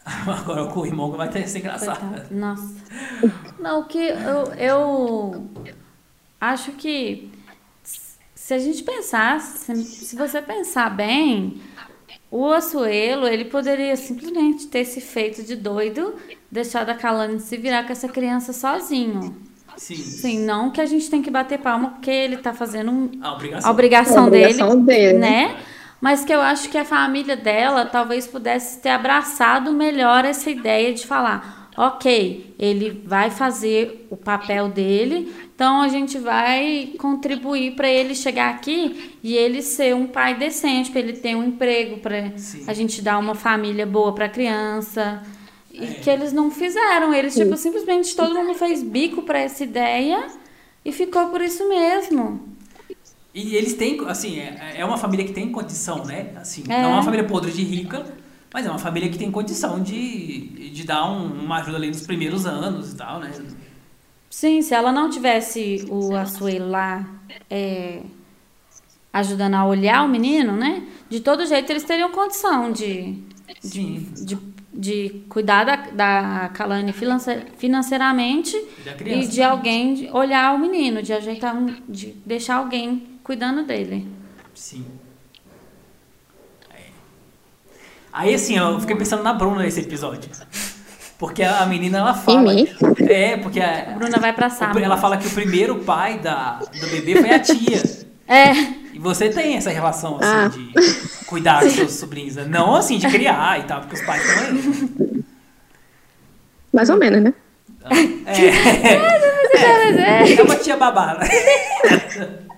Agora 0.27 0.65
com 0.67 0.81
o 0.81 0.85
irmão 0.85 1.11
vai 1.11 1.29
ter 1.29 1.43
que 1.43 1.49
ser 1.49 1.59
engraçado. 1.59 1.99
Coitado. 1.99 2.27
Nossa. 2.33 2.75
Não, 3.59 3.81
o 3.81 3.85
que 3.85 3.99
eu, 3.99 4.53
eu 4.57 5.47
acho 6.39 6.71
que 6.73 7.31
se 8.33 8.53
a 8.53 8.59
gente 8.59 8.83
pensar, 8.83 9.39
se, 9.39 9.75
se 9.83 10.15
você 10.15 10.41
pensar 10.41 10.89
bem, 10.89 11.61
o 12.29 12.47
Assuelo, 12.47 13.27
ele 13.27 13.45
poderia 13.45 13.95
simplesmente 13.95 14.67
ter 14.67 14.83
se 14.85 14.99
feito 14.99 15.43
de 15.43 15.55
doido, 15.55 16.15
deixado 16.51 16.89
a 16.89 16.95
Kalani 16.95 17.39
se 17.39 17.55
virar 17.57 17.83
com 17.85 17.91
essa 17.91 18.07
criança 18.09 18.51
sozinho. 18.53 19.35
Sim. 19.77 19.95
Sim, 19.95 20.39
não 20.45 20.69
que 20.69 20.81
a 20.81 20.85
gente 20.85 21.09
tem 21.09 21.21
que 21.21 21.31
bater 21.31 21.57
palma 21.59 21.91
porque 21.91 22.11
ele 22.11 22.37
tá 22.37 22.53
fazendo 22.53 22.91
um- 22.91 23.09
A 23.21 23.33
obrigação. 23.33 23.69
a 23.69 23.73
obrigação, 23.73 24.23
A 24.23 24.27
obrigação 24.27 24.81
dele, 24.83 25.13
dele, 25.13 25.17
né? 25.19 25.57
Mas 26.01 26.25
que 26.25 26.33
eu 26.33 26.41
acho 26.41 26.67
que 26.69 26.77
a 26.79 26.83
família 26.83 27.37
dela 27.37 27.85
talvez 27.85 28.25
pudesse 28.25 28.79
ter 28.79 28.89
abraçado 28.89 29.71
melhor 29.71 30.25
essa 30.25 30.49
ideia 30.49 30.91
de 30.93 31.05
falar, 31.05 31.69
ok, 31.77 32.55
ele 32.57 33.03
vai 33.05 33.29
fazer 33.29 34.07
o 34.09 34.17
papel 34.17 34.67
dele, 34.69 35.31
então 35.53 35.81
a 35.81 35.87
gente 35.87 36.17
vai 36.17 36.93
contribuir 36.97 37.75
para 37.75 37.87
ele 37.87 38.15
chegar 38.15 38.49
aqui 38.49 39.17
e 39.23 39.35
ele 39.35 39.61
ser 39.61 39.95
um 39.95 40.07
pai 40.07 40.35
decente, 40.35 40.89
para 40.89 41.01
ele 41.01 41.13
ter 41.13 41.35
um 41.35 41.43
emprego, 41.43 41.99
para 41.99 42.33
a 42.67 42.73
gente 42.73 43.01
dar 43.01 43.19
uma 43.19 43.35
família 43.35 43.85
boa 43.85 44.13
para 44.13 44.25
a 44.25 44.29
criança. 44.29 45.21
E 45.71 45.85
É. 45.85 45.93
que 45.93 46.09
eles 46.09 46.33
não 46.33 46.51
fizeram, 46.51 47.13
eles 47.13 47.33
tipo 47.33 47.55
simplesmente 47.55 48.13
todo 48.13 48.35
mundo 48.35 48.53
fez 48.55 48.83
bico 48.83 49.21
para 49.21 49.39
essa 49.39 49.63
ideia 49.63 50.27
e 50.83 50.91
ficou 50.91 51.27
por 51.27 51.41
isso 51.41 51.69
mesmo. 51.69 52.50
E 53.33 53.55
eles 53.55 53.73
têm, 53.75 53.99
assim, 54.07 54.39
é, 54.39 54.75
é 54.77 54.85
uma 54.85 54.97
família 54.97 55.25
que 55.25 55.31
tem 55.31 55.51
condição, 55.51 56.03
né? 56.05 56.31
Assim, 56.35 56.63
É. 56.67 56.81
não 56.81 56.89
é 56.91 56.93
uma 56.95 57.03
família 57.03 57.25
podre 57.25 57.51
de 57.51 57.63
rica, 57.63 58.05
mas 58.53 58.65
é 58.65 58.69
uma 58.69 58.79
família 58.79 59.09
que 59.09 59.17
tem 59.17 59.31
condição 59.31 59.81
de, 59.81 60.69
de 60.71 60.83
dar 60.83 61.09
um- 61.09 61.43
uma 61.45 61.59
ajuda 61.59 61.77
ali 61.77 61.87
nos 61.87 62.01
primeiros 62.01 62.45
anos 62.45 62.91
e 62.91 62.95
tal, 62.97 63.19
né? 63.19 63.31
Sim, 64.29 64.61
se 64.61 64.73
ela 64.73 64.91
não 64.91 65.09
tivesse 65.09 65.85
o 65.89 66.15
Asuei 66.15 66.59
lá 66.59 67.05
é, 67.49 68.01
ajudando 69.13 69.55
a 69.55 69.65
olhar 69.65 70.03
o 70.03 70.09
menino, 70.09 70.53
né? 70.55 70.83
De 71.09 71.19
todo 71.19 71.45
jeito 71.45 71.69
eles 71.71 71.83
teriam 71.83 72.11
condição 72.11 72.71
de, 72.71 73.15
Sim. 73.61 74.07
de, 74.25 74.37
de 74.73 75.21
cuidar 75.27 75.63
da, 75.65 75.75
da 75.75 76.49
Kalani 76.53 76.93
finance- 76.93 77.43
financeiramente 77.57 78.55
E 79.05 79.13
e 79.23 79.27
de 79.27 79.41
alguém 79.43 79.93
de 79.93 80.09
olhar 80.11 80.53
o 80.55 80.59
menino, 80.59 81.01
de 81.03 81.11
ajeitar 81.13 81.55
um, 81.55 81.75
de 81.89 82.13
deixar 82.25 82.55
alguém 82.55 83.03
cuidando 83.31 83.63
dele. 83.63 84.05
Sim. 84.53 84.85
É. 86.69 86.89
Aí, 88.11 88.35
assim, 88.35 88.57
eu 88.57 88.77
fiquei 88.81 88.97
pensando 88.97 89.23
na 89.23 89.31
Bruna 89.31 89.63
nesse 89.63 89.79
episódio. 89.79 90.29
Porque 91.17 91.41
a 91.41 91.65
menina, 91.65 91.99
ela 91.99 92.13
fala... 92.13 92.53
mim? 92.53 92.67
É, 93.07 93.37
porque 93.37 93.61
a, 93.61 93.93
Bruna 93.95 94.19
vai 94.19 94.33
pra 94.33 94.49
sala. 94.49 94.77
ela 94.81 94.97
fala 94.97 95.15
que 95.15 95.27
o 95.27 95.31
primeiro 95.31 95.79
pai 95.79 96.19
da, 96.19 96.59
do 96.59 96.87
bebê 96.87 97.21
foi 97.21 97.29
a 97.29 97.39
tia. 97.39 97.81
É, 98.33 98.53
E 98.93 98.99
você 98.99 99.29
tem 99.29 99.57
essa 99.57 99.69
relação, 99.71 100.17
assim, 100.21 100.25
Ah. 100.25 100.47
de 100.47 100.71
cuidar 101.25 101.65
dos 101.65 101.73
seus 101.73 101.91
sobrinhos. 101.91 102.37
né? 102.37 102.45
Não, 102.45 102.73
assim, 102.75 102.97
de 102.97 103.05
criar 103.09 103.59
e 103.59 103.63
tal, 103.63 103.81
porque 103.81 103.95
os 103.95 104.01
pais 104.03 104.23
estão 104.23 104.43
aí. 104.45 105.23
Mais 106.71 106.89
ou 106.89 106.97
menos, 106.97 107.21
né? 107.21 107.33
É, 108.25 108.31
é, 110.31 110.39
é 110.39 110.43
uma 110.43 110.55
tia 110.55 110.77
babá, 110.77 111.15
né? 111.15 111.27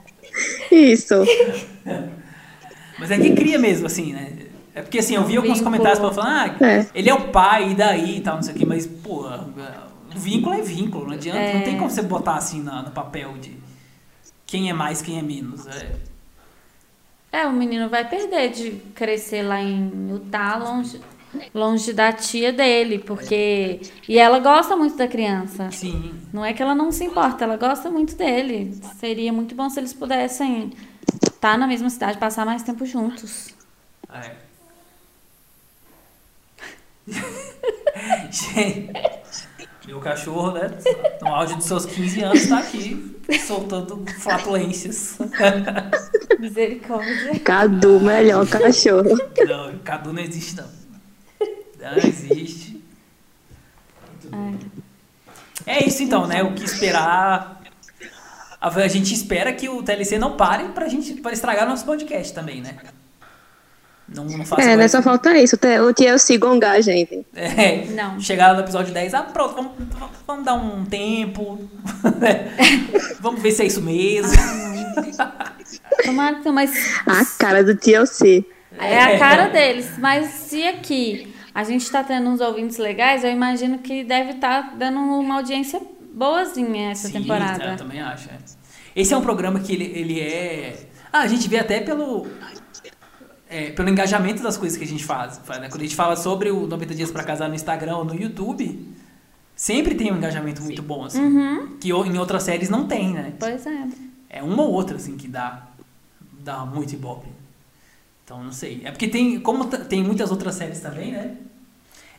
Isso. 0.71 1.15
Mas 2.99 3.11
é 3.11 3.17
que 3.17 3.31
cria 3.33 3.57
mesmo, 3.59 3.87
assim, 3.87 4.13
né? 4.13 4.31
É 4.75 4.81
porque, 4.81 4.99
assim, 4.99 5.15
eu 5.15 5.23
vi 5.23 5.35
alguns 5.37 5.59
Vínculo. 5.59 5.77
comentários 5.77 5.99
falando, 5.99 6.19
ah, 6.21 6.55
É. 6.65 6.87
ele 6.95 7.09
é 7.09 7.13
o 7.13 7.29
pai, 7.29 7.71
e 7.71 7.75
daí 7.75 8.17
e 8.17 8.21
tal, 8.21 8.35
não 8.35 8.43
sei 8.43 8.55
o 8.55 8.57
quê. 8.57 8.65
Mas, 8.65 8.87
pô, 8.87 9.27
o 9.27 10.19
vínculo 10.19 10.55
é 10.55 10.61
vínculo, 10.61 11.05
não 11.07 11.13
adianta. 11.13 11.39
É. 11.39 11.53
Não 11.55 11.61
tem 11.63 11.77
como 11.77 11.89
você 11.89 12.01
botar, 12.01 12.35
assim, 12.35 12.61
na- 12.61 12.81
no 12.81 12.91
papel 12.91 13.33
de 13.39 13.55
quem 14.45 14.69
é 14.69 14.73
mais, 14.73 15.01
quem 15.01 15.19
é 15.19 15.21
menos. 15.21 15.67
É. 15.67 15.91
é, 17.31 17.47
o 17.47 17.53
menino 17.53 17.89
vai 17.89 18.07
perder 18.07 18.49
de 18.51 18.71
crescer 18.95 19.41
lá 19.43 19.61
em 19.61 20.09
Utah, 20.09 20.55
longe, 20.57 20.99
longe 21.53 21.93
da 21.93 22.11
tia 22.11 22.51
dele, 22.51 22.99
porque. 22.99 23.81
E 24.07 24.17
ela 24.17 24.39
gosta 24.39 24.75
muito 24.75 24.95
da 24.97 25.07
criança. 25.07 25.69
Sim. 25.71 26.13
Não 26.31 26.43
é 26.43 26.53
que 26.53 26.61
ela 26.61 26.75
não 26.75 26.91
se 26.91 27.03
importa, 27.03 27.43
ela 27.43 27.57
gosta 27.57 27.89
muito 27.89 28.15
dele. 28.15 28.75
Seria 28.99 29.31
muito 29.31 29.55
bom 29.55 29.69
se 29.69 29.79
eles 29.79 29.93
pudessem 29.93 30.71
estar 31.25 31.57
na 31.57 31.67
mesma 31.67 31.89
cidade, 31.89 32.17
passar 32.17 32.45
mais 32.45 32.63
tempo 32.63 32.85
juntos. 32.85 33.49
É. 34.11 34.31
Gente, 38.31 38.91
meu 39.85 39.99
cachorro, 39.99 40.51
né? 40.51 40.71
No 41.21 41.27
auge 41.27 41.55
dos 41.55 41.65
seus 41.65 41.85
15 41.85 42.23
anos, 42.23 42.47
tá 42.47 42.59
aqui 42.59 43.17
soltando 43.45 44.05
flatulências. 44.19 45.17
Misericórdia. 46.39 47.39
Cadu, 47.39 47.99
melhor 47.99 48.47
cachorro. 48.47 49.17
Não, 49.45 49.77
Cadu 49.79 50.13
não 50.13 50.21
existe, 50.21 50.55
não. 50.55 50.82
Não 51.83 51.97
existe. 51.97 52.81
É 55.65 55.85
isso 55.85 56.01
então, 56.01 56.25
né? 56.25 56.41
O 56.41 56.53
que 56.53 56.63
esperar. 56.63 57.61
A 58.61 58.87
gente 58.87 59.13
espera 59.13 59.51
que 59.51 59.67
o 59.67 59.83
TLC 59.83 60.17
não 60.17 60.37
pare 60.37 60.69
pra 60.69 60.87
gente 60.87 61.15
para 61.15 61.33
estragar 61.33 61.67
nosso 61.67 61.85
podcast 61.85 62.33
também, 62.33 62.61
né? 62.61 62.77
Não, 64.07 64.23
não 64.25 64.45
faça 64.45 64.61
É, 64.61 64.77
né? 64.77 64.87
Só 64.87 65.01
falta 65.01 65.37
isso. 65.37 65.57
O 65.57 65.93
TLC 65.93 66.37
gongar, 66.37 66.81
gente. 66.81 67.25
É, 67.35 67.85
Não. 67.87 68.19
Chegaram 68.19 68.55
no 68.55 68.61
episódio 68.61 68.93
10, 68.93 69.13
ah, 69.13 69.23
pronto, 69.23 69.55
vamos, 69.55 69.71
vamos 70.25 70.45
dar 70.45 70.53
um 70.53 70.85
tempo. 70.85 71.69
né? 72.19 72.53
vamos 73.19 73.41
ver 73.41 73.51
se 73.51 73.63
é 73.63 73.65
isso 73.65 73.81
mesmo. 73.81 74.31
Tomara 76.05 76.35
que 76.39 76.51
mas 76.51 76.71
A 77.05 77.25
cara 77.37 77.63
do 77.63 77.75
TLC. 77.75 78.45
é 78.77 79.01
a 79.01 79.19
cara 79.19 79.47
deles. 79.47 79.97
Mas 79.97 80.27
se 80.29 80.63
aqui 80.63 81.32
a 81.53 81.63
gente 81.63 81.89
tá 81.91 82.03
tendo 82.03 82.29
uns 82.29 82.41
ouvintes 82.41 82.77
legais, 82.77 83.23
eu 83.23 83.29
imagino 83.31 83.79
que 83.79 84.03
deve 84.03 84.31
estar 84.31 84.75
dando 84.75 84.99
uma 84.99 85.35
audiência 85.35 85.81
boazinha 86.13 86.91
essa 86.91 87.07
Sim, 87.07 87.21
temporada. 87.21 87.63
Eu 87.63 87.77
também 87.77 88.01
acho. 88.01 88.29
é. 88.29 88.37
Esse 88.95 89.13
é 89.13 89.17
um 89.17 89.21
programa 89.21 89.59
que 89.59 89.73
ele, 89.73 89.85
ele 89.85 90.19
é. 90.19 90.87
Ah, 91.11 91.21
a 91.21 91.27
gente 91.27 91.47
vê 91.47 91.59
até 91.59 91.79
pelo. 91.79 92.27
é, 93.49 93.71
pelo 93.71 93.89
engajamento 93.89 94.41
das 94.41 94.57
coisas 94.57 94.77
que 94.77 94.83
a 94.83 94.87
gente 94.87 95.03
faz. 95.03 95.39
né? 95.59 95.67
Quando 95.69 95.81
a 95.81 95.83
gente 95.83 95.95
fala 95.95 96.15
sobre 96.15 96.49
o 96.51 96.67
90 96.67 96.95
Dias 96.95 97.11
pra 97.11 97.23
Casar 97.23 97.49
no 97.49 97.55
Instagram 97.55 97.97
ou 97.97 98.05
no 98.05 98.15
YouTube, 98.15 98.87
sempre 99.55 99.95
tem 99.95 100.11
um 100.11 100.17
engajamento 100.17 100.61
muito 100.61 100.81
bom, 100.81 101.05
assim. 101.05 101.21
Uhum. 101.21 101.77
Que 101.79 101.89
em 101.89 102.17
outras 102.17 102.43
séries 102.43 102.69
não 102.69 102.87
tem, 102.87 103.13
né? 103.13 103.33
Pois 103.39 103.65
é. 103.65 103.87
É 104.29 104.41
uma 104.43 104.63
ou 104.63 104.71
outra, 104.71 104.97
assim, 104.97 105.17
que 105.17 105.27
dá, 105.27 105.67
dá 106.39 106.65
muito 106.65 106.93
ibope. 106.93 107.27
Então, 108.23 108.43
não 108.43 108.51
sei. 108.51 108.81
É 108.85 108.91
porque 108.91 109.07
tem, 109.07 109.39
como 109.39 109.65
tem 109.65 110.03
muitas 110.03 110.31
outras 110.31 110.55
séries 110.55 110.79
também, 110.79 111.11
né? 111.11 111.37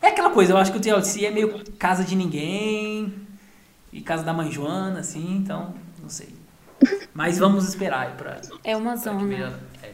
É 0.02 0.08
aquela 0.08 0.30
coisa, 0.30 0.52
eu 0.52 0.56
acho 0.58 0.70
que 0.70 0.76
o 0.78 0.80
TLC 0.80 1.24
é 1.24 1.30
meio 1.30 1.64
casa 1.78 2.04
de 2.04 2.14
ninguém 2.14 3.12
e 3.92 4.00
casa 4.02 4.22
da 4.22 4.32
mãe 4.34 4.50
Joana, 4.52 5.00
assim, 5.00 5.36
então, 5.36 5.74
não 6.02 6.10
sei. 6.10 6.28
Mas 7.14 7.38
vamos 7.38 7.66
esperar 7.66 8.08
aí 8.08 8.12
pra, 8.14 8.40
É 8.62 8.76
uma 8.76 8.96
zona. 8.96 9.56
é. 9.82 9.92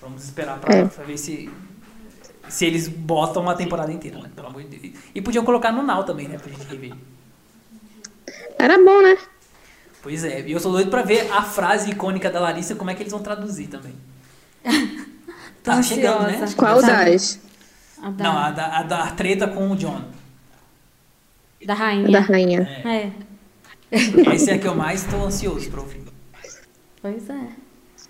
Vamos 0.00 0.24
esperar 0.24 0.58
pra, 0.58 0.74
É. 0.74 0.84
pra 0.86 1.04
ver 1.04 1.16
se, 1.16 1.48
se 2.48 2.64
eles 2.66 2.88
botam 2.88 3.42
uma 3.42 3.54
temporada 3.54 3.92
inteira, 3.92 4.18
né? 4.20 4.28
Pelo 4.34 4.48
amor 4.48 4.64
de 4.64 4.76
Deus. 4.76 4.94
E 5.14 5.22
podiam 5.22 5.44
colocar 5.44 5.70
no 5.70 5.84
Now 5.84 6.02
também, 6.02 6.26
né? 6.26 6.38
Pra 6.38 6.50
gente 6.50 6.66
rever. 6.66 6.94
Era 8.58 8.76
bom, 8.78 9.02
né? 9.02 9.16
Pois 10.02 10.24
é, 10.24 10.40
e 10.40 10.50
eu 10.50 10.58
sou 10.58 10.72
doido 10.72 10.90
pra 10.90 11.02
ver 11.02 11.30
a 11.30 11.42
frase 11.42 11.90
icônica 11.92 12.28
da 12.28 12.40
Larissa, 12.40 12.74
como 12.74 12.90
é 12.90 12.94
que 12.94 13.02
eles 13.04 13.12
vão 13.12 13.22
traduzir 13.22 13.68
também. 13.68 13.94
Tá 15.62 15.82
chegando, 15.82 16.22
né? 16.22 16.34
ansiosa. 16.34 16.56
Qual 16.56 16.80
Tá. 16.80 17.04
das? 17.04 17.40
A 18.02 18.10
da, 18.10 18.24
Não, 18.24 18.36
a 18.38 18.50
da, 18.50 18.78
a 18.78 18.82
da 18.82 19.06
treta 19.12 19.46
com 19.46 19.70
o 19.70 19.76
John. 19.76 20.02
da 21.64 21.74
rainha. 21.74 22.10
da 22.10 22.20
rainha. 22.20 22.82
É. 22.84 23.10
É, 23.90 24.34
Esse 24.34 24.50
é 24.50 24.54
a 24.54 24.58
que 24.58 24.66
eu 24.66 24.74
mais 24.74 25.04
tô 25.04 25.16
ansioso 25.24 25.70
pra 25.70 25.80
ouvir. 25.80 26.02
pois 27.00 27.28
é. 27.30 27.48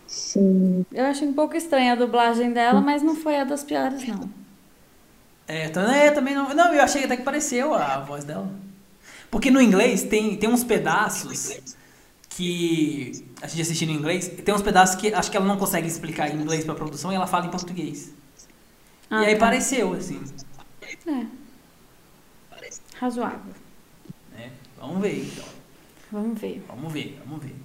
Sim. 0.06 0.84
Eu 0.92 1.06
achei 1.06 1.26
um 1.26 1.32
pouco 1.32 1.56
estranha 1.56 1.92
a 1.92 1.96
dublagem 1.96 2.52
dela, 2.52 2.80
mas 2.80 3.02
não 3.02 3.16
foi 3.16 3.38
a 3.38 3.44
das 3.44 3.64
piores, 3.64 4.06
não. 4.06 4.28
É, 5.48 5.64
é, 5.66 6.10
também 6.10 6.34
não. 6.34 6.54
Não, 6.54 6.72
eu 6.72 6.82
achei 6.82 7.04
até 7.04 7.16
que 7.16 7.22
pareceu 7.22 7.74
a 7.74 7.98
voz 8.00 8.24
dela. 8.24 8.48
Porque 9.30 9.50
no 9.50 9.60
inglês 9.60 10.02
tem, 10.02 10.36
tem 10.36 10.48
uns 10.48 10.62
pedaços 10.64 11.58
que. 12.28 13.26
A 13.42 13.48
gente 13.48 13.60
assistindo 13.60 13.90
em 13.90 13.96
inglês, 13.96 14.28
tem 14.28 14.54
uns 14.54 14.62
pedaços 14.62 14.94
que 14.94 15.12
acho 15.12 15.28
que 15.28 15.36
ela 15.36 15.44
não 15.44 15.56
consegue 15.56 15.88
explicar 15.88 16.30
em 16.30 16.40
inglês 16.40 16.64
pra 16.64 16.74
produção 16.74 17.12
e 17.12 17.16
ela 17.16 17.26
fala 17.26 17.46
em 17.46 17.50
português. 17.50 18.12
Ah, 19.10 19.24
e 19.24 19.26
aí 19.26 19.34
tá. 19.34 19.40
pareceu, 19.40 19.92
assim. 19.94 20.22
É. 21.06 21.26
Razoável. 22.98 23.52
né? 24.32 24.52
Vamos 24.80 25.02
ver 25.02 25.24
então. 25.24 25.44
Vamos 26.12 26.40
ver. 26.40 26.64
Vamos 26.68 26.92
ver, 26.92 27.20
vamos 27.26 27.44
ver. 27.44 27.56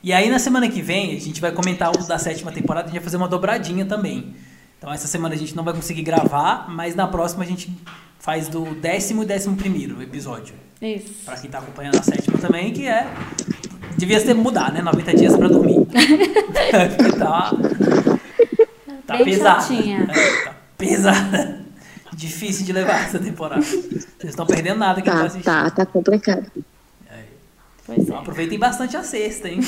E 0.00 0.12
aí 0.12 0.30
na 0.30 0.38
semana 0.38 0.68
que 0.68 0.80
vem 0.80 1.16
a 1.16 1.20
gente 1.20 1.40
vai 1.40 1.50
comentar 1.50 1.90
o 1.90 2.06
da 2.06 2.18
sétima 2.18 2.52
temporada, 2.52 2.86
a 2.86 2.90
gente 2.90 3.00
vai 3.00 3.04
fazer 3.04 3.16
uma 3.16 3.26
dobradinha 3.26 3.84
também. 3.84 4.36
Então 4.78 4.92
essa 4.92 5.08
semana 5.08 5.34
a 5.34 5.38
gente 5.38 5.56
não 5.56 5.64
vai 5.64 5.74
conseguir 5.74 6.02
gravar, 6.02 6.70
mas 6.70 6.94
na 6.94 7.08
próxima 7.08 7.42
a 7.42 7.46
gente 7.46 7.76
faz 8.20 8.46
do 8.46 8.74
décimo 8.76 9.24
e 9.24 9.26
décimo 9.26 9.56
primeiro 9.56 10.00
episódio. 10.00 10.54
Isso. 10.80 11.24
Pra 11.24 11.36
quem 11.36 11.50
tá 11.50 11.58
acompanhando 11.58 11.98
a 11.98 12.02
sétima 12.02 12.38
também, 12.38 12.72
que 12.72 12.86
é. 12.86 13.12
Devia 13.96 14.20
ser 14.20 14.34
mudar, 14.34 14.72
né? 14.72 14.82
90 14.82 15.14
dias 15.14 15.36
pra 15.36 15.48
dormir. 15.48 15.86
Porque 15.86 17.12
tá. 17.18 17.52
Tá 19.06 19.16
Bem 19.16 19.24
pesado. 19.24 19.62
chatinha. 19.62 20.08
É, 20.10 20.44
tá 20.44 20.54
pesada. 20.76 21.60
Difícil 22.12 22.64
de 22.64 22.72
levar 22.72 23.04
essa 23.04 23.18
temporada. 23.18 23.62
Vocês 23.62 24.04
estão 24.24 24.46
perdendo 24.46 24.78
nada 24.78 25.00
quem 25.02 25.12
tá 25.12 25.28
Tá, 25.28 25.40
tá, 25.42 25.70
tá 25.70 25.86
complicado. 25.86 26.50
É. 27.10 27.20
Pois 27.86 27.98
é. 27.98 28.02
Então 28.02 28.18
aproveitem 28.18 28.58
bastante 28.58 28.96
a 28.96 29.02
sexta, 29.02 29.48
hein? 29.48 29.60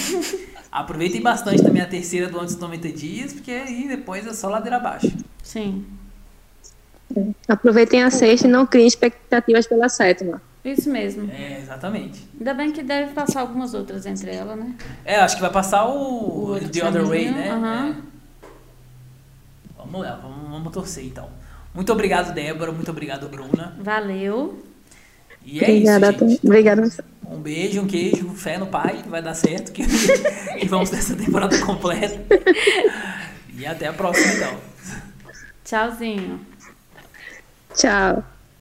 aproveitem 0.72 1.20
bastante 1.20 1.62
também 1.62 1.82
a 1.82 1.86
terceira 1.86 2.28
do 2.28 2.38
antes 2.40 2.54
dos 2.54 2.62
90 2.62 2.88
dias, 2.90 3.32
porque 3.32 3.50
aí 3.52 3.86
depois 3.88 4.26
é 4.26 4.32
só 4.32 4.48
ladeira 4.48 4.76
abaixo. 4.76 5.10
Sim. 5.42 5.84
Aproveitem 7.46 8.02
a 8.02 8.10
sexta 8.10 8.46
e 8.46 8.50
não 8.50 8.66
criem 8.66 8.86
expectativas 8.86 9.66
pela 9.66 9.88
sétima. 9.88 10.42
Isso 10.72 10.90
mesmo. 10.90 11.30
É, 11.30 11.58
exatamente. 11.60 12.26
Ainda 12.38 12.54
bem 12.54 12.72
que 12.72 12.82
deve 12.82 13.12
passar 13.12 13.40
algumas 13.40 13.74
outras 13.74 14.06
entre 14.06 14.30
elas, 14.30 14.58
né? 14.58 14.74
É, 15.04 15.16
acho 15.16 15.36
que 15.36 15.42
vai 15.42 15.50
passar 15.50 15.86
o, 15.86 16.52
O 16.52 16.60
The 16.60 16.86
Other 16.86 17.06
Way, 17.06 17.30
né? 17.30 17.50
aham. 17.50 17.90
É. 17.90 18.08
Vamos 19.76 20.00
lá, 20.02 20.16
vamos, 20.16 20.50
vamos 20.50 20.72
torcer 20.72 21.04
então. 21.04 21.28
Muito 21.74 21.92
obrigado, 21.92 22.34
Débora. 22.34 22.72
Muito 22.72 22.90
obrigado, 22.90 23.28
Bruna. 23.28 23.74
Valeu. 23.80 24.62
E 25.44 25.60
é 25.60 25.62
Obrigada, 25.62 26.10
isso, 26.10 26.28
gente. 26.28 26.46
obrigada. 26.46 26.90
Um 27.30 27.40
beijo, 27.40 27.80
um 27.80 27.86
queijo, 27.86 28.28
fé 28.30 28.58
no 28.58 28.66
pai, 28.66 29.02
vai 29.06 29.22
dar 29.22 29.34
certo, 29.34 29.72
que, 29.72 29.82
que 30.58 30.66
vamos 30.68 30.90
ter 30.90 30.96
essa 30.96 31.14
temporada 31.14 31.58
completa. 31.64 32.20
E 33.56 33.66
até 33.66 33.86
a 33.86 33.92
próxima, 33.92 34.32
então. 34.34 34.58
Tchauzinho. 35.64 36.40
Tchau. 37.74 38.24